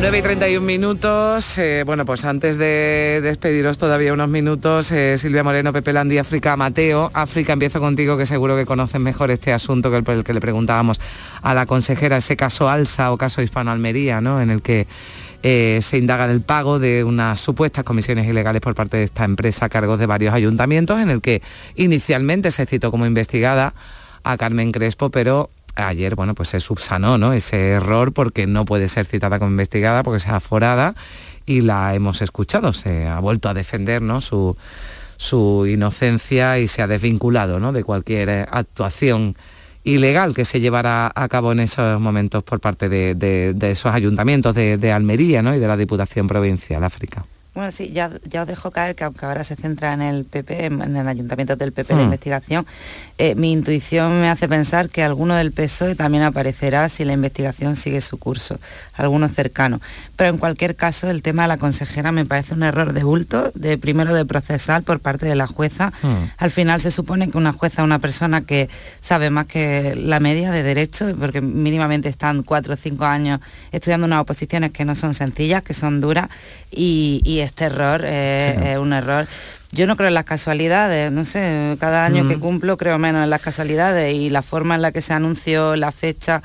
9 0.00 0.18
y 0.18 0.22
31 0.22 0.64
minutos. 0.64 1.58
Eh, 1.58 1.82
bueno, 1.84 2.06
pues 2.06 2.24
antes 2.24 2.56
de 2.56 3.20
despediros 3.22 3.76
todavía 3.76 4.14
unos 4.14 4.28
minutos, 4.28 4.90
eh, 4.92 5.18
Silvia 5.18 5.44
Moreno, 5.44 5.72
Pepe 5.74 5.92
Landi, 5.92 6.16
África, 6.16 6.56
Mateo. 6.56 7.10
África, 7.12 7.52
empiezo 7.52 7.78
contigo, 7.78 8.16
que 8.16 8.24
seguro 8.24 8.56
que 8.56 8.64
conoces 8.64 9.00
mejor 9.02 9.30
este 9.30 9.52
asunto 9.52 9.90
que 9.90 10.12
el, 10.12 10.24
que 10.24 10.32
le 10.32 10.40
preguntábamos 10.40 10.98
a 11.42 11.52
la 11.52 11.66
consejera, 11.66 12.16
ese 12.16 12.36
caso 12.36 12.70
Alsa 12.70 13.12
o 13.12 13.18
caso 13.18 13.42
Hispano-Almería, 13.42 14.22
¿no? 14.22 14.40
En 14.40 14.50
el 14.50 14.62
que 14.62 14.86
eh, 15.42 15.78
se 15.82 15.98
indaga 15.98 16.24
en 16.24 16.32
el 16.32 16.40
pago 16.40 16.78
de 16.78 17.04
unas 17.04 17.38
supuestas 17.38 17.84
comisiones 17.84 18.26
ilegales 18.26 18.60
por 18.60 18.74
parte 18.74 18.96
de 18.96 19.04
esta 19.04 19.24
empresa 19.24 19.66
a 19.66 19.68
cargos 19.68 19.98
de 19.98 20.06
varios 20.06 20.34
ayuntamientos, 20.34 21.00
en 21.00 21.10
el 21.10 21.20
que 21.20 21.42
inicialmente 21.76 22.50
se 22.50 22.66
citó 22.66 22.90
como 22.90 23.06
investigada 23.06 23.74
a 24.24 24.36
Carmen 24.36 24.72
Crespo, 24.72 25.10
pero 25.10 25.50
ayer 25.76 26.16
bueno, 26.16 26.34
pues 26.34 26.48
se 26.48 26.60
subsanó 26.60 27.18
¿no? 27.18 27.32
ese 27.32 27.70
error 27.70 28.12
porque 28.12 28.46
no 28.46 28.64
puede 28.64 28.88
ser 28.88 29.06
citada 29.06 29.38
como 29.38 29.52
investigada 29.52 30.02
porque 30.02 30.20
sea 30.20 30.36
aforada 30.36 30.94
y 31.46 31.60
la 31.60 31.94
hemos 31.94 32.20
escuchado, 32.20 32.72
se 32.72 33.06
ha 33.06 33.20
vuelto 33.20 33.48
a 33.48 33.54
defender 33.54 34.02
su, 34.20 34.56
su 35.16 35.66
inocencia 35.66 36.58
y 36.58 36.66
se 36.66 36.82
ha 36.82 36.86
desvinculado 36.86 37.60
¿no? 37.60 37.72
de 37.72 37.84
cualquier 37.84 38.48
actuación 38.50 39.36
ilegal 39.84 40.34
que 40.34 40.44
se 40.44 40.60
llevará 40.60 41.10
a 41.14 41.28
cabo 41.28 41.52
en 41.52 41.60
esos 41.60 42.00
momentos 42.00 42.44
por 42.44 42.60
parte 42.60 42.88
de, 42.88 43.56
esos 43.60 43.92
ayuntamientos 43.92 44.54
de, 44.54 44.92
Almería 44.92 45.42
¿no? 45.42 45.54
y 45.54 45.58
de 45.58 45.66
la 45.68 45.76
Diputación 45.76 46.28
Provincial 46.28 46.82
África. 46.84 47.24
Bueno, 47.58 47.72
sí, 47.72 47.90
ya, 47.90 48.08
ya 48.22 48.42
os 48.42 48.46
dejo 48.46 48.70
caer 48.70 48.94
que 48.94 49.02
aunque 49.02 49.26
ahora 49.26 49.42
se 49.42 49.56
centra 49.56 49.92
en 49.92 50.00
el 50.00 50.24
PP, 50.24 50.66
en 50.66 50.96
el 50.96 51.08
ayuntamiento 51.08 51.56
del 51.56 51.72
PP 51.72 51.92
la 51.92 52.02
hmm. 52.02 52.04
investigación, 52.04 52.66
eh, 53.18 53.34
mi 53.34 53.50
intuición 53.50 54.20
me 54.20 54.30
hace 54.30 54.48
pensar 54.48 54.88
que 54.90 55.02
alguno 55.02 55.34
del 55.34 55.50
PSOE 55.50 55.96
también 55.96 56.22
aparecerá 56.22 56.88
si 56.88 57.04
la 57.04 57.14
investigación 57.14 57.74
sigue 57.74 58.00
su 58.00 58.16
curso, 58.16 58.60
alguno 58.94 59.28
cercano. 59.28 59.80
Pero 60.18 60.30
en 60.30 60.38
cualquier 60.38 60.74
caso, 60.74 61.08
el 61.10 61.22
tema 61.22 61.42
de 61.42 61.48
la 61.48 61.58
consejera 61.58 62.10
me 62.10 62.26
parece 62.26 62.54
un 62.54 62.64
error 62.64 62.92
de 62.92 63.04
bulto, 63.04 63.52
de 63.54 63.78
primero 63.78 64.12
de 64.12 64.24
procesal 64.24 64.82
por 64.82 64.98
parte 64.98 65.26
de 65.26 65.36
la 65.36 65.46
jueza. 65.46 65.92
Hmm. 66.02 66.32
Al 66.38 66.50
final 66.50 66.80
se 66.80 66.90
supone 66.90 67.30
que 67.30 67.38
una 67.38 67.52
jueza 67.52 67.82
es 67.82 67.84
una 67.84 68.00
persona 68.00 68.40
que 68.40 68.68
sabe 69.00 69.30
más 69.30 69.46
que 69.46 69.94
la 69.94 70.18
media 70.18 70.50
de 70.50 70.64
derecho, 70.64 71.14
porque 71.16 71.40
mínimamente 71.40 72.08
están 72.08 72.42
cuatro 72.42 72.74
o 72.74 72.76
cinco 72.76 73.04
años 73.04 73.38
estudiando 73.70 74.08
unas 74.08 74.20
oposiciones 74.22 74.72
que 74.72 74.84
no 74.84 74.96
son 74.96 75.14
sencillas, 75.14 75.62
que 75.62 75.72
son 75.72 76.00
duras, 76.00 76.28
y, 76.68 77.38
este 77.38 77.66
error 77.66 78.04
es 78.04 78.76
un 78.78 78.92
error 78.92 79.28
yo 79.70 79.86
no 79.86 79.96
creo 79.96 80.08
en 80.08 80.14
las 80.14 80.24
casualidades, 80.24 81.12
no 81.12 81.24
sé, 81.24 81.76
cada 81.78 82.06
año 82.06 82.26
que 82.26 82.38
cumplo 82.38 82.76
creo 82.76 82.98
menos 82.98 83.22
en 83.22 83.30
las 83.30 83.42
casualidades 83.42 84.14
y 84.14 84.30
la 84.30 84.42
forma 84.42 84.74
en 84.74 84.82
la 84.82 84.92
que 84.92 85.02
se 85.02 85.12
anunció 85.12 85.76
la 85.76 85.92
fecha 85.92 86.42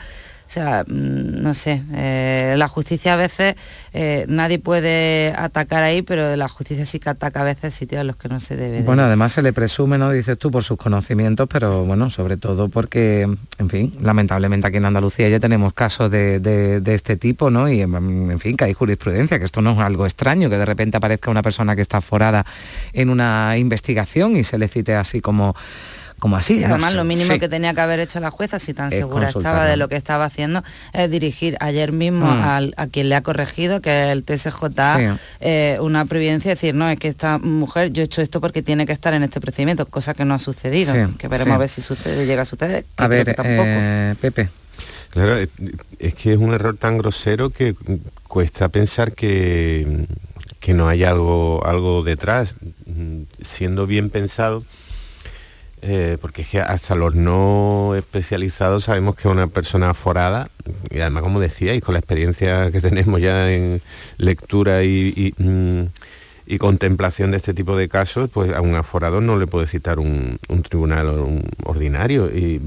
o 0.54 0.62
sea, 0.62 0.84
mm, 0.88 1.42
no 1.42 1.56
sé, 1.56 1.82
eh, 1.96 2.54
la 2.60 2.68
justicia 2.68 3.13
a 3.13 3.16
veces, 3.16 3.56
eh, 3.92 4.26
nadie 4.28 4.60
puede 4.60 5.34
atacar 5.36 5.82
ahí, 5.82 6.04
pero 6.04 6.36
la 6.36 6.48
justicia 6.48 6.86
sí 6.86 7.00
que 7.00 7.10
ataca 7.10 7.42
a 7.42 7.44
veces 7.44 7.74
sitios 7.74 8.02
en 8.02 8.06
los 8.06 8.18
que 8.18 8.30
no 8.30 8.39
se 8.39 8.56
debe. 8.56 8.84
Bueno, 8.84 9.02
además 9.02 9.32
se 9.32 9.42
le 9.42 9.52
presume, 9.52 9.98
¿no? 9.98 10.12
Dices 10.12 10.38
tú, 10.38 10.52
por 10.52 10.63
sus 10.63 10.78
conocimientos, 10.78 11.50
pero 11.52 11.86
bueno, 11.86 12.12
sobre 12.12 12.38
todo 12.38 12.70
porque, 12.70 13.22
en 13.22 13.70
fin, 13.70 13.98
lamentablemente 14.00 14.68
aquí 14.68 14.78
en 14.78 14.86
Andalucía 14.86 15.28
ya 15.28 15.39
tenemos 15.39 15.74
casos 15.74 16.12
de, 16.12 16.84
este 16.86 17.16
tipo, 17.18 17.50
¿no? 17.50 17.68
Y 17.68 17.82
en 17.82 18.39
fin, 18.39 18.56
que 18.56 18.66
hay 18.66 18.74
jurisprudencia, 18.74 19.39
que 19.39 19.46
esto 19.46 19.63
no 19.63 19.72
es 19.72 19.80
algo 19.80 20.06
extraño, 20.06 20.52
que 20.52 20.58
de 20.60 20.66
repente 20.66 20.98
aparezca 20.98 21.32
una 21.32 21.42
persona 21.42 21.76
que 21.76 21.82
está 21.82 22.00
forada 22.00 22.46
en 22.94 23.10
una 23.10 23.58
investigación 23.58 24.36
y 24.36 24.44
se 24.44 24.60
le 24.60 24.68
cite 24.68 24.94
así 24.94 25.20
como 25.20 25.56
como 26.19 26.38
así. 26.38 26.63
además, 26.63 26.93
lo 26.93 27.04
mínimo 27.04 27.38
que 27.39 27.49
tenía 27.49 27.73
que 27.73 27.82
haber 27.82 27.99
hecho 27.99 28.19
la 28.19 28.32
jueza, 28.32 28.60
si 28.60 28.73
tan 28.73 28.91
segura 28.91 29.30
estaba 29.30 29.65
de 29.65 29.78
lo 29.78 29.88
que 29.89 29.95
estaba 29.95 30.26
haciendo, 30.26 30.63
es 30.93 31.10
dirigir 31.10 31.58
ayer 31.60 31.91
mismo 31.91 32.26
mm. 32.26 32.71
a 32.78 32.88
quien 32.91 33.10
le 33.10 33.15
ha 33.15 33.21
corregido, 33.21 33.82
que 33.82 34.04
es 34.04 34.10
el 34.12 34.23
TSJ, 34.23 34.63
eh, 35.39 35.78
una 35.82 36.06
providencia 36.06 36.49
y 36.49 36.56
decir, 36.56 36.76
no, 36.76 36.89
es 36.89 36.99
que 36.99 37.08
esta 37.08 37.38
mujer, 37.38 37.91
yo 37.91 38.02
he 38.02 38.06
hecho 38.06 38.21
esto 38.21 38.41
porque 38.41 38.62
tiene 38.62 38.86
que 38.86 38.93
estar 38.93 39.13
en 39.13 39.23
este 39.23 39.39
procedimiento, 39.41 39.86
cosa 39.86 40.13
que 40.13 40.26
no 40.26 40.34
ha 40.34 40.39
sucedido, 40.39 40.93
que 41.17 41.28
veremos 41.28 41.56
a 41.56 41.58
ver 41.58 41.69
si 41.69 41.82
sucede, 41.82 42.26
llega 42.26 42.43
a 42.43 42.45
suceder. 42.45 42.86
a 42.97 43.08
ver, 43.08 43.34
tampoco. 43.34 43.63
Eh, 43.65 44.15
Pepe. 44.19 44.49
Claro, 45.10 45.38
es 45.99 46.13
que 46.15 46.34
es 46.34 46.39
un 46.39 46.54
error 46.54 46.76
tan 46.76 46.97
grosero 46.97 47.52
que 47.52 47.76
cuesta 48.28 48.69
pensar 48.69 49.12
que, 49.12 50.08
que 50.60 50.73
no 50.73 50.88
hay 50.88 51.04
algo, 51.04 51.63
algo 51.65 52.04
detrás. 52.04 52.56
Siendo 53.41 53.86
bien 53.86 54.10
pensado, 54.10 54.63
eh, 55.86 56.17
porque 56.22 56.43
es 56.43 56.48
que 56.48 56.62
hasta 56.62 56.96
los 56.96 57.13
no 57.13 57.93
especializados 57.98 58.86
sabemos 58.86 59.15
que 59.15 59.28
una 59.28 59.48
persona 59.48 59.93
forada, 59.93 60.50
y 60.89 61.02
además 61.02 61.24
como 61.24 61.41
decíais, 61.41 61.84
con 61.84 61.91
la 61.91 62.00
experiencia 62.00 62.72
que 62.72 62.80
tenemos 62.80 63.19
ya 63.19 63.52
en 63.52 63.82
lectura 64.17 64.80
mm, 64.80 65.86
y, 66.46 66.58
contemplación 66.58 67.32
de 67.32 67.38
este 67.38 67.54
tipo 67.54 67.76
de 67.76 67.89
casos, 67.89 68.30
pues 68.30 68.54
a 68.54 68.62
un 68.62 68.76
aforado 68.76 69.19
no 69.19 69.38
le 69.38 69.46
puede 69.46 69.67
citar 69.67 70.00
un, 70.00 70.39
tribunal 70.69 71.43
ordinario. 71.65 72.28
Y 72.28 72.62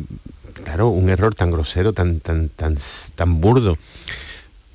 claro, 0.64 0.88
un 0.88 1.08
error 1.08 1.34
tan 1.34 1.50
grosero, 1.50 1.94
tan, 1.94 2.20
tan, 2.20 2.50
tan, 2.50 2.76
tan 3.14 3.40
burdo, 3.40 3.78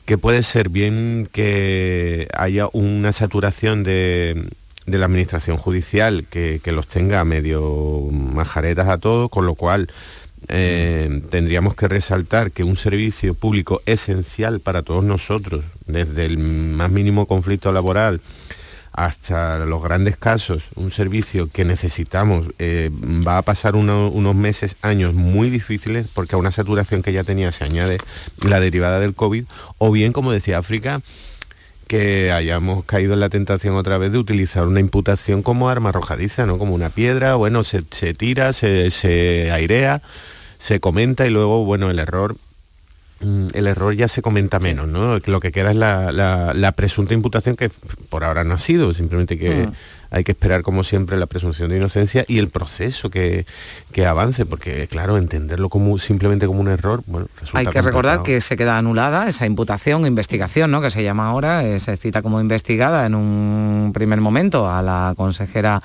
que 0.06 0.18
puede 0.18 0.42
ser 0.42 0.70
bien 0.70 1.30
que 1.32 2.28
haya 2.34 2.68
una 2.74 3.14
saturación 3.14 3.84
de, 3.84 4.50
de 4.86 4.98
la 4.98 5.06
administración 5.06 5.58
judicial 5.58 6.26
que, 6.30 6.60
los 6.68 6.88
tenga 6.88 7.24
medio 7.24 8.08
majaretas 8.12 8.88
a 8.88 8.98
todos, 8.98 9.30
con 9.30 9.46
lo 9.46 9.56
cual 9.56 9.90
eh, 10.48 11.22
tendríamos 11.30 11.76
que 11.76 11.88
resaltar 11.88 12.52
que 12.52 12.64
un 12.64 12.76
servicio 12.76 13.34
público 13.34 13.82
esencial 13.86 14.60
para 14.60 14.82
todos 14.82 15.04
nosotros, 15.04 15.64
desde 15.86 16.26
el 16.26 16.38
más 16.38 16.92
mínimo 16.92 17.28
conflicto 17.28 17.72
laboral 17.72 18.22
hasta 18.94 19.66
los 19.66 19.82
grandes 19.82 20.18
casos, 20.18 20.64
un 20.76 20.92
servicio 20.92 21.50
que 21.50 21.64
necesitamos 21.64 22.48
eh, 22.60 22.90
va 23.26 23.38
a 23.38 23.42
pasar 23.42 23.76
unos 23.76 24.36
meses, 24.36 24.76
años 24.82 25.14
muy 25.14 25.50
difíciles 25.50 26.08
porque 26.14 26.36
a 26.36 26.38
una 26.38 26.52
saturación 26.52 27.02
que 27.02 27.14
ya 27.14 27.24
tenía 27.24 27.54
se 27.54 27.64
añade 27.64 28.00
la 28.44 28.60
derivada 28.60 29.00
del 29.00 29.16
COVID, 29.16 29.46
o 29.78 29.92
bien, 29.92 30.12
como 30.12 30.34
decía 30.34 30.58
África, 30.58 31.02
que 31.92 32.32
hayamos 32.32 32.86
caído 32.86 33.16
en 33.16 33.20
la 33.20 33.28
tentación 33.28 33.76
otra 33.76 33.98
vez 33.98 34.14
de 34.14 34.18
utilizar 34.18 34.66
una 34.66 34.80
imputación 34.80 35.44
como 35.44 35.68
arma 35.68 35.90
arrojadiza, 35.90 36.46
¿no? 36.46 36.58
Como 36.58 36.74
una 36.74 36.90
piedra, 36.90 37.36
bueno, 37.36 37.66
se, 37.66 37.82
tira, 38.14 38.54
se, 38.54 38.92
se 38.92 39.52
airea, 39.52 40.02
se 40.58 40.80
comenta 40.80 41.28
y 41.28 41.32
luego, 41.32 41.66
bueno, 41.66 41.90
el 41.90 42.00
error 42.00 42.38
el 43.22 43.68
error 43.68 43.96
ya 43.96 44.08
se 44.08 44.22
comenta 44.22 44.60
menos, 44.60 44.88
¿no? 44.88 45.20
Lo 45.20 45.40
que 45.40 45.52
queda 45.52 45.72
es 45.72 45.76
la, 45.76 46.74
presunta 46.76 47.14
imputación 47.14 47.56
que 47.56 47.70
por 48.10 48.24
ahora 48.24 48.44
no 48.44 48.56
ha 48.56 48.60
sido, 48.60 48.94
simplemente 48.94 49.38
que 49.38 49.68
mm. 49.68 49.74
hay 50.12 50.24
que 50.24 50.32
esperar 50.32 50.64
como 50.64 50.84
siempre 50.84 51.18
la 51.18 51.28
presunción 51.28 51.70
de 51.70 51.78
inocencia 51.78 52.26
y 52.28 52.40
el 52.40 52.50
proceso 52.50 53.10
que, 53.10 53.46
avance, 54.08 54.46
porque 54.46 54.88
claro, 54.88 55.18
entenderlo 55.18 55.70
como 55.70 55.98
simplemente 55.98 56.48
como 56.48 56.62
un 56.62 56.70
error, 56.70 57.04
bueno, 57.06 57.28
Hay 57.54 57.68
que 57.68 57.82
recordar 57.82 58.24
que 58.24 58.42
se 58.42 58.58
queda 58.58 58.78
anulada 58.78 59.28
esa 59.28 59.46
imputación, 59.46 60.06
investigación, 60.06 60.72
¿no? 60.72 60.82
Que 60.82 60.92
se 60.92 61.04
llama 61.04 61.28
ahora, 61.28 61.64
eh, 61.64 61.80
se 61.80 61.98
cita 61.98 62.22
como 62.22 62.42
investigada 62.42 63.06
en 63.06 63.16
un 63.16 63.92
primer 63.94 64.22
momento 64.22 64.70
a 64.70 64.82
la 64.82 65.14
consejera 65.16 65.82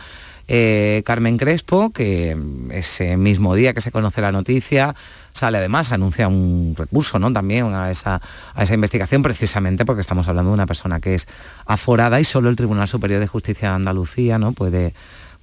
eh, 0.48 1.02
Carmen 1.04 1.38
Crespo, 1.38 1.90
que 1.90 2.36
ese 2.70 3.16
mismo 3.16 3.54
día 3.54 3.74
que 3.74 3.80
se 3.80 3.90
conoce 3.90 4.20
la 4.20 4.32
noticia, 4.32 4.94
sale 5.32 5.58
además, 5.58 5.92
anuncia 5.92 6.28
un 6.28 6.74
recurso 6.76 7.18
¿no? 7.18 7.32
también 7.32 7.74
a 7.74 7.90
esa, 7.90 8.20
a 8.54 8.62
esa 8.62 8.74
investigación, 8.74 9.22
precisamente 9.22 9.84
porque 9.84 10.00
estamos 10.00 10.28
hablando 10.28 10.50
de 10.50 10.54
una 10.54 10.66
persona 10.66 11.00
que 11.00 11.14
es 11.14 11.26
aforada 11.66 12.20
y 12.20 12.24
solo 12.24 12.48
el 12.48 12.56
Tribunal 12.56 12.88
Superior 12.88 13.20
de 13.20 13.26
Justicia 13.26 13.70
de 13.70 13.74
Andalucía 13.74 14.38
¿no? 14.38 14.52
puede 14.52 14.94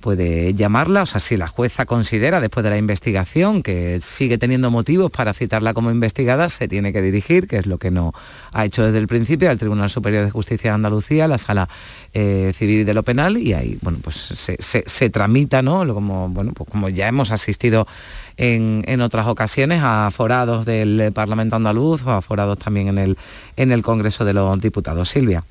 puede 0.04 0.54
llamarla, 0.54 1.04
o 1.04 1.06
sea, 1.06 1.22
si 1.22 1.38
la 1.38 1.48
jueza 1.48 1.86
considera 1.86 2.42
después 2.42 2.62
de 2.66 2.70
la 2.70 2.78
investigación 2.78 3.64
que 3.64 4.02
sigue 4.02 4.38
teniendo 4.38 4.70
motivos 4.70 5.10
para 5.10 5.34
citarla 5.34 5.74
como 5.74 5.92
investigada, 5.92 6.50
se 6.50 6.68
tiene 6.68 6.92
que 6.92 7.02
dirigir, 7.02 7.48
que 7.48 7.58
es 7.58 7.66
lo 7.66 7.78
que 7.78 7.90
no 7.90 8.14
ha 8.52 8.66
hecho 8.66 8.84
desde 8.84 8.98
el 8.98 9.08
principio, 9.08 9.50
al 9.50 9.58
Tribunal 9.58 9.90
Superior 9.90 10.26
de 10.26 10.30
Justicia 10.30 10.72
de 10.72 10.76
Andalucía, 10.76 11.30
la 11.30 11.38
Sala 11.38 11.70
eh, 12.14 12.52
Civil 12.54 12.86
de 12.86 12.94
lo 12.94 13.04
Penal, 13.04 13.38
y 13.38 13.54
ahí, 13.54 13.80
bueno, 13.82 14.00
pues 14.04 14.16
se, 14.18 15.10
tramita, 15.10 15.62
¿no? 15.62 15.88
Como, 15.94 16.28
bueno, 16.28 16.52
pues 16.54 16.70
como 16.70 16.90
ya 16.90 17.08
hemos 17.08 17.32
asistido 17.32 17.88
en, 18.36 18.84
en, 18.88 19.00
otras 19.00 19.28
ocasiones 19.28 19.80
a 19.84 20.12
forados 20.12 20.66
del 20.66 21.14
Parlamento 21.14 21.56
andaluz 21.56 22.06
o 22.06 22.12
a 22.12 22.22
forados 22.22 22.60
también 22.60 22.90
en 22.90 22.98
el, 22.98 23.18
en 23.56 23.72
el 23.72 23.82
Congreso 23.82 24.26
de 24.26 24.34
los 24.34 24.60
Diputados. 24.60 25.08
Silvia. 25.08 25.46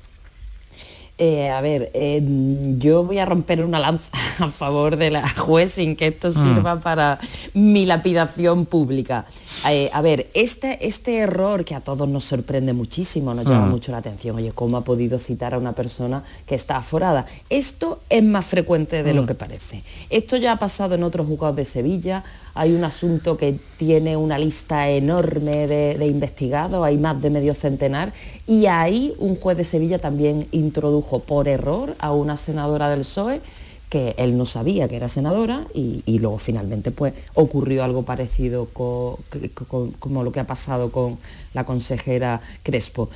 Eh, 1.19 1.49
a 1.51 1.61
ver, 1.61 1.91
em, 1.93 2.79
yo 2.79 3.03
voy 3.03 3.19
a 3.19 3.25
romper 3.25 3.63
una 3.63 3.79
lanza 3.79 4.09
a 4.39 4.49
favor 4.49 4.97
de 4.97 5.11
la 5.11 5.29
juez 5.29 5.73
sin 5.73 5.95
que 5.95 6.07
esto 6.07 6.29
mm. 6.29 6.33
sirva 6.33 6.79
para 6.79 7.19
mi 7.53 7.85
lapidación 7.85 8.65
pública. 8.65 9.25
Eh, 9.69 9.91
a 9.93 10.01
ver, 10.01 10.27
este, 10.33 10.87
este 10.87 11.17
error 11.17 11.63
que 11.63 11.75
a 11.75 11.81
todos 11.81 12.09
nos 12.09 12.25
sorprende 12.25 12.73
muchísimo, 12.73 13.35
nos 13.35 13.45
llama 13.45 13.67
mm. 13.67 13.69
mucho 13.69 13.91
la 13.91 13.99
atención, 13.99 14.37
oye, 14.37 14.51
¿cómo 14.53 14.77
ha 14.77 14.83
podido 14.83 15.19
citar 15.19 15.53
a 15.53 15.59
una 15.59 15.73
persona 15.73 16.23
que 16.47 16.55
está 16.55 16.77
aforada? 16.77 17.27
Esto 17.47 17.99
es 18.09 18.23
más 18.23 18.45
frecuente 18.45 19.03
de 19.03 19.13
lo 19.13 19.23
mm. 19.23 19.27
que 19.27 19.35
parece. 19.35 19.83
Esto 20.09 20.37
ya 20.37 20.53
ha 20.53 20.57
pasado 20.57 20.95
en 20.95 21.03
otros 21.03 21.27
juzgados 21.27 21.55
de 21.55 21.65
Sevilla, 21.65 22.23
hay 22.55 22.73
un 22.73 22.83
asunto 22.83 23.37
que 23.37 23.57
tiene 23.77 24.15
una 24.15 24.37
lista 24.37 24.89
enorme 24.89 25.67
de, 25.67 26.05
investigados, 26.05 26.85
hay 26.85 26.97
más 26.97 27.21
de 27.21 27.29
medio 27.29 27.55
centenar, 27.55 28.13
y 28.45 28.67
ahí 28.67 29.13
un 29.17 29.35
juez 29.35 29.57
de 29.57 29.63
Sevilla 29.63 29.99
también 29.99 30.47
introdujo 30.51 31.19
por 31.19 31.47
error 31.47 31.95
a 31.99 32.11
una 32.11 32.37
senadora 32.37 32.89
del 32.89 32.99
PSOE 32.99 33.41
que 33.89 34.15
él 34.17 34.35
no 34.39 34.47
sabía 34.47 34.87
que 34.87 34.95
era 34.95 35.07
senadora 35.07 35.65
y, 35.75 36.01
luego 36.17 36.39
finalmente 36.39 36.89
pues 36.89 37.13
ocurrió 37.35 37.83
algo 37.83 38.01
parecido 38.01 38.67
como 38.73 40.23
lo 40.23 40.31
que 40.31 40.39
ha 40.39 40.47
pasado 40.47 40.91
con 40.91 41.19
la 41.53 41.63
consejera 41.63 42.41
Crespo. 42.63 43.09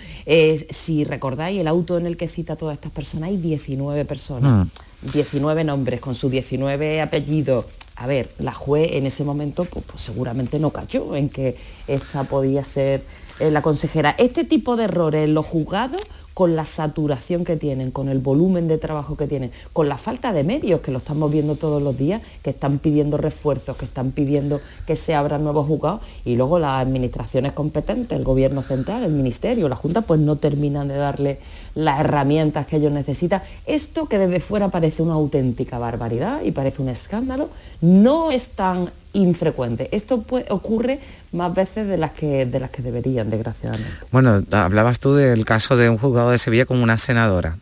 si 0.69 1.03
recordáis, 1.03 1.59
el 1.59 1.67
auto 1.67 1.97
en 1.97 2.05
el 2.05 2.15
que 2.15 2.27
cita 2.27 2.53
a 2.53 2.55
todas 2.57 2.75
estas 2.75 2.91
personas 2.91 3.29
hay 3.29 3.37
19 3.37 4.05
personas, 4.05 4.67
19 5.13 5.63
mm. 5.63 5.67
nombres 5.67 5.99
con 5.99 6.13
sus 6.13 6.29
19 6.29 7.01
apellidos 7.01 7.65
a 7.97 8.07
ver, 8.07 8.29
la 8.39 8.53
juez 8.53 8.91
en 8.93 9.05
ese 9.05 9.23
momento 9.23 9.65
pues, 9.65 9.83
pues, 9.85 10.01
seguramente 10.01 10.59
no 10.59 10.69
cayó 10.69 11.15
en 11.15 11.29
que 11.29 11.55
esta 11.87 12.23
podía 12.23 12.63
ser 12.63 13.01
eh, 13.39 13.49
la 13.51 13.61
consejera. 13.61 14.15
Este 14.17 14.43
tipo 14.43 14.75
de 14.75 14.85
errores 14.85 15.27
los 15.29 15.45
juzgados, 15.45 16.01
con 16.37 16.55
la 16.55 16.65
saturación 16.65 17.43
que 17.43 17.57
tienen, 17.57 17.89
con 17.89 18.09
el 18.09 18.19
volumen 18.19 18.67
de 18.67 18.77
trabajo 18.77 19.17
que 19.17 19.25
tienen, 19.25 19.51
con 19.73 19.89
la 19.89 19.97
falta 19.97 20.33
de 20.33 20.43
medios, 20.43 20.81
que 20.81 20.91
lo 20.91 20.99
estamos 20.99 21.31
viendo 21.31 21.55
todos 21.55 21.81
los 21.81 21.97
días, 21.97 22.21
que 22.43 22.51
están 22.51 22.77
pidiendo 22.77 23.17
refuerzos, 23.17 23.75
que 23.75 23.85
están 23.85 24.11
pidiendo 24.11 24.61
que 24.85 24.95
se 24.95 25.15
abran 25.15 25.43
nuevos 25.43 25.65
juzgados, 25.65 26.01
y 26.25 26.35
luego 26.35 26.59
las 26.59 26.79
administraciones 26.79 27.53
competentes, 27.53 28.15
el 28.15 28.23
gobierno 28.23 28.61
central, 28.61 29.03
el 29.03 29.13
ministerio, 29.13 29.67
la 29.67 29.75
Junta, 29.75 30.01
pues 30.01 30.19
no 30.19 30.35
terminan 30.35 30.87
de 30.89 30.97
darle 30.97 31.39
las 31.77 31.99
herramientas 31.99 32.65
que 32.65 32.77
ellos 32.77 32.91
necesitan. 32.91 33.43
Esto 33.67 34.07
que 34.07 34.17
desde 34.17 34.39
fuera 34.39 34.69
parece 34.69 35.03
una 35.03 35.13
auténtica 35.13 35.77
barbaridad 35.77 36.41
y 36.41 36.51
parece 36.51 36.81
un 36.81 36.89
escándalo, 36.89 37.51
no 37.81 38.31
es 38.31 38.49
tan 38.49 38.89
infrecuente. 39.13 39.87
Esto 39.91 40.23
ocurre 40.49 40.99
más 41.33 41.53
veces 41.53 41.87
de 41.87 41.97
las 41.97 42.13
que 42.13 42.47
de 42.47 42.59
las 42.59 42.71
que 42.71 42.81
deberían, 42.81 43.29
desgraciadamente. 43.29 43.91
Bueno, 44.11 44.41
hablabas 44.51 44.99
tú 44.99 45.13
del 45.13 45.45
caso 45.45 45.77
de 45.77 45.87
un 45.87 45.99
juzgado 45.99 46.31
de 46.31 46.39
Sevilla 46.39 46.65
con 46.65 46.79
una 46.79 46.97
senadora, 46.97 47.57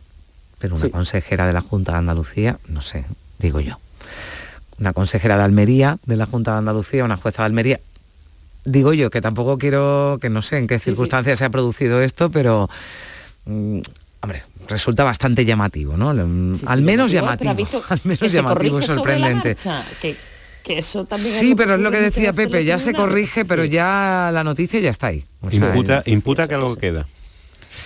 pero 0.60 0.76
una 0.76 0.88
consejera 0.88 1.46
de 1.46 1.52
la 1.52 1.60
Junta 1.60 1.92
de 1.92 1.98
Andalucía, 1.98 2.58
no 2.68 2.80
sé, 2.80 3.04
digo 3.38 3.60
yo. 3.60 3.76
Una 4.80 4.94
consejera 4.94 5.36
de 5.36 5.44
Almería 5.44 5.98
de 6.06 6.16
la 6.16 6.24
Junta 6.24 6.52
de 6.52 6.58
Andalucía, 6.58 7.04
una 7.04 7.18
jueza 7.18 7.42
de 7.42 7.46
Almería. 7.46 7.80
Digo 8.64 8.94
yo 8.94 9.10
que 9.10 9.20
tampoco 9.20 9.58
quiero, 9.58 10.16
que 10.22 10.30
no 10.30 10.40
sé 10.40 10.56
en 10.56 10.66
qué 10.66 10.78
circunstancias 10.78 11.38
se 11.38 11.44
ha 11.44 11.50
producido 11.50 12.00
esto, 12.00 12.30
pero 12.30 12.70
mm, 13.44 13.80
hombre, 14.26 14.42
resulta 14.68 15.04
bastante 15.04 15.44
llamativo, 15.44 15.96
¿no? 15.96 16.10
al 16.10 16.82
menos 16.82 17.12
llamativo, 17.12 17.54
al 17.88 18.00
menos 18.02 18.32
llamativo 18.32 18.80
y 18.80 18.82
sorprendente. 18.86 19.56
que, 20.02 20.16
eso 20.78 21.04
también 21.04 21.38
sí, 21.38 21.54
pero 21.54 21.74
es 21.76 21.80
lo 21.80 21.92
que 21.92 22.00
decía 22.00 22.32
Pepe, 22.32 22.64
ya 22.64 22.80
se 22.80 22.92
corrige, 22.92 23.44
pero 23.44 23.64
ya 23.64 24.30
la 24.32 24.42
noticia 24.42 24.80
ya 24.80 24.90
está 24.90 25.08
ahí. 25.08 25.24
imputa, 25.52 26.02
imputa 26.06 26.48
que 26.48 26.54
algo 26.54 26.74
queda. 26.76 27.06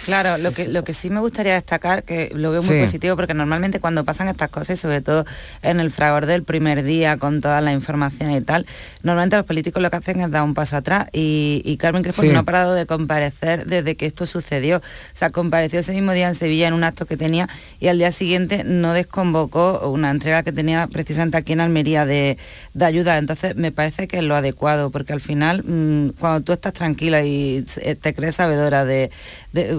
Claro, 0.05 0.39
lo 0.39 0.53
que, 0.53 0.67
lo 0.69 0.83
que 0.85 0.95
sí 0.95 1.11
me 1.11 1.21
gustaría 1.21 1.55
destacar, 1.55 2.05
que 2.05 2.33
lo 2.35 2.51
veo 2.51 2.63
muy 2.63 2.81
positivo, 2.81 3.17
porque 3.17 3.35
normalmente 3.35 3.81
cuando 3.81 4.05
pasan 4.05 4.29
estas 4.29 4.49
cosas, 4.49 4.81
sobre 4.81 5.01
todo 5.01 5.25
en 5.63 5.81
el 5.81 5.91
fragor 5.91 6.27
del 6.27 6.43
primer 6.43 6.83
día, 6.83 7.17
con 7.17 7.41
toda 7.41 7.61
la 7.61 7.73
información 7.73 8.31
y 8.31 8.41
tal, 8.41 8.67
normalmente 9.03 9.37
los 9.37 9.47
políticos 9.47 9.83
lo 9.83 9.91
que 9.91 9.97
hacen 9.97 10.21
es 10.21 10.31
dar 10.31 10.43
un 10.43 10.55
paso 10.55 10.77
atrás. 10.77 11.09
Y, 11.13 11.77
Carmen 11.81 12.03
Crespo 12.03 12.25
no 12.25 12.41
ha 12.41 12.43
parado 12.43 12.75
de 12.75 12.85
comparecer 12.87 13.67
desde 13.67 13.95
que 13.95 14.07
esto 14.07 14.27
sucedió. 14.27 14.79
O 14.79 14.83
sea, 15.15 15.31
compareció 15.31 15.81
ese 15.81 15.93
mismo 15.93 16.13
día 16.13 16.29
en 16.29 16.35
Sevilla 16.35 16.69
en 16.69 16.75
un 16.75 16.85
acto 16.85 17.07
que 17.07 17.17
tenía 17.17 17.49
y 17.79 17.89
al 17.89 17.99
día 17.99 18.13
siguiente 18.13 18.65
no 18.65 18.93
desconvocó 18.93 19.89
una 19.91 20.11
entrega 20.11 20.43
que 20.43 20.53
tenía 20.53 20.87
precisamente 20.89 21.39
aquí 21.39 21.53
en 21.53 21.61
Almería 21.61 22.05
de, 22.05 22.37
ayuda. 22.81 23.19
Entonces, 23.19 23.57
me 23.57 23.73
parece 23.73 24.09
que 24.09 24.19
es 24.19 24.25
lo 24.25 24.35
adecuado, 24.35 24.91
porque 24.91 25.13
al 25.13 25.21
final, 25.21 25.63
mm, 25.65 26.11
cuando 26.19 26.43
tú 26.43 26.53
estás 26.53 26.73
tranquila 26.73 27.23
y 27.23 27.65
te 28.01 28.15
crees 28.15 28.37
sabedora 28.37 28.85
de 28.85 29.11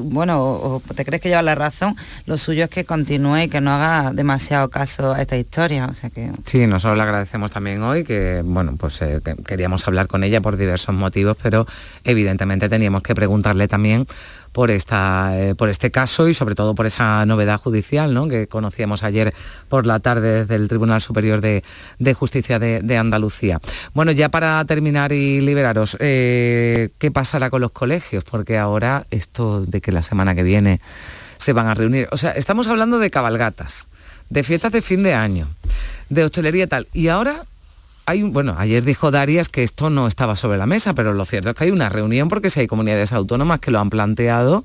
bueno, 0.03 0.41
o, 0.41 0.81
te 0.95 1.05
crees 1.05 1.21
que 1.21 1.29
lleva 1.29 1.41
la 1.41 1.55
razón, 1.55 1.95
lo 2.25 2.37
suyo 2.37 2.65
es 2.65 2.69
que 2.69 2.85
continúe 2.85 3.43
y 3.43 3.47
que 3.47 3.61
no 3.61 3.71
haga 3.71 4.11
demasiado 4.11 4.69
caso 4.69 5.13
a 5.13 5.21
esta 5.21 5.37
historia. 5.37 5.87
O 5.87 5.93
sea 5.93 6.09
que... 6.09 6.31
Sí, 6.45 6.67
nosotros 6.67 6.97
le 6.97 7.03
agradecemos 7.03 7.51
también 7.51 7.81
hoy 7.83 8.03
que, 8.03 8.41
bueno, 8.43 8.75
pues 8.77 9.01
eh, 9.01 9.21
queríamos 9.45 9.87
hablar 9.87 10.07
con 10.07 10.23
ella 10.23 10.41
por 10.41 10.57
diversos 10.57 10.95
motivos, 10.95 11.37
pero 11.41 11.65
evidentemente 12.03 12.69
teníamos 12.69 13.03
que 13.03 13.15
preguntarle 13.15 13.67
también 13.67 14.05
por, 14.51 14.71
esta, 14.71 15.31
eh, 15.37 15.55
por 15.55 15.69
este 15.69 15.91
caso 15.91 16.27
y 16.27 16.33
sobre 16.33 16.55
todo 16.55 16.75
por 16.75 16.85
esa 16.85 17.25
novedad 17.25 17.59
judicial 17.59 18.13
¿no? 18.13 18.27
que 18.27 18.47
conocíamos 18.47 19.03
ayer 19.03 19.33
por 19.69 19.87
la 19.87 19.99
tarde 19.99 20.41
desde 20.41 20.55
el 20.55 20.67
Tribunal 20.67 21.01
Superior 21.01 21.41
de, 21.41 21.63
Justicia 22.13 22.59
de, 22.59 22.97
Andalucía. 22.97 23.59
Bueno, 23.93 24.11
ya 24.11 24.29
para 24.29 24.63
terminar 24.65 25.11
y 25.11 25.39
liberaros, 25.41 25.97
eh, 25.99 26.89
¿qué 26.97 27.11
pasará 27.11 27.49
con 27.49 27.61
los 27.61 27.71
colegios? 27.71 28.23
Porque 28.23 28.57
ahora 28.57 29.05
esto 29.11 29.65
de 29.65 29.81
que 29.81 29.91
la 29.91 30.01
semana 30.01 30.35
que 30.35 30.43
viene 30.43 30.81
se 31.37 31.53
van 31.53 31.67
a 31.67 31.73
reunir, 31.73 32.07
o 32.11 32.17
sea, 32.17 32.31
estamos 32.31 32.67
hablando 32.67 32.99
de 32.99 33.09
cabalgatas, 33.09 33.87
de 34.29 34.43
fiestas 34.43 34.71
de 34.71 34.81
fin 34.81 35.01
de 35.03 35.13
año, 35.13 35.47
de 36.09 36.25
hostelería 36.25 36.65
y 36.65 36.67
tal, 36.67 36.87
y 36.93 37.07
ahora 37.07 37.45
bueno, 38.19 38.55
ayer 38.57 38.83
dijo 38.83 39.11
Darias 39.11 39.49
que 39.49 39.63
esto 39.63 39.89
no 39.89 40.07
estaba 40.07 40.35
sobre 40.35 40.57
la 40.57 40.65
mesa, 40.65 40.93
pero 40.93 41.13
lo 41.13 41.25
cierto 41.25 41.49
es 41.49 41.55
que 41.55 41.65
hay 41.65 41.71
una 41.71 41.89
reunión 41.89 42.29
porque 42.29 42.49
si 42.49 42.59
hay 42.59 42.67
comunidades 42.67 43.13
autónomas 43.13 43.59
que 43.59 43.71
lo 43.71 43.79
han 43.79 43.89
planteado 43.89 44.63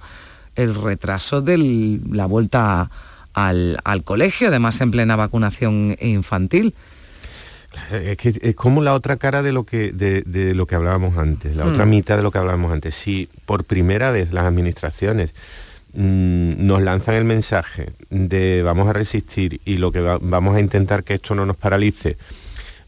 el 0.56 0.74
retraso 0.74 1.42
de 1.42 2.00
la 2.10 2.26
vuelta 2.26 2.90
al, 3.34 4.02
colegio, 4.04 4.48
además 4.48 4.80
en 4.80 4.90
plena 4.90 5.14
vacunación 5.14 5.96
infantil. 6.00 6.74
Es 7.92 8.16
que 8.16 8.32
es 8.40 8.56
como 8.56 8.82
la 8.82 8.94
otra 8.94 9.18
cara 9.18 9.42
de 9.42 9.52
lo 9.52 9.64
que, 9.64 9.92
de, 9.92 10.54
lo 10.54 10.66
que 10.66 10.74
hablábamos 10.74 11.18
antes, 11.18 11.54
la 11.54 11.66
otra 11.66 11.84
hmm. 11.84 11.90
mitad 11.90 12.16
de 12.16 12.22
lo 12.22 12.30
que 12.30 12.38
hablábamos 12.38 12.72
antes. 12.72 12.94
Si 12.94 13.28
por 13.44 13.64
primera 13.64 14.10
vez 14.10 14.32
las 14.32 14.46
administraciones 14.46 15.32
mm, 15.92 16.66
nos 16.66 16.80
lanzan 16.80 17.16
el 17.16 17.24
mensaje 17.24 17.90
de 18.08 18.62
vamos 18.62 18.88
a 18.88 18.94
resistir 18.94 19.60
y 19.66 19.76
lo 19.76 19.92
que 19.92 20.00
vamos 20.00 20.56
a 20.56 20.60
intentar 20.60 21.04
que 21.04 21.12
esto 21.12 21.34
no 21.34 21.44
nos 21.44 21.56
paralice, 21.56 22.16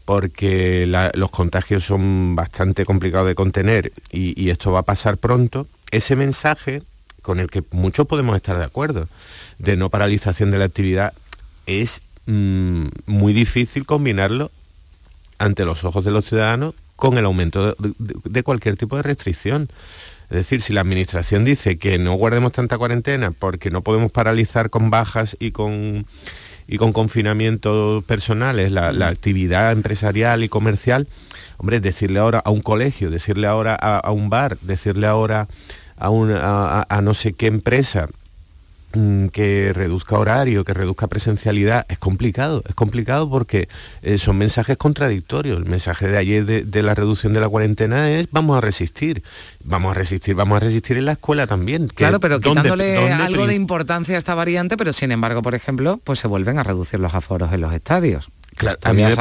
porque 0.09 0.87
los 1.13 1.29
contagios 1.29 1.83
son 1.83 2.35
bastante 2.35 2.83
complicados 2.83 3.27
de 3.27 3.35
contener 3.35 3.93
y, 4.11 4.49
esto 4.49 4.71
va 4.71 4.79
a 4.79 4.81
pasar 4.81 5.17
pronto, 5.17 5.67
ese 5.91 6.15
mensaje 6.15 6.81
con 7.21 7.39
el 7.39 7.51
que 7.51 7.61
muchos 7.69 8.07
podemos 8.07 8.35
estar 8.35 8.57
de 8.57 8.63
acuerdo, 8.63 9.07
de 9.59 9.77
no 9.77 9.91
paralización 9.91 10.49
de 10.49 10.57
la 10.57 10.65
actividad, 10.65 11.13
es 11.67 12.01
mm, 12.25 12.87
muy 13.05 13.33
difícil 13.33 13.85
combinarlo 13.85 14.49
ante 15.37 15.63
los 15.63 15.83
ojos 15.83 16.03
de 16.03 16.09
los 16.09 16.25
ciudadanos 16.25 16.73
con 16.95 17.19
el 17.19 17.25
aumento 17.25 17.75
de, 17.77 18.41
cualquier 18.41 18.77
tipo 18.77 18.95
de 18.95 19.03
restricción. 19.03 19.69
Es 20.31 20.37
decir, 20.37 20.63
si 20.63 20.73
la 20.73 20.81
administración 20.81 21.45
dice 21.45 21.77
que 21.77 21.99
no 21.99 22.13
guardemos 22.13 22.51
tanta 22.51 22.79
cuarentena 22.79 23.29
porque 23.29 23.69
no 23.69 23.83
podemos 23.83 24.11
paralizar 24.11 24.71
con 24.71 24.89
bajas 24.89 25.37
y 25.39 25.51
con, 25.51 26.07
y 26.69 26.77
con 26.77 26.93
confinamientos 26.93 28.03
personales 28.03 28.71
la, 28.71 28.89
actividad 29.07 29.71
empresarial 29.71 30.43
y 30.43 30.49
comercial, 30.49 31.07
hombre, 31.57 31.79
decirle 31.79 32.19
ahora 32.19 32.39
a 32.39 32.51
un 32.51 32.61
colegio, 32.61 33.09
decirle 33.09 33.47
ahora 33.47 33.73
a, 33.73 34.11
un 34.11 34.29
bar, 34.29 34.59
decirle 34.61 35.07
ahora 35.07 35.47
a, 35.97 36.85
a 36.87 37.01
no 37.01 37.13
sé 37.15 37.33
qué 37.33 37.47
empresa 37.47 38.07
Mm, 38.07 38.18
que 38.91 39.71
reduzca 39.73 40.17
horario, 40.17 40.63
que 40.65 40.73
reduzca 40.73 41.07
presencialidad, 41.07 41.85
es 41.89 41.99
complicado, 41.99 42.63
es 42.67 42.75
complicado 42.75 43.29
porque 43.29 43.69
eh, 44.01 44.17
son 44.17 44.37
mensajes 44.37 44.77
contradictorios. 44.77 45.57
El 45.57 45.65
mensaje 45.65 46.07
de 46.07 46.17
ayer 46.17 46.45
de, 46.45 46.83
la 46.83 46.95
reducción 46.95 47.33
de 47.33 47.39
la 47.39 47.49
cuarentena 47.49 48.11
es 48.11 48.27
vamos 48.31 48.57
a 48.57 48.61
resistir, 48.61 49.23
vamos 49.63 49.91
a 49.91 49.93
resistir, 49.93 50.35
vamos 50.35 50.57
a 50.57 50.59
resistir 50.59 50.97
en 50.97 51.05
la 51.05 51.13
escuela 51.13 51.45
también. 51.45 51.87
claro, 51.87 52.19
pero 52.19 52.39
quitándole 52.39 53.11
algo 53.11 53.45
de 53.47 53.55
importancia 53.55 54.15
a 54.15 54.17
esta 54.17 54.33
variante, 54.33 54.77
pero 54.77 54.93
sin 54.93 55.11
embargo, 55.11 55.41
por 55.41 55.55
ejemplo, 55.55 55.99
pues 56.03 56.19
se 56.19 56.27
vuelven 56.27 56.57
a 56.57 56.63
reducir 56.63 56.99
los 56.99 57.13
aforos 57.13 57.53
en 57.53 57.61
los 57.61 57.73
estadios 57.73 58.29
a 58.83 58.93
mí, 58.93 59.03
me 59.03 59.15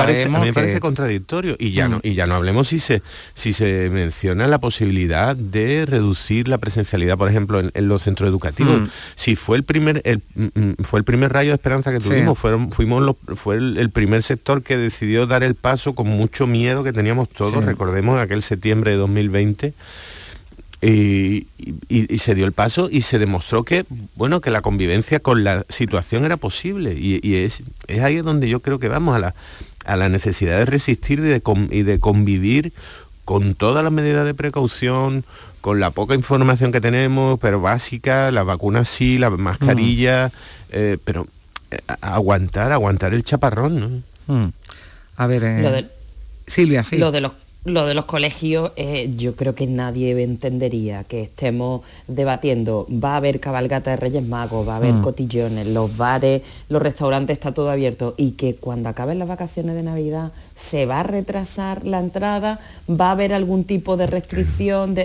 parece, 0.53 0.80
contradictorio 0.80 1.57
y 1.59 1.72
ya, 1.72 1.89
no, 1.89 1.99
mm. 1.99 2.01
y 2.03 2.14
ya 2.14 2.26
no 2.26 2.34
hablemos 2.34 2.68
si 2.68 2.78
se, 2.78 3.03
si 3.34 3.53
se 3.53 3.91
menciona 3.91 4.47
la 4.47 4.59
posibilidad 4.59 5.36
de 5.36 5.86
reducir 5.86 6.49
la 6.49 6.59
presencialidad, 6.59 7.16
por 7.16 7.28
ejemplo, 7.28 7.61
en, 7.61 7.89
los 7.89 8.03
centros 8.03 8.28
educativos. 8.28 8.82
Mm. 8.82 8.86
Si 9.14 9.36
fue 9.36 9.57
el 9.57 9.62
primer 9.62 10.03
el, 10.05 10.22
mm, 10.34 10.82
fue 10.82 11.01
el 11.01 11.05
primer 11.05 11.32
rayo 11.32 11.51
de 11.51 11.55
esperanza 11.55 11.93
que 11.93 12.01
tuvimos, 12.01 12.39
fueron, 12.39 12.72
fuimos 12.72 13.16
fue 13.34 13.57
el, 13.57 13.91
primer 13.91 14.22
sector 14.22 14.62
que 14.62 14.76
decidió 14.76 15.26
dar 15.26 15.43
el 15.43 15.55
paso 15.55 15.95
con 15.95 16.09
mucho 16.09 16.47
miedo 16.47 16.84
que 16.84 16.93
teníamos 16.93 17.28
todos, 17.28 17.64
recordemos 17.64 18.20
aquel 18.20 18.43
septiembre 18.43 18.93
de 18.93 18.97
2020 18.99 19.74
y, 20.81 21.47
se 22.18 22.35
dio 22.35 22.47
el 22.47 22.53
paso 22.53 22.89
y 22.91 23.03
se 23.03 23.18
demostró 23.18 23.64
que 23.64 23.85
bueno 24.14 24.41
que 24.41 24.51
la 24.51 24.62
convivencia 24.62 25.18
con 25.18 25.43
la 25.43 25.64
situación 25.68 26.24
era 26.24 26.37
posible 26.37 26.95
y, 26.95 27.35
es, 27.35 27.62
es, 27.89 28.01
ahí 28.03 28.18
donde 28.18 28.49
yo 28.49 28.61
creo 28.61 28.79
que 28.79 28.89
vamos 28.89 29.16
a 29.16 29.18
la, 29.18 29.35
a 29.89 29.97
la 29.97 30.09
necesidad 30.09 30.59
de 30.59 30.66
resistir 30.66 31.18
y 31.18 31.83
de, 31.83 31.99
convivir 31.99 32.72
con 33.24 33.55
todas 33.55 33.83
las 33.83 33.93
medidas 33.93 34.26
de 34.26 34.35
precaución, 34.35 35.24
con 35.61 35.81
la 35.81 35.91
poca 35.91 36.14
información 36.14 36.72
que 36.72 36.81
tenemos, 36.81 37.39
pero 37.41 37.61
básica, 37.61 38.31
la 38.31 38.43
vacuna 38.43 38.85
sí, 38.85 39.18
la 39.18 39.31
mascarilla, 39.31 40.29
mm. 40.29 40.31
eh, 40.70 40.99
pero 41.03 41.26
eh, 41.70 41.79
aguantar, 42.01 42.70
aguantar 42.70 43.14
el 43.14 43.24
chaparrón. 43.24 44.05
¿no? 44.26 44.35
Mm. 44.35 44.53
A 45.16 45.26
ver, 45.26 45.43
eh, 45.45 45.89
Silvia, 46.47 46.85
sí. 46.85 46.99
Lo 46.99 47.11
de 47.11 47.22
los 47.22 47.33
lo 47.64 47.86
de 47.86 47.94
los 47.94 48.04
colegios, 48.04 48.72
eh, 48.76 49.11
yo 49.16 49.34
creo 49.34 49.54
que 49.54 49.66
nadie 49.66 50.22
entendería 50.22 51.04
que 51.04 51.22
estemos 51.22 51.82
debatiendo, 52.06 52.86
va 52.90 53.14
a 53.14 53.16
haber 53.16 53.40
cabalgata 53.40 53.90
de 53.90 53.96
Reyes 53.96 54.26
Magos, 54.26 54.66
va 54.66 54.74
a 54.74 54.76
haber 54.76 54.94
mm. 54.94 55.02
cotillones, 55.02 55.66
los 55.66 55.96
bares, 55.96 56.42
los 56.68 56.80
restaurantes, 56.80 57.34
está 57.34 57.52
todo 57.52 57.70
abierto, 57.70 58.14
y 58.16 58.32
que 58.32 58.54
cuando 58.54 58.88
acaben 58.88 59.18
las 59.18 59.28
vacaciones 59.28 59.74
de 59.74 59.82
Navidad 59.82 60.32
se 60.54 60.86
va 60.86 61.00
a 61.00 61.02
retrasar 61.02 61.84
la 61.84 61.98
entrada, 61.98 62.61
va 62.88 63.09
a 63.09 63.12
haber 63.12 63.32
algún 63.34 63.64
tipo 63.64 63.96
de 63.96 64.06
restricción. 64.06 64.96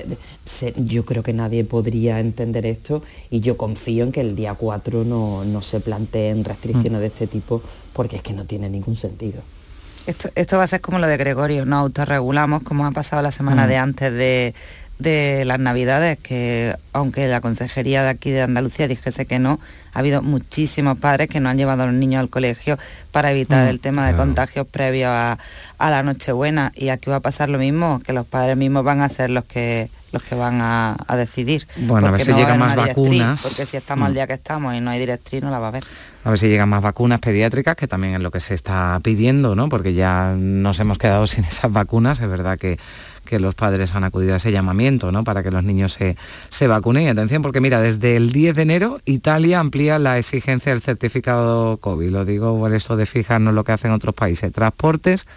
yo 0.78 1.06
creo 1.06 1.24
que 1.24 1.34
nadie 1.34 1.64
podría 1.64 2.20
entender 2.20 2.66
esto 2.66 3.04
y 3.30 3.41
yo 3.41 3.58
confío 3.58 4.04
en 4.04 4.12
que 4.12 4.22
el 4.22 4.36
día 4.36 4.54
4 4.54 5.04
no, 5.04 5.43
no 5.43 5.62
se 5.62 5.80
planteen 5.80 6.43
restricciones 6.43 6.99
mm. 6.99 7.01
de 7.01 7.08
este 7.08 7.28
tipo 7.28 7.62
porque 7.93 8.18
es 8.18 8.24
que 8.24 8.34
no 8.34 8.45
tiene 8.45 8.70
ningún 8.70 8.95
sentido. 8.95 9.41
Esto, 10.06 10.58
va 10.58 10.64
a 10.64 10.68
ser 10.68 10.82
como 10.82 10.99
lo 10.99 11.08
de 11.08 11.16
Gregorio, 11.16 11.66
nos 11.66 11.80
autorregulamos 11.80 12.64
como 12.64 12.86
ha 12.86 12.91
pasado 12.91 13.22
la 13.22 13.32
semana 13.32 13.66
mm. 13.66 13.70
de 13.70 13.78
antes 13.78 14.14
de, 14.14 14.54
de 15.04 15.43
las 15.45 15.60
Navidades, 15.60 16.18
que 16.18 16.76
aunque 16.93 17.28
la 17.28 17.41
consejería 17.41 18.01
de 18.01 18.10
aquí 18.10 18.32
de 18.32 18.41
Andalucía 18.41 18.88
dijese 18.88 19.26
que 19.26 19.38
no, 19.38 19.60
ha 19.93 19.99
habido 19.99 20.22
muchísimos 20.22 20.97
padres 20.97 21.30
que 21.30 21.39
no 21.39 21.49
han 21.49 21.58
llevado 21.58 21.84
a 21.84 21.86
los 21.86 21.95
niños 21.95 22.22
al 22.22 22.30
colegio 22.30 22.80
para 23.12 23.32
evitar 23.32 23.66
mm, 23.66 23.70
el 23.70 23.80
tema 23.80 24.08
de 24.08 24.16
contagios 24.16 24.68
previos 24.68 25.12
a, 25.12 25.38
la 25.78 26.01
Nochebuena. 26.01 26.72
Y 26.76 26.89
aquí 26.89 27.10
va 27.10 27.18
a 27.18 27.20
pasar 27.20 27.49
lo 27.49 27.60
mismo, 27.60 28.01
que 28.04 28.14
los 28.14 28.26
padres 28.26 28.58
mismos 28.58 28.84
van 28.84 29.01
a 29.01 29.10
ser 29.10 29.30
los 29.30 29.43
que 29.43 29.89
los 30.12 30.24
que 30.24 30.36
van 30.36 30.60
a, 30.62 30.95
decidir. 31.18 31.66
Bueno, 31.76 32.08
a 32.08 32.12
ver 32.12 32.24
si 32.24 32.34
llegan 32.34 32.60
más 32.60 32.76
vacunas. 32.76 33.41
Porque 33.41 33.66
si 33.66 33.78
estamos 33.78 34.06
al 34.06 34.12
mm. 34.12 34.16
día 34.16 34.28
que 34.28 34.34
estamos 34.34 34.76
y 34.76 34.80
no 34.80 34.91
hay 34.91 34.99
directriz, 34.99 35.41
no 35.41 35.49
la 35.49 35.60
va 35.60 35.68
a 35.68 35.70
haber. 35.70 35.84
A 36.24 36.30
ver 36.30 36.39
si 36.39 36.47
llegan 36.47 36.70
más 36.70 36.84
vacunas 36.84 37.20
pediátricas, 37.20 37.76
que 37.76 37.88
también 37.88 38.14
es 38.14 38.22
lo 38.22 38.30
que 38.32 38.39
se 38.39 38.54
está 38.54 38.99
pidiendo, 39.04 39.56
¿no? 39.56 39.70
Porque 39.70 39.93
ya 39.93 40.36
nos 40.38 40.80
hemos 40.80 40.97
quedado 40.99 41.26
sin 41.28 41.43
esas 41.45 41.72
vacunas. 41.72 42.20
Es 42.20 42.30
verdad 42.30 42.58
que 42.58 42.80
que 43.26 43.40
los 43.40 43.56
padres 43.56 43.96
han 43.96 44.04
acudido 44.04 44.34
a 44.34 44.38
ese 44.38 44.52
llamamiento 44.52 45.12
¿no? 45.12 45.24
para 45.24 45.44
que 45.44 45.52
los 45.52 45.64
niños 45.64 45.94
se, 45.94 46.18
se 46.50 46.68
vacunen. 46.68 47.04
Y 47.04 47.08
atención, 47.10 47.42
porque 47.42 47.62
mira, 47.62 47.82
desde 47.82 48.16
el 48.16 48.32
10 48.32 48.56
de 48.56 48.62
enero 48.62 49.00
Italia 49.06 49.60
amplía 49.60 50.00
la 50.00 50.18
exigencia 50.18 50.72
del 50.72 50.82
certificado 50.82 51.78
COVID. 51.78 52.10
Lo 52.10 52.26
digo 52.26 52.58
por 52.58 52.74
esto 52.74 52.96
de 52.96 53.06
fijarnos 53.06 53.54
lo 53.54 53.64
que 53.64 53.72
hacen 53.72 53.92
otros 53.92 54.16
países. 54.16 54.52
Transportes, 54.52 55.28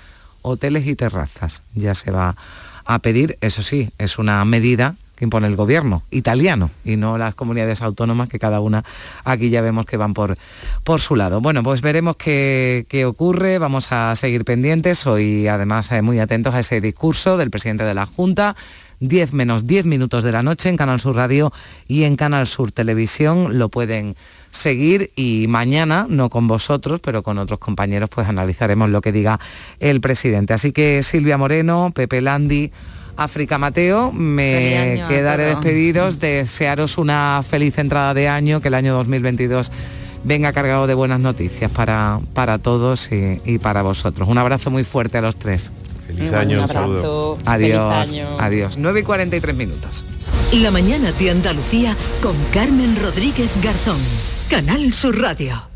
hoteles 0.43 0.87
y 0.87 0.95
terrazas. 0.97 1.63
Ya 1.75 1.95
se 1.95 2.11
va 2.11 2.37
a 2.85 2.99
pedir, 3.01 3.37
eso 3.41 3.63
sí, 3.63 3.91
es 3.99 4.19
una 4.19 4.45
medida 4.45 4.95
que 5.17 5.25
impone 5.25 5.47
el 5.47 5.57
gobierno 5.57 6.03
italiano 6.11 6.71
y 6.85 6.97
no 6.97 7.19
las 7.19 7.35
comunidades 7.35 7.83
autónomas 7.83 8.29
que 8.29 8.39
cada 8.39 8.61
una 8.61 8.85
aquí 9.25 9.51
ya 9.51 9.63
vemos 9.63 9.87
que 9.87 9.97
van 9.97 10.15
por, 10.15 10.37
por 10.85 11.01
su 11.01 11.17
lado. 11.17 11.41
Bueno, 11.41 11.63
pues 11.63 11.81
veremos 11.81 12.17
qué, 12.17 13.05
ocurre, 13.07 13.59
vamos 13.59 13.93
a 13.93 14.15
seguir 14.15 14.45
pendientes, 14.45 15.07
hoy 15.07 15.49
además 15.49 15.91
eh, 15.93 16.03
muy 16.03 16.21
atentos 16.21 16.55
a 16.55 16.61
ese 16.61 16.81
discurso 16.81 17.37
del 17.37 17.51
presidente 17.51 17.85
de 17.85 17.95
la 17.95 18.07
Junta. 18.07 18.55
10 18.99 19.35
menos 19.35 19.67
10 19.67 19.85
minutos 19.85 20.25
de 20.25 20.33
la 20.33 20.43
noche 20.43 20.71
en 20.71 20.79
Canal 20.79 21.01
Sur 21.01 21.17
Radio 21.17 21.53
y 21.87 22.05
en 22.05 22.17
Canal 22.17 22.47
Sur 22.47 22.73
Televisión. 22.73 23.59
Lo 23.59 23.69
pueden 23.69 24.17
seguir 24.51 25.11
y 25.17 25.47
mañana, 25.49 26.07
no 26.09 26.31
con 26.31 26.49
vosotros, 26.49 27.01
pero 27.01 27.23
con 27.23 27.39
otros 27.39 27.59
compañeros, 27.59 28.09
pues 28.09 28.27
analizaremos 28.27 28.89
lo 28.89 29.03
que 29.03 29.13
diga 29.13 29.39
el 29.81 30.01
presidente. 30.01 30.55
Así 30.55 30.73
que 30.73 31.03
Silvia 31.03 31.37
Moreno, 31.37 31.93
Pepe 31.95 32.21
Landi, 32.23 32.73
África 33.17 33.59
Mateo. 33.59 34.13
Me 34.13 35.05
quedaré 35.09 35.45
despedidos, 35.45 36.21
desearos 36.21 36.99
una 36.99 37.43
feliz 37.49 37.79
entrada 37.79 38.15
de 38.15 38.29
año, 38.29 38.61
que 38.61 38.69
el 38.69 38.75
año 38.75 38.95
2022 38.95 39.73
venga 40.25 40.53
cargado 40.53 40.87
de 40.87 40.95
buenas 40.95 41.21
noticias 41.21 41.71
para, 41.71 42.21
para 42.35 42.59
todos 42.59 43.09
y, 43.11 43.59
para 43.59 43.83
vosotros. 43.83 44.29
Un 44.29 44.39
abrazo 44.39 44.71
muy 44.71 44.85
fuerte 44.85 45.19
a 45.19 45.21
los 45.21 45.37
tres. 45.37 45.73
Feliz 46.07 46.33
año, 46.33 46.63
un, 46.63 46.69
saludo. 46.69 47.39
Adiós, 47.45 48.17
adiós. 48.39 48.77
9 48.77 49.01
y 49.01 49.03
43 49.03 49.57
minutos. 49.57 50.05
La 50.53 50.71
mañana 50.71 51.11
de 51.13 51.31
Andalucía 51.31 51.97
con 52.23 52.37
Carmen 52.53 52.97
Rodríguez 53.03 53.51
Garzón. 53.63 53.99
Canal 54.49 54.93
Sur 54.93 55.21
Radio. 55.21 55.76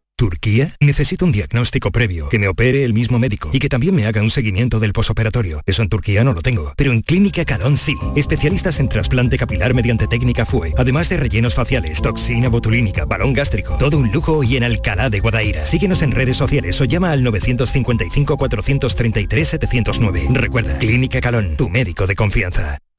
¿Turquía? 0.21 0.75
Necesito 0.79 1.25
un 1.25 1.31
diagnóstico 1.31 1.89
previo, 1.89 2.29
que 2.29 2.37
me 2.37 2.47
opere 2.47 2.83
el 2.83 2.93
mismo 2.93 3.17
médico 3.17 3.49
y 3.53 3.57
que 3.57 3.69
también 3.69 3.95
me 3.95 4.05
haga 4.05 4.21
un 4.21 4.29
seguimiento 4.29 4.79
del 4.79 4.93
posoperatorio. 4.93 5.63
Eso 5.65 5.81
en 5.81 5.89
Turquía 5.89 6.23
no 6.23 6.33
lo 6.33 6.43
tengo, 6.43 6.75
pero 6.77 6.91
en 6.91 7.01
Clínica 7.01 7.43
Calón 7.43 7.75
sí. 7.75 7.95
Especialistas 8.15 8.79
en 8.79 8.87
trasplante 8.87 9.39
capilar 9.39 9.73
mediante 9.73 10.05
técnica 10.05 10.45
FUE, 10.45 10.75
además 10.77 11.09
de 11.09 11.17
rellenos 11.17 11.55
faciales, 11.55 12.03
toxina 12.03 12.49
botulínica, 12.49 13.05
balón 13.05 13.33
gástrico, 13.33 13.77
todo 13.79 13.97
un 13.97 14.11
lujo 14.11 14.43
y 14.43 14.57
en 14.57 14.63
Alcalá 14.63 15.09
de 15.09 15.21
Guadaira. 15.21 15.65
Síguenos 15.65 16.03
en 16.03 16.11
redes 16.11 16.37
sociales 16.37 16.79
o 16.81 16.85
llama 16.85 17.11
al 17.11 17.23
955 17.23 18.37
433 18.37 19.47
709. 19.47 20.27
Recuerda, 20.35 20.77
Clínica 20.77 21.19
Calón, 21.19 21.57
tu 21.57 21.67
médico 21.67 22.05
de 22.05 22.13
confianza. 22.13 22.77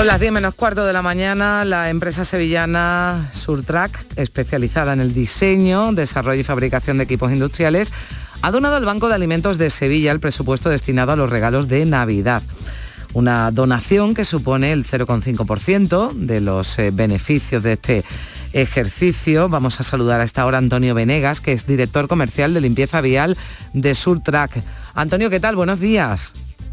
Son 0.00 0.06
las 0.06 0.18
10 0.18 0.32
menos 0.32 0.54
cuarto 0.54 0.86
de 0.86 0.94
la 0.94 1.02
mañana. 1.02 1.62
La 1.66 1.90
empresa 1.90 2.24
sevillana 2.24 3.28
Surtrack, 3.32 4.06
especializada 4.16 4.94
en 4.94 5.00
el 5.00 5.12
diseño, 5.12 5.92
desarrollo 5.92 6.40
y 6.40 6.42
fabricación 6.42 6.96
de 6.96 7.04
equipos 7.04 7.30
industriales, 7.32 7.92
ha 8.40 8.50
donado 8.50 8.76
al 8.76 8.86
Banco 8.86 9.08
de 9.08 9.14
Alimentos 9.14 9.58
de 9.58 9.68
Sevilla 9.68 10.10
el 10.12 10.18
presupuesto 10.18 10.70
destinado 10.70 11.12
a 11.12 11.16
los 11.16 11.28
regalos 11.28 11.68
de 11.68 11.84
Navidad. 11.84 12.42
Una 13.12 13.50
donación 13.50 14.14
que 14.14 14.24
supone 14.24 14.72
el 14.72 14.86
0,5% 14.86 16.12
de 16.14 16.40
los 16.40 16.78
eh, 16.78 16.92
beneficios 16.94 17.62
de 17.62 17.74
este 17.74 18.04
ejercicio. 18.54 19.50
Vamos 19.50 19.80
a 19.80 19.82
saludar 19.82 20.22
a 20.22 20.24
esta 20.24 20.46
hora 20.46 20.56
a 20.56 20.60
Antonio 20.60 20.94
Venegas, 20.94 21.42
que 21.42 21.52
es 21.52 21.66
director 21.66 22.08
comercial 22.08 22.54
de 22.54 22.62
limpieza 22.62 23.02
vial 23.02 23.36
de 23.74 23.94
Surtrack. 23.94 24.64
Antonio, 24.94 25.28
¿qué 25.28 25.40
tal? 25.40 25.56
Buenos 25.56 25.78
días. 25.78 26.32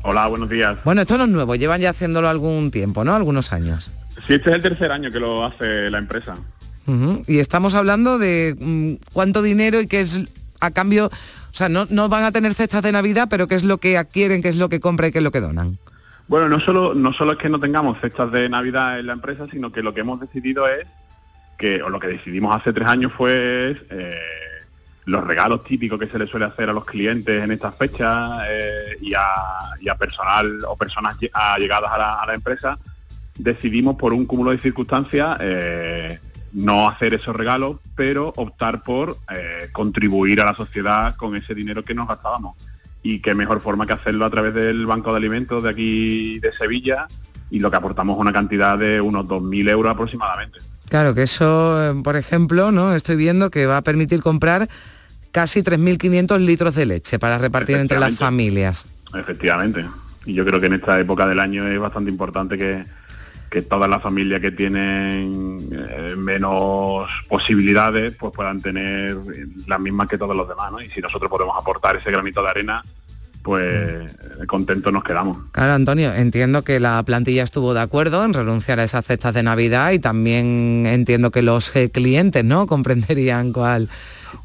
Hola, 0.10 0.26
buenos 0.28 0.48
días. 0.48 0.78
Bueno, 0.86 1.02
esto 1.02 1.18
no 1.18 1.26
es 1.26 1.30
nuevo, 1.30 1.56
llevan 1.56 1.82
ya 1.82 1.90
haciéndolo 1.90 2.30
algún 2.30 2.72
tiempo, 2.72 3.04
¿no? 3.04 3.14
Algunos 3.14 3.52
años. 3.52 3.92
Sí, 4.26 4.36
este 4.36 4.52
es 4.52 4.56
el 4.56 4.62
tercer 4.62 4.90
año 4.90 5.12
que 5.12 5.20
lo 5.20 5.44
hace 5.44 5.92
la 5.92 5.98
empresa. 5.98 6.38
Y 7.28 7.40
estamos 7.40 7.76
hablando 7.76 8.18
de 8.18 8.56
mm, 8.58 9.12
cuánto 9.12 9.42
dinero 9.42 9.82
y 9.82 9.88
qué 9.88 10.00
es 10.00 10.22
a 10.62 10.72
cambio, 10.72 11.08
o 11.08 11.54
sea, 11.54 11.68
no, 11.68 11.88
no 11.90 12.08
van 12.08 12.24
a 12.24 12.32
tener 12.32 12.54
cestas 12.54 12.84
de 12.84 12.94
Navidad, 12.94 13.28
pero 13.30 13.50
qué 13.50 13.56
es 13.56 13.66
lo 13.66 13.80
que 13.80 13.98
adquieren, 13.98 14.42
qué 14.42 14.48
es 14.48 14.56
lo 14.56 14.70
que 14.70 14.80
compran 14.80 15.10
y 15.10 15.12
qué 15.12 15.18
es 15.18 15.24
lo 15.26 15.32
que 15.32 15.42
donan. 15.42 15.78
Bueno, 16.30 16.48
no 16.48 16.62
solo, 16.62 16.94
no 16.94 17.12
solo 17.12 17.34
es 17.34 17.38
que 17.38 17.50
no 17.50 17.60
tengamos 17.60 18.00
cestas 18.00 18.32
de 18.32 18.48
Navidad 18.48 19.00
en 19.00 19.08
la 19.08 19.14
empresa, 19.14 19.46
sino 19.52 19.74
que 19.74 19.84
lo 19.84 19.94
que 19.94 20.00
hemos 20.00 20.22
decidido 20.22 20.70
es 20.70 20.88
que, 21.58 21.84
o 21.84 21.90
lo 21.90 22.00
que 22.00 22.08
decidimos 22.08 22.56
hace 22.56 22.72
tres 22.72 22.88
años 22.88 23.12
fue 23.12 23.76
eh, 23.90 24.16
los 25.08 25.24
regalos 25.24 25.64
típicos 25.64 25.98
que 25.98 26.08
se 26.08 26.20
le 26.20 26.28
suele 26.28 26.46
hacer 26.46 26.70
a 26.70 26.74
los 26.74 26.84
clientes 26.84 27.42
en 27.42 27.52
estas 27.52 27.74
fechas 27.76 28.42
eh, 28.50 28.98
y, 29.02 29.14
a, 29.14 29.96
personal 29.98 30.66
o 30.68 30.76
personas 30.76 31.16
allegadas 31.32 31.92
a 31.94 32.26
la, 32.28 32.34
empresa, 32.34 32.78
decidimos 33.38 33.96
por 33.96 34.12
un 34.12 34.26
cúmulo 34.26 34.52
de 34.52 34.60
circunstancias 34.60 35.38
eh, 35.40 36.20
no 36.52 36.90
hacer 36.90 37.14
esos 37.14 37.34
regalos, 37.34 37.78
pero 37.96 38.34
optar 38.36 38.84
por 38.84 39.18
eh, 39.34 39.70
contribuir 39.72 40.42
a 40.42 40.46
la 40.46 40.54
sociedad 40.54 41.16
con 41.16 41.38
ese 41.38 41.56
dinero 41.56 41.84
que 41.84 41.96
nos 41.96 42.10
gastábamos. 42.10 42.58
Y 43.02 43.22
qué 43.22 43.34
mejor 43.34 43.62
forma 43.62 43.88
que 43.88 43.94
hacerlo 43.94 44.26
a 44.26 44.30
través 44.30 44.54
del 44.54 44.86
Banco 44.86 45.12
de 45.12 45.18
Alimentos 45.18 45.64
de 45.64 45.70
aquí 45.70 46.40
de 46.40 46.52
Sevilla 46.52 47.08
y 47.50 47.60
lo 47.60 47.72
que 47.72 47.78
aportamos 47.78 48.18
una 48.18 48.34
cantidad 48.34 48.78
de 48.78 49.00
unos 49.00 49.26
2.000 49.26 49.70
euros 49.70 49.90
aproximadamente. 49.90 50.60
Claro, 50.90 51.14
que 51.14 51.24
eso, 51.24 51.96
por 52.04 52.18
ejemplo, 52.18 52.72
¿no? 52.72 52.94
Estoy 52.94 53.16
viendo 53.16 53.50
que 53.50 53.66
va 53.66 53.78
a 53.78 53.82
permitir 53.82 54.22
comprar 54.22 54.68
casi 55.38 55.62
3.500 55.62 56.40
litros 56.40 56.74
de 56.74 56.88
leche 56.88 57.20
para 57.20 57.38
repartir 57.38 57.78
entre 57.78 58.00
las 58.00 58.18
familias. 58.18 58.88
Efectivamente. 59.14 59.86
Y 60.26 60.34
yo 60.34 60.44
creo 60.44 60.60
que 60.60 60.66
en 60.66 60.74
esta 60.74 61.00
época 61.00 61.28
del 61.28 61.40
año 61.40 61.68
es 61.68 61.78
bastante 61.78 62.10
importante 62.10 62.58
que, 62.58 62.84
que 63.52 63.62
todas 63.62 63.88
las 63.88 64.02
familias 64.02 64.42
que 64.42 64.50
tienen 64.50 65.60
eh, 65.72 66.16
menos 66.18 67.08
posibilidades 67.30 68.16
pues 68.16 68.34
puedan 68.34 68.64
tener 68.64 69.16
las 69.68 69.80
mismas 69.80 70.08
que 70.08 70.18
todos 70.18 70.36
los 70.36 70.50
demás, 70.50 70.72
¿no? 70.72 70.82
Y 70.82 70.90
si 70.90 71.02
nosotros 71.02 71.30
podemos 71.30 71.56
aportar 71.56 71.98
ese 71.98 72.10
granito 72.10 72.42
de 72.42 72.50
arena, 72.50 72.82
pues 73.44 74.12
contentos 74.48 74.92
nos 74.92 75.04
quedamos. 75.04 75.38
Claro, 75.52 75.74
Antonio, 75.74 76.16
entiendo 76.16 76.64
que 76.64 76.80
la 76.80 77.04
plantilla 77.04 77.44
estuvo 77.44 77.76
de 77.76 77.82
acuerdo 77.82 78.26
en 78.26 78.34
renunciar 78.34 78.80
a 78.80 78.86
esas 78.86 79.06
cestas 79.06 79.36
de 79.36 79.44
Navidad 79.44 79.92
y 79.92 80.00
también 80.00 80.88
entiendo 80.88 81.30
que 81.30 81.44
los 81.44 81.76
eh, 81.76 81.92
clientes, 81.92 82.44
¿no? 82.44 82.66
Comprenderían 82.76 83.54
cuál 83.54 83.88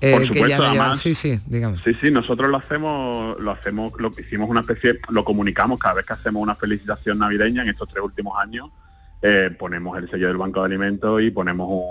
eh, 0.01 0.13
Por 0.13 0.27
supuesto, 0.27 0.95
sí, 0.95 1.15
sí, 1.15 1.41
digamos. 1.47 1.81
Sí, 1.85 1.95
sí, 2.01 2.11
nosotros 2.11 2.51
lo 2.51 2.59
hacemos, 2.59 3.39
lo 3.41 3.51
hacemos, 3.51 3.93
lo 3.99 4.13
hicimos 4.19 4.49
una 4.49 4.61
especie, 4.61 5.01
lo 5.09 5.25
comunicamos 5.25 5.79
cada 5.79 5.95
vez 5.95 6.07
que 6.07 6.13
hacemos 6.13 6.43
una 6.43 6.55
felicitación 6.55 7.19
navideña 7.19 7.63
en 7.63 7.69
estos 7.69 7.89
tres 7.89 8.03
últimos 8.03 8.39
años, 8.39 8.71
eh, 9.23 9.55
ponemos 9.59 9.97
el 9.99 10.11
sello 10.11 10.29
del 10.29 10.37
Banco 10.37 10.61
de 10.61 10.67
Alimentos 10.67 11.23
y 11.23 11.31
ponemos 11.31 11.85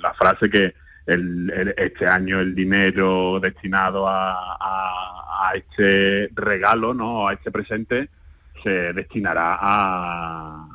la 0.00 0.12
frase 0.14 0.50
que 0.50 0.74
este 1.06 2.06
año 2.06 2.40
el 2.40 2.54
dinero 2.54 3.40
destinado 3.40 4.06
a, 4.08 5.52
este 5.54 6.30
regalo, 6.34 6.94
¿no? 6.94 7.28
a 7.28 7.34
este 7.34 7.50
presente, 7.50 8.08
se 8.62 8.92
destinará 8.94 9.58
a, 9.60 10.66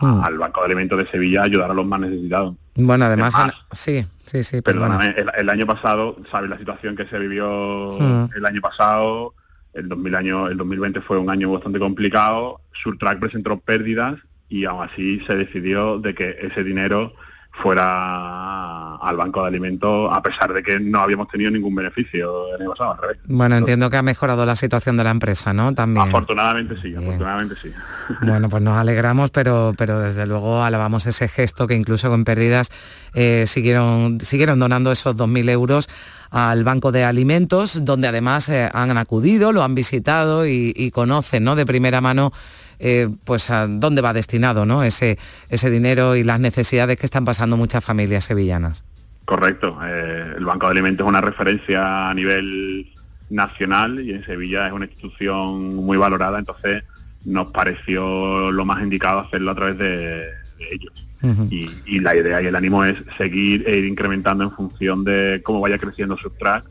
hmm. 0.00 0.20
al 0.22 0.38
Banco 0.38 0.60
de 0.60 0.66
Alimentos 0.66 0.98
de 0.98 1.10
Sevilla 1.10 1.42
a 1.42 1.44
ayudar 1.44 1.70
a 1.70 1.74
los 1.74 1.84
más 1.84 2.00
necesitados. 2.00 2.54
Bueno, 2.76 3.04
además, 3.04 3.34
sí, 3.72 4.04
sí, 4.26 4.42
sí. 4.42 4.60
Perdóname, 4.60 5.14
el, 5.36 5.48
año 5.48 5.66
pasado, 5.66 6.16
¿sabes 6.30 6.50
la 6.50 6.58
situación 6.58 6.96
que 6.96 7.06
se 7.06 7.18
vivió 7.18 7.98
hmm. 8.00 8.30
el 8.36 8.46
año 8.46 8.60
pasado? 8.60 9.34
El, 9.72 9.88
2000 9.88 10.14
año, 10.14 10.48
el 10.48 10.56
2020 10.56 11.00
fue 11.02 11.18
un 11.18 11.30
año 11.30 11.50
bastante 11.52 11.78
complicado. 11.78 12.60
Surtrack 12.72 13.20
presentó 13.20 13.58
pérdidas 13.60 14.16
y 14.48 14.64
aún 14.64 14.82
así 14.82 15.20
se 15.26 15.36
decidió 15.36 15.98
de 15.98 16.14
que 16.14 16.36
ese 16.40 16.64
dinero 16.64 17.14
fuera 17.56 18.96
al 18.96 19.16
banco 19.16 19.42
de 19.42 19.48
alimentos 19.48 20.10
a 20.12 20.22
pesar 20.22 20.52
de 20.52 20.62
que 20.62 20.80
no 20.80 21.00
habíamos 21.00 21.28
tenido 21.28 21.50
ningún 21.50 21.74
beneficio 21.74 22.54
el 22.54 22.62
año 22.62 22.70
pasado, 22.70 22.92
al 22.92 22.98
revés. 22.98 23.18
Bueno, 23.26 23.56
entiendo 23.56 23.90
que 23.90 23.96
ha 23.96 24.02
mejorado 24.02 24.44
la 24.46 24.56
situación 24.56 24.96
de 24.96 25.04
la 25.04 25.10
empresa, 25.10 25.52
¿no? 25.52 25.74
También. 25.74 26.08
Afortunadamente 26.08 26.76
sí, 26.80 26.94
afortunadamente 26.94 27.54
sí. 27.60 27.70
Bueno, 28.22 28.48
pues 28.48 28.62
nos 28.62 28.76
alegramos, 28.76 29.30
pero, 29.30 29.74
pero 29.76 30.00
desde 30.00 30.26
luego 30.26 30.62
alabamos 30.62 31.06
ese 31.06 31.28
gesto 31.28 31.66
que 31.66 31.74
incluso 31.74 32.08
con 32.08 32.24
pérdidas 32.24 32.70
eh, 33.14 33.44
siguieron, 33.46 34.20
siguieron 34.20 34.58
donando 34.58 34.90
esos 34.90 35.16
2.000 35.16 35.50
euros 35.50 35.88
al 36.30 36.64
Banco 36.64 36.90
de 36.90 37.04
Alimentos, 37.04 37.84
donde 37.84 38.08
además 38.08 38.48
eh, 38.48 38.68
han 38.72 38.96
acudido, 38.96 39.52
lo 39.52 39.62
han 39.62 39.74
visitado 39.74 40.46
y, 40.46 40.72
y 40.74 40.90
conocen 40.90 41.44
¿no? 41.44 41.54
de 41.54 41.64
primera 41.64 42.00
mano 42.00 42.32
eh, 42.78 43.08
pues 43.24 43.50
a 43.50 43.66
dónde 43.66 44.02
va 44.02 44.12
destinado 44.12 44.66
¿no? 44.66 44.82
ese, 44.82 45.18
ese 45.48 45.70
dinero 45.70 46.16
y 46.16 46.24
las 46.24 46.40
necesidades 46.40 46.96
que 46.96 47.06
están 47.06 47.24
pasando 47.24 47.56
muchas 47.56 47.84
familias 47.84 48.24
sevillanas. 48.24 48.84
Correcto. 49.24 49.78
Eh, 49.84 50.34
el 50.36 50.44
Banco 50.44 50.66
de 50.66 50.72
Alimentos 50.72 51.04
es 51.04 51.08
una 51.08 51.20
referencia 51.20 52.10
a 52.10 52.14
nivel 52.14 52.90
nacional 53.30 54.00
y 54.00 54.12
en 54.12 54.24
Sevilla 54.24 54.66
es 54.66 54.72
una 54.72 54.84
institución 54.84 55.76
muy 55.76 55.96
valorada, 55.96 56.38
entonces 56.38 56.84
nos 57.24 57.50
pareció 57.50 58.50
lo 58.52 58.64
más 58.64 58.82
indicado 58.82 59.20
hacerlo 59.20 59.50
a 59.50 59.54
través 59.54 59.78
de, 59.78 60.28
ellos. 60.70 61.06
y, 61.50 62.00
la 62.00 62.14
idea 62.14 62.42
y 62.42 62.46
el 62.46 62.54
ánimo 62.54 62.84
es 62.84 62.96
seguir 63.16 63.64
e 63.66 63.78
ir 63.78 63.86
incrementando 63.86 64.44
en 64.44 64.50
función 64.50 65.04
de 65.04 65.40
cómo 65.42 65.60
vaya 65.60 65.78
creciendo 65.78 66.18
Subtrack 66.18 66.66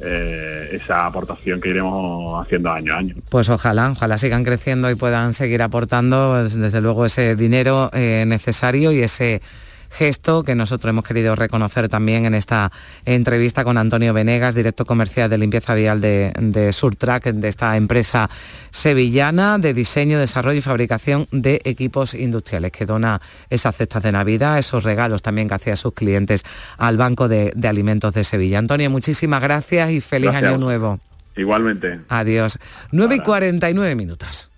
eh, 0.00 0.68
esa 0.72 1.06
aportación 1.06 1.60
que 1.60 1.70
iremos 1.70 2.44
haciendo 2.44 2.70
año 2.70 2.94
a 2.94 2.98
año. 2.98 3.14
Pues 3.30 3.48
ojalá, 3.48 3.90
ojalá 3.90 4.18
sigan 4.18 4.44
creciendo 4.44 4.90
y 4.90 4.94
puedan 4.94 5.32
seguir 5.34 5.62
aportando 5.62 6.44
desde 6.44 6.80
luego 6.80 7.06
ese 7.06 7.34
dinero 7.36 7.90
eh, 7.92 8.24
necesario 8.26 8.92
y 8.92 9.00
ese 9.00 9.40
gesto 9.90 10.42
que 10.42 10.54
nosotros 10.54 10.90
hemos 10.90 11.04
querido 11.04 11.36
reconocer 11.36 11.88
también 11.88 12.24
en 12.24 12.34
esta 12.34 12.70
entrevista 13.04 13.64
con 13.64 13.78
Antonio 13.78 14.12
Venegas, 14.12 14.54
director 14.54 14.86
comercial 14.86 15.30
de 15.30 15.38
limpieza 15.38 15.74
vial 15.74 16.00
de, 16.00 16.32
de 16.38 16.72
Surtrack, 16.72 17.24
de 17.24 17.48
esta 17.48 17.76
empresa 17.76 18.30
sevillana 18.70 19.58
de 19.58 19.74
diseño, 19.74 20.18
desarrollo 20.18 20.58
y 20.58 20.62
fabricación 20.62 21.26
de 21.30 21.60
equipos 21.64 22.14
industriales, 22.14 22.72
que 22.72 22.86
dona 22.86 23.20
esas 23.50 23.76
cestas 23.76 24.02
de 24.02 24.12
Navidad, 24.12 24.58
esos 24.58 24.84
regalos 24.84 25.22
también 25.22 25.48
que 25.48 25.54
hacía 25.54 25.76
sus 25.76 25.94
clientes 25.94 26.44
al 26.78 26.96
Banco 26.96 27.28
de, 27.28 27.52
Alimentos 27.66 28.14
de 28.14 28.24
Sevilla. 28.24 28.58
Antonio, 28.58 28.90
muchísimas 28.90 29.42
gracias 29.42 29.90
y 29.90 30.00
feliz 30.00 30.30
año 30.30 30.56
nuevo. 30.56 31.00
Igualmente. 31.36 32.00
Adiós. 32.08 32.58
9 32.92 33.16
y 33.16 33.20
49 33.20 33.94
minutos. 33.94 34.50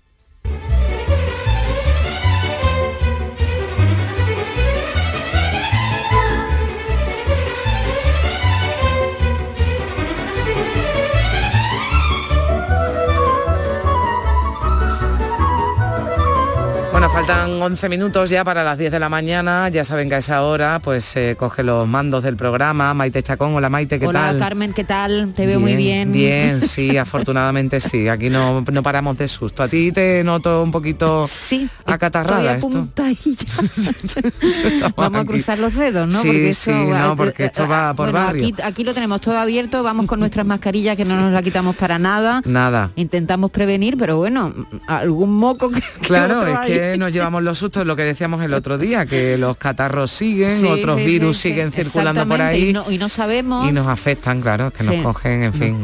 Bueno, 17.11 17.25
faltan 17.25 17.61
11 17.61 17.89
minutos 17.89 18.29
ya 18.29 18.43
para 18.43 18.63
las 18.63 18.77
10 18.77 18.91
de 18.91 18.99
la 18.99 19.09
mañana. 19.09 19.67
Ya 19.69 19.83
saben 19.83 20.09
que 20.09 20.15
a 20.15 20.17
esa 20.19 20.43
hora 20.43 20.79
pues 20.79 21.05
se 21.05 21.35
coge 21.35 21.63
los 21.63 21.87
mandos 21.87 22.23
del 22.23 22.35
programa. 22.35 22.93
Maite 22.93 23.23
Chacón, 23.23 23.55
hola 23.55 23.69
Maite, 23.69 23.99
¿qué 23.99 24.05
tal? 24.05 24.35
Hola 24.35 24.45
Carmen, 24.45 24.73
¿qué 24.73 24.83
tal? 24.83 25.33
Te 25.33 25.47
veo 25.47 25.59
muy 25.59 25.75
bien. 25.75 26.11
Bien, 26.11 26.61
sí, 26.61 26.97
afortunadamente 26.97 27.79
sí. 27.79 28.07
Aquí 28.07 28.29
no, 28.29 28.61
no, 28.61 28.83
paramos 28.83 29.17
de 29.17 29.27
susto. 29.27 29.63
A 29.63 29.67
ti 29.67 29.91
te 29.91 30.23
noto 30.23 30.61
un 30.61 30.71
poquito 30.71 31.25
sí, 31.27 31.67
acatarrada 31.85 32.57
esto. 32.57 32.87
vamos 34.95 35.21
a 35.21 35.25
cruzar 35.25 35.57
los 35.57 35.75
dedos, 35.75 36.07
¿no? 36.07 36.21
Sí, 36.21 36.27
porque 36.27 36.53
sí, 36.53 36.71
no, 36.71 37.15
porque 37.15 37.45
esto 37.45 37.67
va 37.67 37.93
por 37.93 38.11
barrio. 38.11 38.43
Aquí, 38.43 38.55
aquí 38.63 38.83
lo 38.83 38.93
tenemos 38.93 39.19
todo 39.21 39.37
abierto, 39.37 39.81
vamos 39.81 40.05
con 40.05 40.19
nuestras 40.19 40.45
mascarillas 40.45 40.95
que 40.95 41.05
no 41.05 41.15
nos 41.15 41.33
la 41.33 41.41
quitamos 41.41 41.75
para 41.75 41.97
nada. 41.97 42.41
Nada. 42.45 42.91
Intentamos 42.95 43.49
prevenir, 43.49 43.97
pero 43.97 44.17
bueno, 44.17 44.53
algún 44.87 45.35
moco 45.35 45.71
que... 45.71 45.81
Claro, 46.01 46.45
es 46.45 46.59
que 46.67 46.98
nos 46.99 47.11
llevamos 47.11 47.41
los 47.41 47.57
sustos, 47.57 47.85
lo 47.87 47.95
que 47.95 48.03
decíamos 48.03 48.43
el 48.43 48.53
otro 48.53 48.77
día, 48.77 49.05
que 49.05 49.37
los 49.37 49.57
catarros 49.57 50.11
siguen, 50.11 50.65
otros 50.67 50.97
virus 50.97 51.37
siguen 51.37 51.71
circulando 51.71 52.27
por 52.27 52.41
ahí. 52.41 52.75
Y 52.89 52.97
no, 52.97 53.09
sabemos. 53.09 53.67
Y 53.67 53.71
nos 53.71 53.87
afectan, 53.87 54.41
claro, 54.41 54.71
que 54.71 54.83
nos 54.83 54.97
cogen, 54.97 55.43
en 55.43 55.53
fin. 55.53 55.79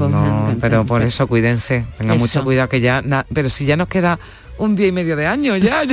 pero 0.61 0.86
por 0.86 1.01
eso 1.01 1.28
cuídense, 1.28 1.86
tengan 1.97 2.18
mucho 2.18 2.43
cuidado 2.43 2.70
que 2.70 2.82
ya... 2.82 3.03
pero 3.34 3.49
si 3.49 3.66
ya 3.66 3.78
nos 3.78 3.88
queda 3.88 4.20
un 4.57 4.76
día 4.76 4.88
y 4.88 4.91
medio 4.91 5.16
de 5.16 5.28
año 5.28 5.57
ya. 5.57 5.84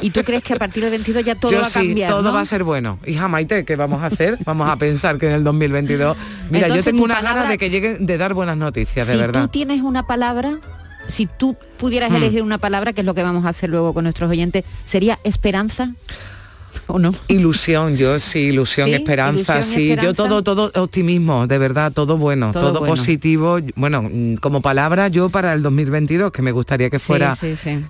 ¿Y 0.00 0.10
tú 0.10 0.22
crees 0.24 0.42
que 0.42 0.54
a 0.54 0.56
partir 0.56 0.82
del 0.82 0.92
22 0.92 1.24
ya 1.24 1.34
todo 1.34 1.52
va 1.60 1.66
a 1.66 1.70
cambiar? 1.70 2.10
todo 2.10 2.32
va 2.32 2.40
a 2.40 2.44
ser 2.44 2.64
bueno. 2.64 2.98
Hija 3.06 3.28
Maite, 3.28 3.64
¿qué 3.64 3.76
vamos 3.76 4.02
a 4.02 4.06
hacer? 4.06 4.38
Vamos 4.44 4.68
a 4.68 4.76
pensar 4.76 5.18
que 5.18 5.26
en 5.26 5.32
el 5.32 5.44
2022... 5.44 6.16
Mira, 6.50 6.68
yo 6.68 6.82
tengo 6.82 7.04
una 7.04 7.20
gana 7.20 7.46
de 7.46 7.58
que 7.58 7.68
llegue 7.68 7.96
de 7.98 8.18
dar 8.18 8.34
buenas 8.34 8.56
noticias, 8.56 9.06
de 9.06 9.16
verdad. 9.16 9.42
Tú 9.42 9.48
tienes 9.48 9.82
una 9.82 10.06
palabra, 10.06 10.58
si 11.10 11.26
tú 11.26 11.56
pudieras 11.78 12.10
hmm. 12.10 12.16
elegir 12.16 12.42
una 12.42 12.58
palabra, 12.58 12.92
que 12.92 13.00
es 13.00 13.06
lo 13.06 13.14
que 13.14 13.22
vamos 13.22 13.44
a 13.44 13.50
hacer 13.50 13.70
luego 13.70 13.94
con 13.94 14.04
nuestros 14.04 14.30
oyentes, 14.30 14.64
¿sería 14.84 15.18
esperanza? 15.24 15.94
¿O 16.92 16.98
no? 16.98 17.12
Ilusión, 17.28 17.96
yo 17.96 18.18
sí, 18.18 18.38
ilusión, 18.40 18.88
esperanza, 18.90 19.62
sí, 19.62 19.96
yo 20.02 20.14
todo, 20.14 20.42
todo 20.42 20.70
optimismo, 20.74 21.46
de 21.46 21.58
verdad, 21.58 21.92
todo 21.92 22.16
bueno, 22.16 22.52
todo, 22.52 22.84
positivo. 22.84 23.58
Bueno, 23.76 24.10
como 24.40 24.60
palabra 24.60 25.08
yo 25.08 25.30
para 25.30 25.52
el 25.52 25.62
2022, 25.62 26.32
que 26.32 26.42
me 26.42 26.52
gustaría 26.52 26.90
que 26.90 26.98
fuera 26.98 27.36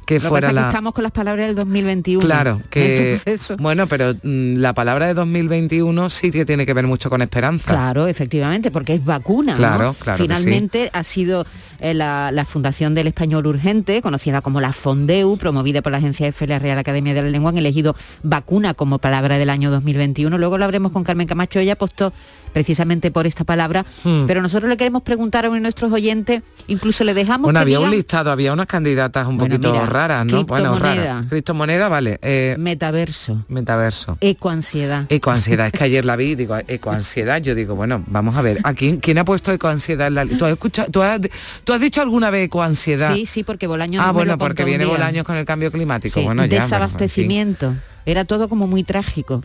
que 0.04 0.20
fuera 0.20 0.52
la... 0.52 0.68
estamos 0.68 0.92
con 0.92 1.02
las 1.02 1.12
palabras 1.12 1.46
del 1.46 1.56
2021. 1.56 2.24
Claro, 2.24 2.60
que 2.68 3.20
bueno, 3.58 3.86
pero 3.86 4.14
mm, 4.14 4.56
la 4.56 4.74
palabra 4.74 5.06
de 5.06 5.14
2021 5.14 6.10
sí 6.10 6.30
que 6.30 6.44
tiene 6.44 6.66
que 6.66 6.74
ver 6.74 6.86
mucho 6.86 7.08
con 7.10 7.22
esperanza. 7.22 7.70
Claro, 7.70 8.06
efectivamente, 8.06 8.70
porque 8.70 8.94
es 8.94 9.04
vacuna. 9.04 9.56
Claro, 9.56 9.94
claro. 9.98 10.22
Finalmente 10.22 10.90
ha 10.92 11.04
sido 11.04 11.46
eh, 11.80 11.94
la, 11.94 12.44
Fundación 12.50 12.94
del 12.94 13.06
Español 13.06 13.46
Urgente, 13.46 14.02
conocida 14.02 14.40
como 14.40 14.60
la 14.60 14.72
Fondeu, 14.72 15.36
promovida 15.36 15.82
por 15.82 15.92
la 15.92 15.98
agencia 15.98 16.26
F, 16.26 16.46
la 16.46 16.58
Real 16.58 16.78
Academia 16.78 17.14
de 17.14 17.22
la 17.22 17.28
Lengua, 17.28 17.50
han 17.50 17.58
elegido 17.58 17.94
vacuna 18.22 18.74
como 18.74 18.89
palabra 18.98 19.38
del 19.38 19.50
año 19.50 19.70
2021. 19.70 20.36
Luego 20.38 20.58
lo 20.58 20.64
habremos 20.64 20.92
con 20.92 21.04
Carmen 21.04 21.26
Camacho, 21.26 21.58
ella 21.58 21.74
apostó 21.74 22.12
precisamente 22.52 23.10
por 23.10 23.26
esta 23.26 23.44
palabra, 23.44 23.84
hmm. 24.04 24.26
pero 24.26 24.42
nosotros 24.42 24.68
le 24.68 24.76
queremos 24.76 25.02
preguntar 25.02 25.44
a 25.44 25.48
uno 25.48 25.56
de 25.56 25.62
nuestros 25.62 25.92
oyentes, 25.92 26.42
incluso 26.66 27.04
le 27.04 27.14
dejamos 27.14 27.44
Bueno, 27.44 27.60
había 27.60 27.80
un 27.80 27.90
listado, 27.90 28.30
había 28.30 28.52
unas 28.52 28.66
candidatas 28.66 29.26
un 29.26 29.38
poquito 29.38 29.72
raras, 29.86 30.26
¿no? 30.26 30.44
Bueno, 30.44 30.78
raras. 30.78 31.26
Criptomoneda, 31.28 31.88
vale. 31.88 32.18
Eh, 32.22 32.56
metaverso. 32.58 33.44
Metaverso. 33.48 34.18
Ecoansiedad. 34.20 35.06
Ecoansiedad, 35.08 35.68
es 35.68 35.72
que 35.72 35.84
ayer 35.84 36.04
la 36.04 36.16
vi, 36.16 36.34
digo, 36.36 36.56
ecoansiedad, 36.68 37.40
yo 37.40 37.54
digo, 37.54 37.74
bueno, 37.74 38.04
vamos 38.06 38.36
a 38.36 38.42
ver, 38.42 38.58
¿a 38.64 38.74
quién, 38.74 38.98
quién 38.98 39.18
ha 39.18 39.24
puesto 39.24 39.52
ecoansiedad 39.52 40.08
en 40.08 40.14
la 40.14 40.26
¿Tú 40.26 40.44
has, 40.44 40.52
escuchado, 40.52 40.90
tú, 40.90 41.02
has, 41.02 41.20
tú 41.64 41.72
has 41.72 41.80
dicho 41.80 42.02
alguna 42.02 42.30
vez 42.30 42.46
ecoansiedad? 42.46 43.14
Sí, 43.14 43.26
sí, 43.26 43.44
porque 43.44 43.66
Bolaños 43.66 44.04
Ah, 44.04 44.12
bueno, 44.12 44.38
porque 44.38 44.64
viene 44.64 44.84
Bolaños 44.84 45.24
con 45.24 45.36
el 45.36 45.44
cambio 45.44 45.70
climático. 45.70 46.20
Bueno, 46.22 46.44
ya, 46.44 46.62
Desabastecimiento. 46.62 47.74
Era 48.06 48.24
todo 48.24 48.48
como 48.48 48.66
muy 48.66 48.82
trágico 48.82 49.42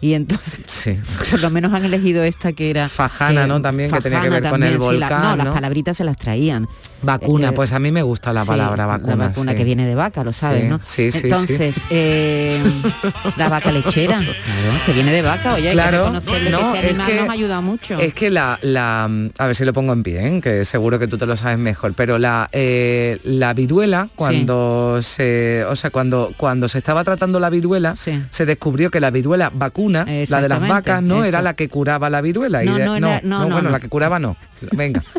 y 0.00 0.14
entonces 0.14 0.64
sí. 0.66 0.98
por 1.30 1.40
lo 1.40 1.50
menos 1.50 1.72
han 1.72 1.84
elegido 1.84 2.22
esta 2.22 2.52
que 2.52 2.70
era 2.70 2.88
Fajana, 2.88 3.46
¿no? 3.46 3.60
También 3.60 3.90
que 3.90 4.00
tenía 4.00 4.20
que 4.20 4.30
ver 4.30 4.48
con 4.48 4.62
el 4.62 4.78
volcán. 4.78 5.38
no, 5.38 5.44
las 5.44 5.54
palabritas 5.54 5.96
se 5.96 6.04
las 6.04 6.16
traían. 6.16 6.66
Vacuna, 7.04 7.48
eh, 7.48 7.52
pues 7.52 7.72
a 7.72 7.78
mí 7.78 7.92
me 7.92 8.02
gusta 8.02 8.32
la 8.32 8.44
palabra 8.44 8.86
vacuna. 8.86 9.16
La 9.16 9.28
vacuna 9.28 9.54
que 9.54 9.64
viene 9.64 9.86
de 9.86 9.94
vaca, 9.94 10.24
lo 10.24 10.32
sabes, 10.32 10.68
¿no? 10.68 10.80
Sí, 10.82 11.12
sí, 11.12 11.20
Entonces, 11.24 11.76
eh, 11.90 12.60
la 13.36 13.48
vaca 13.48 13.70
lechera, 13.70 14.18
que 14.86 14.92
viene 14.92 15.12
de 15.12 15.22
vaca, 15.22 15.54
oye, 15.54 15.70
claro, 15.72 16.06
hay 16.06 16.40
que 16.40 16.50
no, 16.50 16.72
que 16.72 16.78
ese 16.78 16.88
animal 16.88 17.10
es 17.10 17.14
que, 17.14 17.20
nos 17.20 17.28
ayuda 17.30 17.60
mucho. 17.60 17.98
Es 17.98 18.14
que 18.14 18.30
la, 18.30 18.58
la, 18.62 19.04
a 19.04 19.46
ver 19.46 19.56
si 19.56 19.64
lo 19.64 19.72
pongo 19.72 19.92
en 19.92 20.02
pie, 20.02 20.26
¿eh? 20.26 20.40
que 20.40 20.64
seguro 20.64 20.98
que 20.98 21.06
tú 21.06 21.18
te 21.18 21.26
lo 21.26 21.36
sabes 21.36 21.58
mejor, 21.58 21.94
pero 21.94 22.18
la, 22.18 22.48
la 22.52 23.54
viruela, 23.54 24.08
cuando 24.14 25.00
se, 25.02 25.64
o 25.68 25.76
sea, 25.76 25.90
cuando, 25.90 26.32
cuando 26.36 26.68
se 26.68 26.78
estaba 26.78 27.04
tratando 27.04 27.38
la 27.38 27.50
viruela, 27.50 27.96
se 27.96 28.46
descubrió 28.46 28.90
que 28.90 29.00
la 29.00 29.10
viruela 29.10 29.50
vacuna, 29.52 29.83
la 29.92 30.40
de 30.40 30.48
las 30.48 30.68
vacas, 30.68 31.02
no 31.02 31.24
era 31.24 31.42
la 31.42 31.54
que 31.54 31.68
curaba 31.68 32.10
la 32.10 32.20
viruela. 32.20 32.62
No, 32.62 33.00
no, 33.00 33.20
no, 33.22 33.48
bueno, 33.48 33.70
la 33.70 33.80
que 33.80 33.88
curaba 33.88 34.18
no. 34.18 34.36
Venga. 34.72 35.02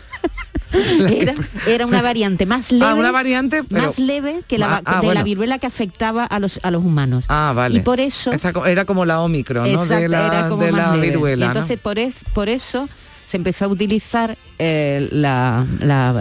Era, 1.68 1.86
una 1.86 2.02
variante 2.02 2.46
más 2.46 2.72
leve. 2.72 2.86
Ah, 2.86 2.96
una 2.96 3.12
variante 3.12 3.64
más 3.70 3.98
leve 3.98 4.42
que 4.48 4.58
la, 4.58 4.82
ah, 4.84 5.02
de 5.02 5.14
la 5.14 5.24
viruela 5.24 5.58
que 5.58 5.68
afectaba 5.68 6.26
a 6.26 6.40
los, 6.40 6.60
a 6.64 6.72
los 6.72 6.84
humanos. 6.84 7.26
Ah, 7.30 7.54
vale. 7.56 7.78
Y 7.78 7.80
por 7.80 8.00
eso... 8.00 8.32
era 8.66 8.86
como 8.86 9.06
la 9.06 9.22
Omicron, 9.22 9.72
¿no? 9.72 9.86
de 9.86 10.10
la, 10.10 10.50
de 10.50 10.72
la 10.72 10.98
viruela. 10.98 11.46
entonces 11.48 11.80
por, 11.80 11.98
por 12.34 12.50
eso 12.50 12.90
se 13.26 13.38
empezó 13.38 13.66
a 13.66 13.68
utilizar 13.70 14.38
eh, 14.60 15.10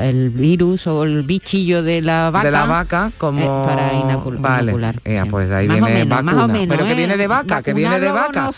el 0.02 0.30
virus 0.30 0.86
o 0.86 1.04
el 1.04 1.22
bichillo 1.22 1.82
de 1.82 2.02
la 2.02 2.30
vaca, 2.30 2.44
de 2.46 2.50
la 2.50 2.66
vaca 2.66 3.12
como 3.18 3.40
eh, 3.40 3.66
para 3.66 3.92
inocular. 3.94 5.00
pues 5.30 5.50
ahí 5.50 5.68
viene 5.68 6.04
vacuna. 6.04 6.48
pero 6.68 6.86
que 6.86 6.94
viene 6.94 7.16
de 7.16 7.26
vaca, 7.26 7.62
que 7.62 7.74
viene 7.74 8.00
de 8.00 8.10
vaca. 8.10 8.50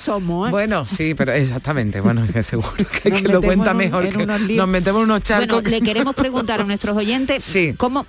Bueno, 0.50 0.86
sí, 0.86 1.14
pero 1.14 1.32
exactamente. 1.32 2.00
Bueno, 2.00 2.24
que 2.32 2.42
seguro 2.42 2.72
que, 3.02 3.10
que 3.10 3.28
lo 3.28 3.42
cuenta 3.42 3.74
mejor. 3.74 4.08
Que 4.08 4.26
nos 4.26 4.68
metemos 4.68 5.02
unos 5.02 5.22
charcos. 5.22 5.62
Bueno, 5.62 5.68
le 5.68 5.80
queremos 5.80 6.14
preguntar 6.14 6.60
a 6.60 6.64
nuestros 6.66 6.96
oyentes 6.96 7.42
sí. 7.42 7.74
cómo, 7.76 8.06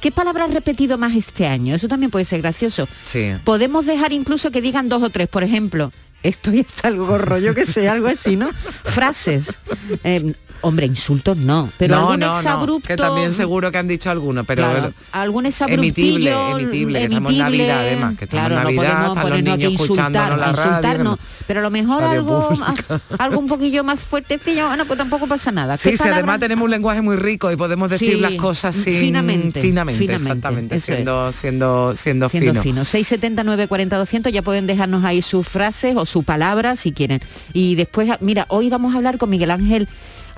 qué 0.00 0.10
palabra 0.10 0.44
has 0.44 0.54
repetido 0.54 0.96
más 0.98 1.14
este 1.14 1.46
año. 1.46 1.74
Eso 1.74 1.88
también 1.88 2.10
puede 2.10 2.24
ser 2.24 2.40
gracioso. 2.40 2.88
Sí. 3.04 3.32
Podemos 3.44 3.86
dejar 3.86 4.12
incluso 4.12 4.50
que 4.50 4.60
digan 4.60 4.88
dos 4.88 5.02
o 5.02 5.10
tres, 5.10 5.28
por 5.28 5.44
ejemplo 5.44 5.92
estoy 6.28 6.60
hasta 6.60 6.88
el 6.88 6.96
gorro, 6.98 7.38
yo 7.38 7.54
que 7.54 7.64
sé, 7.64 7.88
algo 7.88 8.08
así, 8.08 8.36
¿no? 8.36 8.50
Frases. 8.84 9.58
Eh, 10.04 10.34
Hombre, 10.62 10.86
insultos 10.86 11.36
no, 11.36 11.70
pero 11.76 11.96
no, 11.96 12.10
algún 12.10 12.20
no, 12.66 12.80
que 12.80 12.96
también 12.96 13.32
seguro 13.32 13.70
que 13.70 13.78
han 13.78 13.88
dicho 13.88 14.10
alguno, 14.10 14.44
pero 14.44 14.92
algún 15.12 15.46
exabruptillo 15.46 16.56
emitible, 16.56 16.62
emitible, 16.62 16.98
que 16.98 17.04
estamos 17.04 17.32
en 17.32 17.38
Navidad 17.38 17.78
además, 17.80 18.16
que 18.16 18.24
estamos 18.24 18.46
claro, 18.48 18.62
Navidad, 18.62 18.82
no 18.82 19.14
podemos 19.14 19.18
ponernos 19.18 19.58
que 19.58 19.66
insultar, 19.66 20.38
la 20.38 20.50
insultar 20.50 20.98
no, 21.00 21.18
pero 21.46 21.60
a 21.60 21.62
lo 21.62 21.70
mejor 21.70 22.02
algo, 22.02 22.48
algo 23.18 23.38
un 23.38 23.46
poquillo 23.46 23.84
más 23.84 24.00
fuerte, 24.00 24.40
bueno, 24.44 24.84
pues 24.84 24.98
tampoco 24.98 25.26
pasa 25.26 25.52
nada. 25.52 25.76
Sí, 25.76 25.96
sí, 25.96 26.08
además 26.08 26.40
tenemos 26.40 26.64
un 26.64 26.70
lenguaje 26.70 27.02
muy 27.02 27.16
rico 27.16 27.50
y 27.50 27.56
podemos 27.56 27.90
decir 27.90 28.20
las 28.20 28.32
cosas 28.32 28.74
sin, 28.74 29.00
finamente, 29.00 29.60
finamente, 29.60 30.14
exactamente, 30.14 30.78
siendo, 30.78 31.32
siendo, 31.32 31.94
siendo, 31.96 32.28
siendo 32.28 32.62
fino. 32.62 32.84
679 32.84 33.68
40 33.68 33.96
200 33.96 34.32
ya 34.32 34.42
pueden 34.42 34.66
dejarnos 34.66 35.04
ahí 35.04 35.22
sus 35.22 35.46
frases 35.46 35.96
o 35.96 36.06
su 36.06 36.22
palabra 36.22 36.76
si 36.76 36.92
quieren. 36.92 37.20
Y 37.52 37.74
después, 37.74 38.10
mira, 38.20 38.46
hoy 38.48 38.70
vamos 38.70 38.94
a 38.94 38.96
hablar 38.98 39.18
con 39.18 39.30
Miguel 39.30 39.50
Ángel 39.50 39.88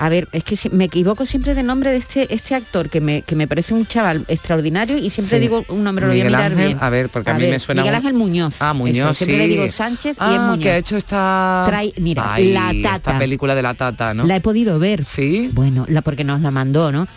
a 0.01 0.09
ver, 0.09 0.29
es 0.31 0.45
que 0.45 0.57
me 0.71 0.85
equivoco 0.85 1.27
siempre 1.27 1.57
de 1.57 1.65
nombre 1.65 1.91
de 1.91 1.97
este, 1.97 2.33
este 2.33 2.55
actor, 2.55 2.89
que 2.89 3.01
me, 3.01 3.23
que 3.23 3.35
me 3.35 3.49
parece 3.49 3.75
un 3.75 3.85
chaval 3.85 4.25
extraordinario 4.29 4.97
y 4.97 5.11
siempre 5.11 5.41
digo 5.41 5.65
un 5.69 5.83
nombre, 5.83 6.07
lo 6.07 6.13
voy 6.13 6.21
a 6.21 6.25
mirar 6.25 6.55
bien. 6.55 6.79
A 6.81 6.89
ver, 6.89 7.09
porque 7.09 7.31
a, 7.31 7.35
mí 7.35 7.49
me 7.49 7.59
suena... 7.59 7.83
Miguel 7.83 7.97
Ángel 7.97 8.15
Muñoz. 8.15 8.55
Ah, 8.61 8.75
Muñoz, 8.75 9.19
Siempre 9.19 9.39
le 9.39 9.49
digo 9.49 9.69
Sánchez 9.69 10.05
y 10.05 10.11
es 10.11 10.17
ah, 10.21 10.47
Muñoz. 10.51 10.63
que 10.63 10.71
ha 10.71 10.77
hecho 10.77 10.97
esta... 10.97 11.69
mira, 11.97 12.39
La 12.39 12.73
Tata. 12.83 12.95
Esta 12.95 13.19
película 13.19 13.57
de 13.57 13.63
La 13.63 13.75
Tata, 13.75 14.15
¿no? 14.15 14.25
La 14.25 14.37
he 14.37 14.41
podido 14.41 14.79
ver. 14.79 15.05
¿Sí? 15.05 15.51
Bueno, 15.53 15.85
la 15.89 16.01
porque 16.03 16.23
nos 16.23 16.41
la 16.41 16.53
mandó, 16.53 16.93
¿no? 16.93 17.09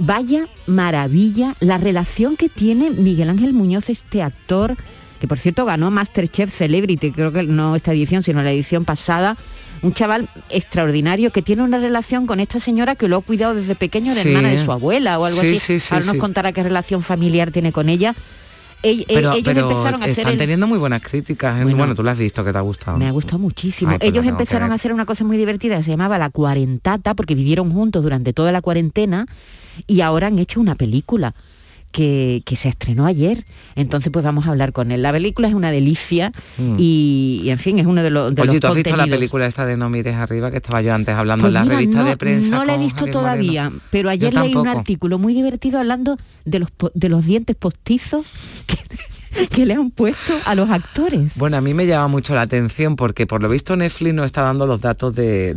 Vaya 0.00 0.44
maravilla 0.66 1.54
la 1.60 1.78
relación 1.78 2.36
que 2.36 2.48
tiene 2.48 2.90
Miguel 2.90 3.30
Ángel 3.30 3.52
Muñoz, 3.52 3.90
este 3.90 4.22
actor 4.22 4.76
que 5.20 5.28
por 5.28 5.38
cierto 5.38 5.64
ganó 5.64 5.90
Masterchef 5.90 6.52
Celebrity, 6.54 7.10
creo 7.10 7.32
que 7.32 7.42
no 7.44 7.76
esta 7.76 7.92
edición, 7.92 8.22
sino 8.22 8.42
la 8.42 8.52
edición 8.52 8.84
pasada, 8.84 9.36
un 9.82 9.92
chaval 9.92 10.28
extraordinario 10.50 11.30
que 11.30 11.42
tiene 11.42 11.62
una 11.62 11.78
relación 11.78 12.26
con 12.26 12.40
esta 12.40 12.58
señora 12.58 12.94
que 12.94 13.08
lo 13.08 13.16
ha 13.16 13.22
cuidado 13.22 13.54
desde 13.54 13.74
pequeño, 13.74 14.14
la 14.14 14.22
hermana 14.22 14.48
de 14.48 14.58
su 14.58 14.72
abuela 14.72 15.18
o 15.18 15.24
algo 15.24 15.40
así. 15.40 15.58
Ahora 15.90 16.06
nos 16.06 16.16
contará 16.16 16.52
qué 16.52 16.62
relación 16.62 17.02
familiar 17.02 17.50
tiene 17.50 17.72
con 17.72 17.88
ella. 17.88 18.14
pero, 18.82 19.32
ellos 19.32 19.56
empezaron 19.56 20.02
a 20.02 20.06
están 20.06 20.38
teniendo 20.38 20.66
muy 20.66 20.78
buenas 20.78 21.02
críticas. 21.02 21.62
Bueno, 21.64 21.94
tú 21.94 22.02
lo 22.02 22.10
has 22.10 22.18
visto, 22.18 22.44
que 22.44 22.52
te 22.52 22.58
ha 22.58 22.62
gustado. 22.62 22.98
Me 22.98 23.06
ha 23.06 23.10
gustado 23.10 23.38
muchísimo. 23.38 23.96
Pues 23.98 24.08
ellos 24.08 24.26
empezaron 24.26 24.72
a 24.72 24.74
hacer 24.74 24.92
una 24.92 25.04
cosa 25.04 25.24
muy 25.24 25.36
divertida, 25.36 25.82
se 25.82 25.90
llamaba 25.90 26.18
La 26.18 26.30
Cuarentata, 26.30 27.14
porque 27.14 27.34
vivieron 27.34 27.70
juntos 27.70 28.02
durante 28.02 28.32
toda 28.32 28.52
la 28.52 28.60
cuarentena 28.60 29.26
y 29.86 30.00
ahora 30.00 30.26
han 30.26 30.38
hecho 30.38 30.60
una 30.60 30.74
película 30.74 31.34
que, 31.92 32.42
se 32.56 32.68
estrenó 32.68 33.06
ayer. 33.06 33.44
Entonces, 33.74 34.12
pues 34.12 34.24
vamos 34.24 34.46
a 34.46 34.50
hablar 34.50 34.72
con 34.72 34.92
él. 34.92 35.02
La 35.02 35.12
película 35.12 35.48
es 35.48 35.54
una 35.54 35.70
delicia 35.70 36.32
mm. 36.56 36.76
y, 36.78 37.44
en 37.46 37.58
fin, 37.58 37.78
es 37.78 37.86
uno 37.86 38.02
de, 38.02 38.10
los 38.10 38.34
de 38.34 38.42
Oye, 38.42 38.60
¿tú 38.60 38.66
has 38.66 38.74
visto 38.74 38.96
la 38.96 39.06
película 39.06 39.46
esta 39.46 39.66
de 39.66 39.76
No 39.76 39.88
mires 39.88 40.14
arriba 40.14 40.50
que 40.50 40.58
estaba 40.58 40.82
yo 40.82 40.94
antes 40.94 41.14
hablando 41.14 41.46
en 41.48 41.54
la 41.54 41.64
pues 41.64 41.76
revista 41.76 42.04
de 42.04 42.16
prensa? 42.16 42.56
No 42.56 42.64
la 42.64 42.74
he 42.74 42.78
visto 42.78 43.06
todavía, 43.06 43.72
pero 43.90 44.10
ayer 44.10 44.34
leí 44.34 44.54
un 44.54 44.68
artículo 44.68 45.18
muy 45.18 45.34
divertido 45.34 45.78
hablando 45.78 46.16
de 46.44 46.58
los, 46.60 46.70
de 46.94 47.08
los 47.08 47.24
dientes 47.24 47.56
postizos 47.56 48.26
que 48.66 48.76
le 49.56 49.74
han 49.74 49.90
puesto 49.90 50.34
a 50.44 50.54
los 50.54 50.70
actores. 50.70 51.36
Bueno, 51.36 51.56
a 51.56 51.60
mí 51.60 51.74
me 51.74 51.86
llama 51.86 52.08
mucho 52.08 52.34
la 52.34 52.42
atención 52.42 52.96
porque 52.96 53.26
por 53.26 53.42
lo 53.42 53.48
visto 53.48 53.76
Netflix 53.76 54.14
no 54.14 54.24
está 54.24 54.42
dando 54.42 54.66
los 54.66 54.80
datos 54.80 55.14
de, 55.14 55.54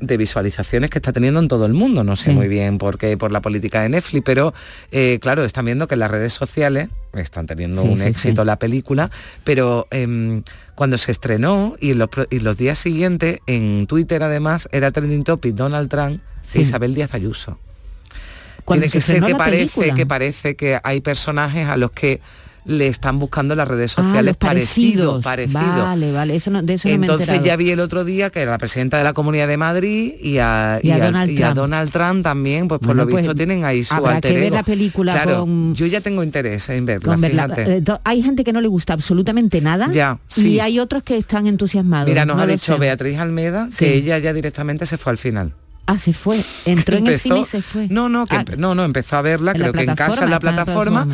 visualizaciones 0.00 0.90
que 0.90 0.98
está 0.98 1.12
teniendo 1.12 1.40
en 1.40 1.48
todo 1.48 1.66
el 1.66 1.72
mundo. 1.72 2.04
No 2.04 2.16
sé 2.16 2.32
muy 2.32 2.48
bien 2.48 2.78
por 2.78 2.98
qué, 2.98 3.16
por 3.16 3.32
la 3.32 3.40
política 3.40 3.82
de 3.82 3.88
Netflix, 3.88 4.22
pero 4.24 4.54
eh, 4.90 5.18
claro, 5.20 5.44
están 5.44 5.64
viendo 5.64 5.88
que 5.88 5.94
en 5.94 6.00
las 6.00 6.10
redes 6.10 6.32
sociales 6.32 6.88
están 7.14 7.46
teniendo 7.46 7.82
un 7.82 8.00
éxito 8.00 8.44
la 8.44 8.58
película, 8.58 9.10
pero 9.44 9.86
em, 9.90 10.42
cuando 10.74 10.96
se 10.98 11.12
estrenó 11.12 11.76
y 11.78 11.94
los, 11.94 12.08
los 12.30 12.56
días 12.56 12.78
siguientes 12.78 13.40
en 13.46 13.86
Twitter 13.86 14.22
además 14.22 14.68
era 14.72 14.90
trending 14.90 15.24
topic 15.24 15.54
Donald 15.54 15.90
Trump 15.90 16.20
e 16.54 16.60
Isabel 16.60 16.94
Díaz 16.94 17.14
Ayuso. 17.14 17.58
Tiene 18.66 18.88
que 18.88 19.00
ser 19.00 19.22
que 19.22 19.34
parece, 19.34 19.92
que 19.92 20.06
parece 20.06 20.54
que 20.54 20.78
hay 20.82 21.00
personajes 21.00 21.66
a 21.66 21.76
los 21.76 21.90
que 21.90 22.20
le 22.64 22.86
están 22.86 23.18
buscando 23.18 23.54
las 23.54 23.66
redes 23.66 23.94
ah, 23.96 24.02
sociales 24.02 24.36
parecidos, 24.36 25.22
parecidos. 25.22 25.62
Vale, 25.64 26.12
vale, 26.12 26.36
eso 26.36 26.50
no, 26.50 26.62
de 26.62 26.74
eso 26.74 26.88
Entonces 26.88 27.42
ya 27.42 27.56
vi 27.56 27.70
el 27.70 27.80
otro 27.80 28.04
día 28.04 28.30
que 28.30 28.44
la 28.46 28.58
presidenta 28.58 28.98
de 28.98 29.04
la 29.04 29.12
Comunidad 29.12 29.48
de 29.48 29.56
Madrid 29.56 30.14
y 30.20 30.38
a, 30.38 30.80
Donald, 31.54 31.90
Trump. 31.90 32.22
también, 32.22 32.68
pues 32.68 32.80
por 32.80 32.94
lo 32.94 33.06
visto 33.06 33.24
pues, 33.24 33.36
tienen 33.36 33.64
ahí 33.64 33.84
su 33.84 33.94
habrá 33.94 34.20
que 34.20 34.32
ver 34.32 34.52
la 34.52 34.62
película 34.62 35.12
claro, 35.12 35.46
yo 35.72 35.86
ya 35.86 36.00
tengo 36.00 36.22
interés 36.22 36.68
en 36.68 36.86
verla, 36.86 37.18
eh, 37.56 37.82
hay 38.04 38.22
gente 38.22 38.44
que 38.44 38.52
no 38.52 38.60
le 38.60 38.68
gusta 38.68 38.92
absolutamente 38.92 39.60
nada 39.60 39.90
ya, 39.90 40.18
y 40.36 40.60
hay 40.60 40.78
otros 40.78 41.02
que 41.02 41.16
están 41.16 41.46
entusiasmados. 41.46 42.08
Mira, 42.08 42.24
nos 42.24 42.40
ha 42.40 42.46
dicho 42.46 42.78
Beatriz 42.78 43.18
Almeda 43.18 43.68
que 43.76 43.94
ella 43.94 44.18
ya 44.18 44.32
directamente 44.32 44.86
se 44.86 44.98
fue 44.98 45.10
al 45.12 45.18
final. 45.18 45.52
Ah, 45.86 45.98
se 45.98 46.12
fue. 46.12 46.40
Entró 46.64 46.96
en 46.96 47.06
el 47.08 47.18
cine 47.18 47.40
y 47.40 47.44
se 47.44 47.60
fue. 47.60 47.88
No, 47.88 48.08
no, 48.08 48.26
que, 48.26 48.36
ah, 48.36 48.44
no, 48.56 48.74
no, 48.74 48.84
empezó 48.84 49.16
a 49.16 49.22
verla, 49.22 49.52
creo 49.52 49.72
que 49.72 49.82
en 49.82 49.94
casa 49.94 50.24
en 50.24 50.30
la 50.30 50.40
plataforma 50.40 51.08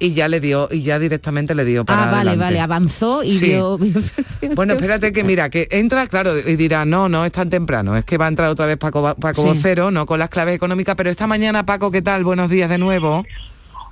y 0.00 0.14
ya 0.14 0.28
le 0.28 0.40
dio 0.40 0.68
y 0.72 0.82
ya 0.82 0.98
directamente 0.98 1.54
le 1.54 1.64
dio 1.64 1.84
para 1.84 2.08
ah 2.08 2.10
vale 2.10 2.34
vale 2.34 2.58
avanzó 2.58 3.22
y 3.22 3.38
dio 3.38 3.78
bueno 4.56 4.72
espérate 4.72 5.12
que 5.12 5.22
mira 5.22 5.50
que 5.50 5.68
entra 5.70 6.06
claro 6.06 6.36
y 6.38 6.56
dirá 6.56 6.84
no 6.84 7.08
no 7.08 7.24
es 7.24 7.32
tan 7.32 7.50
temprano 7.50 7.96
es 7.96 8.04
que 8.04 8.16
va 8.18 8.24
a 8.24 8.28
entrar 8.28 8.48
otra 8.48 8.66
vez 8.66 8.78
Paco 8.78 9.14
Paco 9.14 9.42
Vocero 9.44 9.90
no 9.90 10.06
con 10.06 10.18
las 10.18 10.30
claves 10.30 10.56
económicas 10.56 10.96
pero 10.96 11.10
esta 11.10 11.26
mañana 11.26 11.66
Paco 11.66 11.90
qué 11.90 12.00
tal 12.00 12.24
buenos 12.24 12.50
días 12.50 12.68
de 12.68 12.78
nuevo 12.78 13.24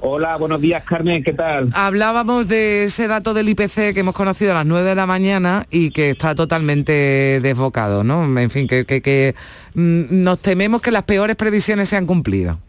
Hola, 0.00 0.36
buenos 0.36 0.60
días 0.60 0.84
Carmen, 0.84 1.24
¿qué 1.24 1.32
tal? 1.32 1.70
Hablábamos 1.74 2.46
de 2.46 2.84
ese 2.84 3.08
dato 3.08 3.34
del 3.34 3.48
IPC 3.48 3.94
que 3.94 4.00
hemos 4.00 4.14
conocido 4.14 4.52
a 4.52 4.54
las 4.54 4.66
9 4.66 4.90
de 4.90 4.94
la 4.94 5.06
mañana 5.06 5.66
y 5.72 5.90
que 5.90 6.10
está 6.10 6.36
totalmente 6.36 7.40
desbocado, 7.42 8.04
¿no? 8.04 8.38
En 8.38 8.48
fin, 8.48 8.68
que, 8.68 8.84
que, 8.84 9.02
que 9.02 9.34
mm, 9.74 10.22
nos 10.22 10.38
tememos 10.38 10.82
que 10.82 10.92
las 10.92 11.02
peores 11.02 11.34
previsiones 11.34 11.88
se 11.88 11.96
han 11.96 12.06
cumplido. 12.06 12.60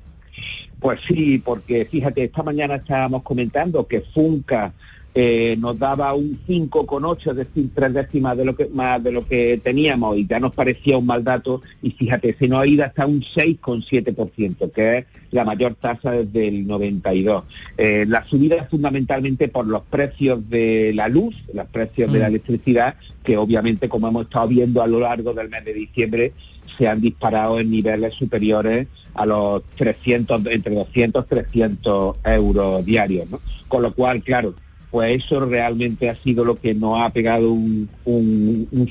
Pues 0.80 0.99
sí, 1.07 1.39
porque 1.43 1.86
fíjate, 1.86 2.23
esta 2.23 2.43
mañana 2.43 2.75
estábamos 2.75 3.23
comentando 3.23 3.86
que 3.86 4.01
Funca 4.01 4.73
eh, 5.15 5.57
nos 5.59 5.77
daba 5.77 6.13
un 6.13 6.39
5,8, 6.47 7.32
es 7.32 7.36
decir, 7.36 7.69
tres 7.73 7.93
décimas 7.93 8.38
de 8.38 8.45
lo 8.45 8.55
que, 8.55 8.67
más 8.67 9.03
de 9.03 9.11
lo 9.11 9.27
que 9.27 9.59
teníamos 9.61 10.17
y 10.17 10.27
ya 10.27 10.39
nos 10.39 10.53
parecía 10.53 10.97
un 10.97 11.07
mal 11.07 11.23
dato 11.23 11.61
y 11.82 11.91
fíjate, 11.91 12.36
se 12.38 12.47
nos 12.47 12.61
ha 12.61 12.67
ido 12.67 12.86
hasta 12.86 13.07
un 13.07 13.21
6,7%, 13.21 14.71
que 14.71 14.99
es 14.99 15.05
la 15.32 15.45
mayor 15.45 15.75
tasa 15.75 16.11
desde 16.11 16.47
el 16.47 16.67
92. 16.67 17.43
Eh, 17.77 18.05
la 18.07 18.23
subida 18.25 18.57
es 18.57 18.69
fundamentalmente 18.69 19.47
por 19.47 19.65
los 19.65 19.82
precios 19.84 20.47
de 20.49 20.93
la 20.93 21.07
luz, 21.07 21.36
los 21.53 21.67
precios 21.67 22.13
de 22.13 22.19
la 22.19 22.27
mm. 22.27 22.30
electricidad, 22.30 22.95
que 23.23 23.36
obviamente, 23.36 23.89
como 23.89 24.07
hemos 24.07 24.25
estado 24.25 24.47
viendo 24.47 24.82
a 24.82 24.88
lo 24.88 24.99
largo 24.99 25.34
del 25.34 25.49
mes 25.49 25.65
de 25.65 25.73
diciembre, 25.73 26.34
se 26.80 26.88
han 26.88 27.01
disparado 27.01 27.59
en 27.59 27.69
niveles 27.69 28.15
superiores 28.15 28.88
a 29.13 29.25
los 29.25 29.63
300, 29.75 30.45
entre 30.47 30.73
200 30.73 31.27
300 31.27 32.15
euros 32.23 32.86
diarios. 32.86 33.27
Con 33.67 33.84
lo 33.84 33.93
cual, 33.93 34.23
claro, 34.23 34.55
pues 34.91 35.23
eso 35.23 35.45
realmente 35.45 36.09
ha 36.09 36.15
sido 36.23 36.45
lo 36.45 36.59
que 36.59 36.73
nos 36.73 36.99
ha 37.01 37.09
pegado 37.11 37.51
un, 37.51 37.89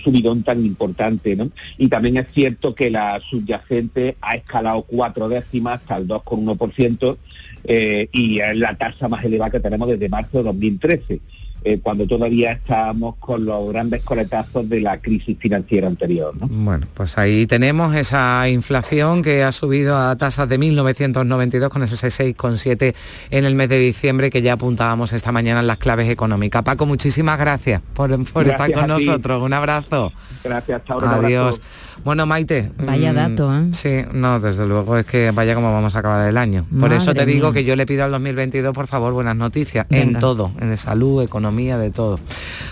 subidón 0.05 0.43
tan 0.45 0.65
importante. 0.65 1.37
Y 1.79 1.89
también 1.89 2.19
es 2.19 2.27
cierto 2.35 2.75
que 2.75 2.91
la 2.91 3.21
subyacente 3.21 4.17
ha 4.21 4.37
escalado 4.37 4.83
cuatro 4.83 5.29
décimas 5.29 5.81
hasta 5.81 5.97
el 5.97 6.07
2,1% 6.07 7.17
eh, 7.65 8.09
y 8.13 8.39
es 8.39 8.57
la 8.57 8.77
tasa 8.77 9.09
más 9.09 9.25
elevada 9.25 9.51
que 9.51 9.61
tenemos 9.61 9.89
desde 9.89 10.09
marzo 10.09 10.39
de 10.39 10.45
2013. 10.45 11.21
Eh, 11.65 11.81
cuando 11.83 12.07
todavía 12.07 12.53
estábamos 12.53 13.17
con 13.17 13.45
los 13.45 13.69
grandes 13.71 14.03
coletazos 14.05 14.69
de 14.69 14.81
la 14.81 15.01
crisis 15.01 15.37
financiera 15.39 15.89
anterior. 15.89 16.33
Bueno, 16.39 16.87
pues 16.95 17.19
ahí 17.19 17.47
tenemos 17.47 17.97
esa 17.97 18.49
inflación 18.49 19.23
que 19.23 19.43
ha 19.43 19.51
subido 19.51 19.97
a 19.97 20.15
tasas 20.17 20.49
de 20.49 20.57
1992 20.57 21.69
con 21.69 21.83
ese 21.83 21.97
6,7 21.97 22.95
en 23.31 23.45
el 23.45 23.55
mes 23.57 23.69
de 23.69 23.79
diciembre 23.79 24.31
que 24.31 24.41
ya 24.41 24.53
apuntábamos 24.53 25.13
esta 25.13 25.33
mañana 25.33 25.61
en 25.61 25.67
las 25.67 25.79
claves 25.79 26.09
económicas. 26.09 26.63
Paco, 26.63 26.87
muchísimas 26.87 27.39
gracias 27.39 27.83
por, 27.95 28.13
estar 28.13 28.73
con 28.73 28.87
nosotros. 28.87 29.43
Un 29.43 29.53
abrazo. 29.53 30.13
Gracias, 30.45 30.81
hasta 30.81 30.95
ahora. 30.95 31.17
Adiós. 31.17 31.61
Bueno, 32.05 32.27
Maite. 32.27 32.71
Vaya 32.79 33.13
mm, 33.13 33.17
dato, 33.17 33.55
¿eh? 33.55 33.69
Sí, 33.73 34.05
no, 34.13 34.41
desde 34.41 34.67
luego 34.67 34.97
es 34.97 35.07
que 35.07 35.31
vaya 35.31 35.55
como 35.55 35.73
vamos 35.73 35.95
a 35.97 35.99
acabar 35.99 36.29
el 36.29 36.37
año. 36.37 36.67
Por 36.79 36.93
eso 36.93 37.15
te 37.15 37.27
digo 37.27 37.53
que 37.53 37.65
yo 37.65 37.77
le 37.77 37.87
pido 37.87 38.05
al 38.05 38.11
2022, 38.13 38.73
por 38.73 38.87
favor, 38.87 39.13
buenas 39.13 39.37
noticias. 39.37 39.87
En 39.91 40.19
todo, 40.19 40.53
en 40.61 40.77
salud, 40.77 41.23
economía, 41.23 41.48
de 41.57 41.91
todo. 41.91 42.21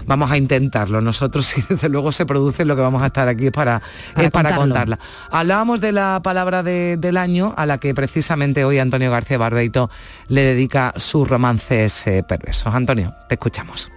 Vamos 0.07 0.31
a 0.31 0.37
intentarlo. 0.37 1.01
Nosotros, 1.01 1.47
si 1.47 1.63
desde 1.63 1.89
luego 1.89 2.13
se 2.13 2.27
produce, 2.27 2.65
lo 2.65 2.77
que 2.77 2.83
vamos 2.83 3.03
a 3.03 3.07
estar 3.07 3.29
aquí 3.29 3.47
es 3.47 3.53
para, 3.53 3.83
para, 4.33 4.57
contarla. 4.57 4.99
Hablábamos 5.31 5.81
de 5.81 5.93
la 5.93 6.21
palabra 6.23 6.63
del 6.63 7.17
año, 7.17 7.55
a 7.57 7.67
la 7.67 7.79
que 7.79 7.95
precisamente 7.95 8.65
hoy 8.65 8.79
Antonio 8.79 9.11
García 9.11 9.39
Barbeito 9.39 9.91
le 10.29 10.43
dedica 10.43 10.93
sus 10.97 11.29
romances 11.29 12.07
eh, 12.07 12.23
perversos. 12.27 12.75
Antonio, 12.75 13.15
te 13.29 13.35
escuchamos. 13.35 13.91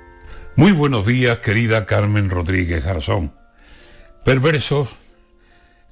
Muy 0.55 0.71
buenos 0.71 1.05
días, 1.05 1.39
querida 1.39 1.85
Carmen 1.85 2.29
Rodríguez 2.29 2.83
Garzón. 2.83 3.31
Perversos 4.23 4.89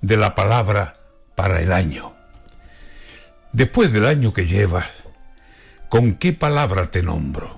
de 0.01 0.17
la 0.17 0.35
palabra 0.35 0.95
para 1.35 1.61
el 1.61 1.71
año. 1.71 2.13
Después 3.53 3.91
del 3.93 4.05
año 4.05 4.33
que 4.33 4.45
llevas, 4.45 4.87
¿con 5.89 6.15
qué 6.15 6.33
palabra 6.33 6.91
te 6.91 7.01
nombro? 7.01 7.56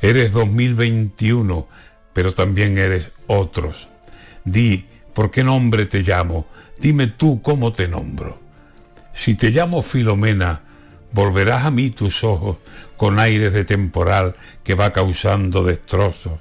Eres 0.00 0.32
2021, 0.32 1.68
pero 2.12 2.34
también 2.34 2.76
eres 2.76 3.10
otros. 3.26 3.88
Di, 4.44 4.86
¿por 5.14 5.30
qué 5.30 5.42
nombre 5.42 5.86
te 5.86 6.02
llamo? 6.02 6.46
Dime 6.78 7.06
tú 7.06 7.40
cómo 7.40 7.72
te 7.72 7.88
nombro. 7.88 8.38
Si 9.14 9.34
te 9.34 9.50
llamo 9.50 9.80
Filomena, 9.80 10.60
volverás 11.12 11.64
a 11.64 11.70
mí 11.70 11.90
tus 11.90 12.22
ojos 12.24 12.58
con 12.98 13.18
aires 13.18 13.52
de 13.54 13.64
temporal 13.64 14.36
que 14.62 14.74
va 14.74 14.92
causando 14.92 15.64
destrozos, 15.64 16.38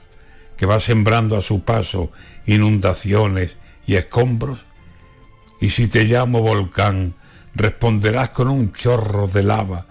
que 0.58 0.66
va 0.66 0.82
sembrando 0.82 1.38
a 1.38 1.42
su 1.42 1.64
paso 1.64 2.12
inundaciones 2.46 3.56
y 3.88 3.96
escombros. 3.96 4.66
Y 5.62 5.70
si 5.70 5.88
te 5.88 6.04
llamo 6.04 6.42
volcán, 6.42 7.16
responderás 7.56 8.32
con 8.32 8.50
un 8.50 8.74
chorro 8.74 9.28
de 9.28 9.44
lava, 9.44 9.86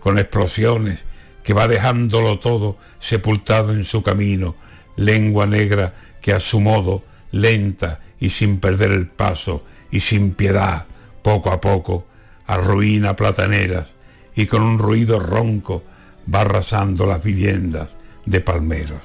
con 0.00 0.18
explosiones 0.18 1.00
que 1.42 1.54
va 1.54 1.68
dejándolo 1.68 2.38
todo 2.38 2.78
sepultado 3.00 3.72
en 3.72 3.84
su 3.84 4.02
camino, 4.02 4.56
lengua 4.96 5.46
negra 5.46 5.94
que 6.20 6.32
a 6.32 6.40
su 6.40 6.60
modo, 6.60 7.04
lenta 7.32 8.00
y 8.20 8.30
sin 8.30 8.58
perder 8.58 8.92
el 8.92 9.08
paso 9.08 9.64
y 9.90 10.00
sin 10.00 10.34
piedad, 10.34 10.86
poco 11.22 11.50
a 11.50 11.60
poco, 11.60 12.06
arruina 12.46 13.16
plataneras 13.16 13.88
y 14.34 14.46
con 14.46 14.62
un 14.62 14.78
ruido 14.78 15.18
ronco 15.18 15.84
va 16.32 16.42
arrasando 16.42 17.06
las 17.06 17.22
viviendas 17.22 17.88
de 18.24 18.40
palmeros. 18.40 19.02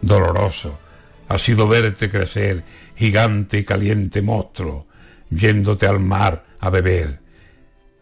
Doloroso 0.00 0.78
ha 1.28 1.38
sido 1.38 1.66
verte 1.66 2.10
crecer, 2.10 2.64
gigante 2.94 3.58
y 3.58 3.64
caliente 3.64 4.22
monstruo, 4.22 4.86
yéndote 5.30 5.86
al 5.86 6.00
mar 6.00 6.44
a 6.60 6.70
beber. 6.70 7.20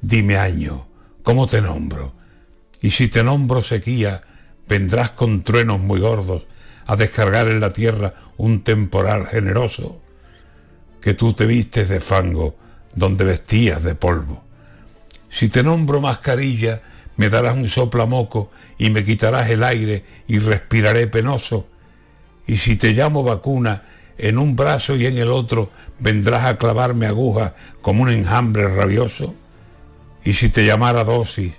Dime 0.01 0.37
año, 0.37 0.87
¿cómo 1.23 1.47
te 1.47 1.62
nombro? 1.62 2.12
Y 2.85 2.91
si 2.91 3.09
te 3.09 3.24
nombro 3.24 3.62
sequía, 3.62 4.20
vendrás 4.68 5.12
con 5.12 5.43
truenos 5.43 5.80
muy 5.80 6.01
gordos 6.01 6.45
a 6.85 6.97
descargar 6.97 7.49
en 7.49 7.61
la 7.61 7.72
tierra 7.72 8.12
un 8.37 8.61
temporal 8.61 9.26
generoso, 9.26 10.03
que 11.01 11.14
tú 11.14 11.32
te 11.32 11.47
vistes 11.47 11.89
de 11.89 12.01
fango 12.01 12.57
donde 12.95 13.24
vestías 13.24 13.82
de 13.82 13.95
polvo. 13.95 14.45
Si 15.30 15.49
te 15.49 15.62
nombro 15.62 16.03
mascarilla, 16.03 16.82
me 17.16 17.30
darás 17.30 17.57
un 17.57 17.70
soplamoco 17.70 18.51
y 18.76 18.91
me 18.91 19.03
quitarás 19.03 19.49
el 19.49 19.64
aire 19.64 20.05
y 20.28 20.39
respiraré 20.39 21.07
penoso. 21.07 21.66
Y 22.47 22.59
si 22.59 22.76
te 22.76 22.93
llamo 22.93 23.22
vacuna, 23.22 23.85
en 24.18 24.37
un 24.37 24.57
brazo 24.57 24.95
y 24.95 25.07
en 25.07 25.16
el 25.16 25.30
otro 25.30 25.70
vendrás 26.01 26.45
a 26.45 26.59
clavarme 26.59 27.07
aguja 27.07 27.55
como 27.80 28.03
un 28.03 28.11
enjambre 28.11 28.68
rabioso. 28.68 29.35
Y 30.22 30.35
si 30.35 30.51
te 30.51 30.66
llamara 30.66 31.03
dosis, 31.03 31.55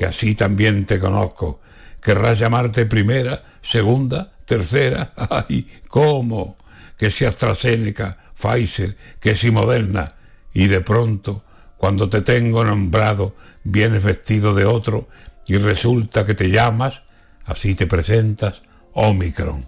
que 0.00 0.06
así 0.06 0.34
también 0.34 0.86
te 0.86 0.98
conozco, 0.98 1.60
querrás 2.00 2.38
llamarte 2.38 2.86
primera, 2.86 3.42
segunda, 3.60 4.32
tercera. 4.46 5.12
¡Ay, 5.28 5.68
cómo! 5.88 6.56
Que 6.96 7.10
si 7.10 7.26
AstraZeneca, 7.26 8.16
Pfizer, 8.34 8.96
que 9.20 9.36
si 9.36 9.50
Moderna. 9.50 10.14
Y 10.54 10.68
de 10.68 10.80
pronto, 10.80 11.44
cuando 11.76 12.08
te 12.08 12.22
tengo 12.22 12.64
nombrado, 12.64 13.36
vienes 13.62 14.02
vestido 14.02 14.54
de 14.54 14.64
otro 14.64 15.06
y 15.46 15.58
resulta 15.58 16.24
que 16.24 16.34
te 16.34 16.48
llamas, 16.48 17.02
así 17.44 17.74
te 17.74 17.86
presentas, 17.86 18.62
Omicron. 18.94 19.66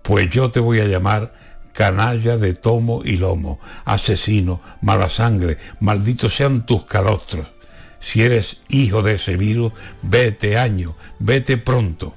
Pues 0.00 0.30
yo 0.30 0.50
te 0.50 0.60
voy 0.60 0.80
a 0.80 0.86
llamar 0.86 1.34
canalla 1.74 2.38
de 2.38 2.54
tomo 2.54 3.02
y 3.04 3.18
lomo, 3.18 3.60
asesino, 3.84 4.62
mala 4.80 5.10
sangre, 5.10 5.58
malditos 5.80 6.34
sean 6.34 6.64
tus 6.64 6.86
calostros. 6.86 7.57
Si 8.00 8.22
eres 8.22 8.58
hijo 8.68 9.02
de 9.02 9.14
ese 9.14 9.36
virus, 9.36 9.72
vete 10.02 10.58
año, 10.58 10.96
vete 11.18 11.56
pronto. 11.56 12.14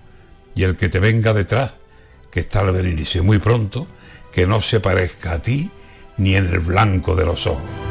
Y 0.55 0.63
el 0.63 0.75
que 0.75 0.89
te 0.89 0.99
venga 0.99 1.33
detrás, 1.33 1.73
que 2.31 2.41
está 2.41 2.59
al 2.61 2.71
venirse 2.71 3.21
muy 3.21 3.39
pronto, 3.39 3.87
que 4.31 4.47
no 4.47 4.61
se 4.61 4.79
parezca 4.79 5.33
a 5.33 5.41
ti 5.41 5.71
ni 6.17 6.35
en 6.35 6.47
el 6.47 6.59
blanco 6.59 7.15
de 7.15 7.25
los 7.25 7.47
ojos. 7.47 7.90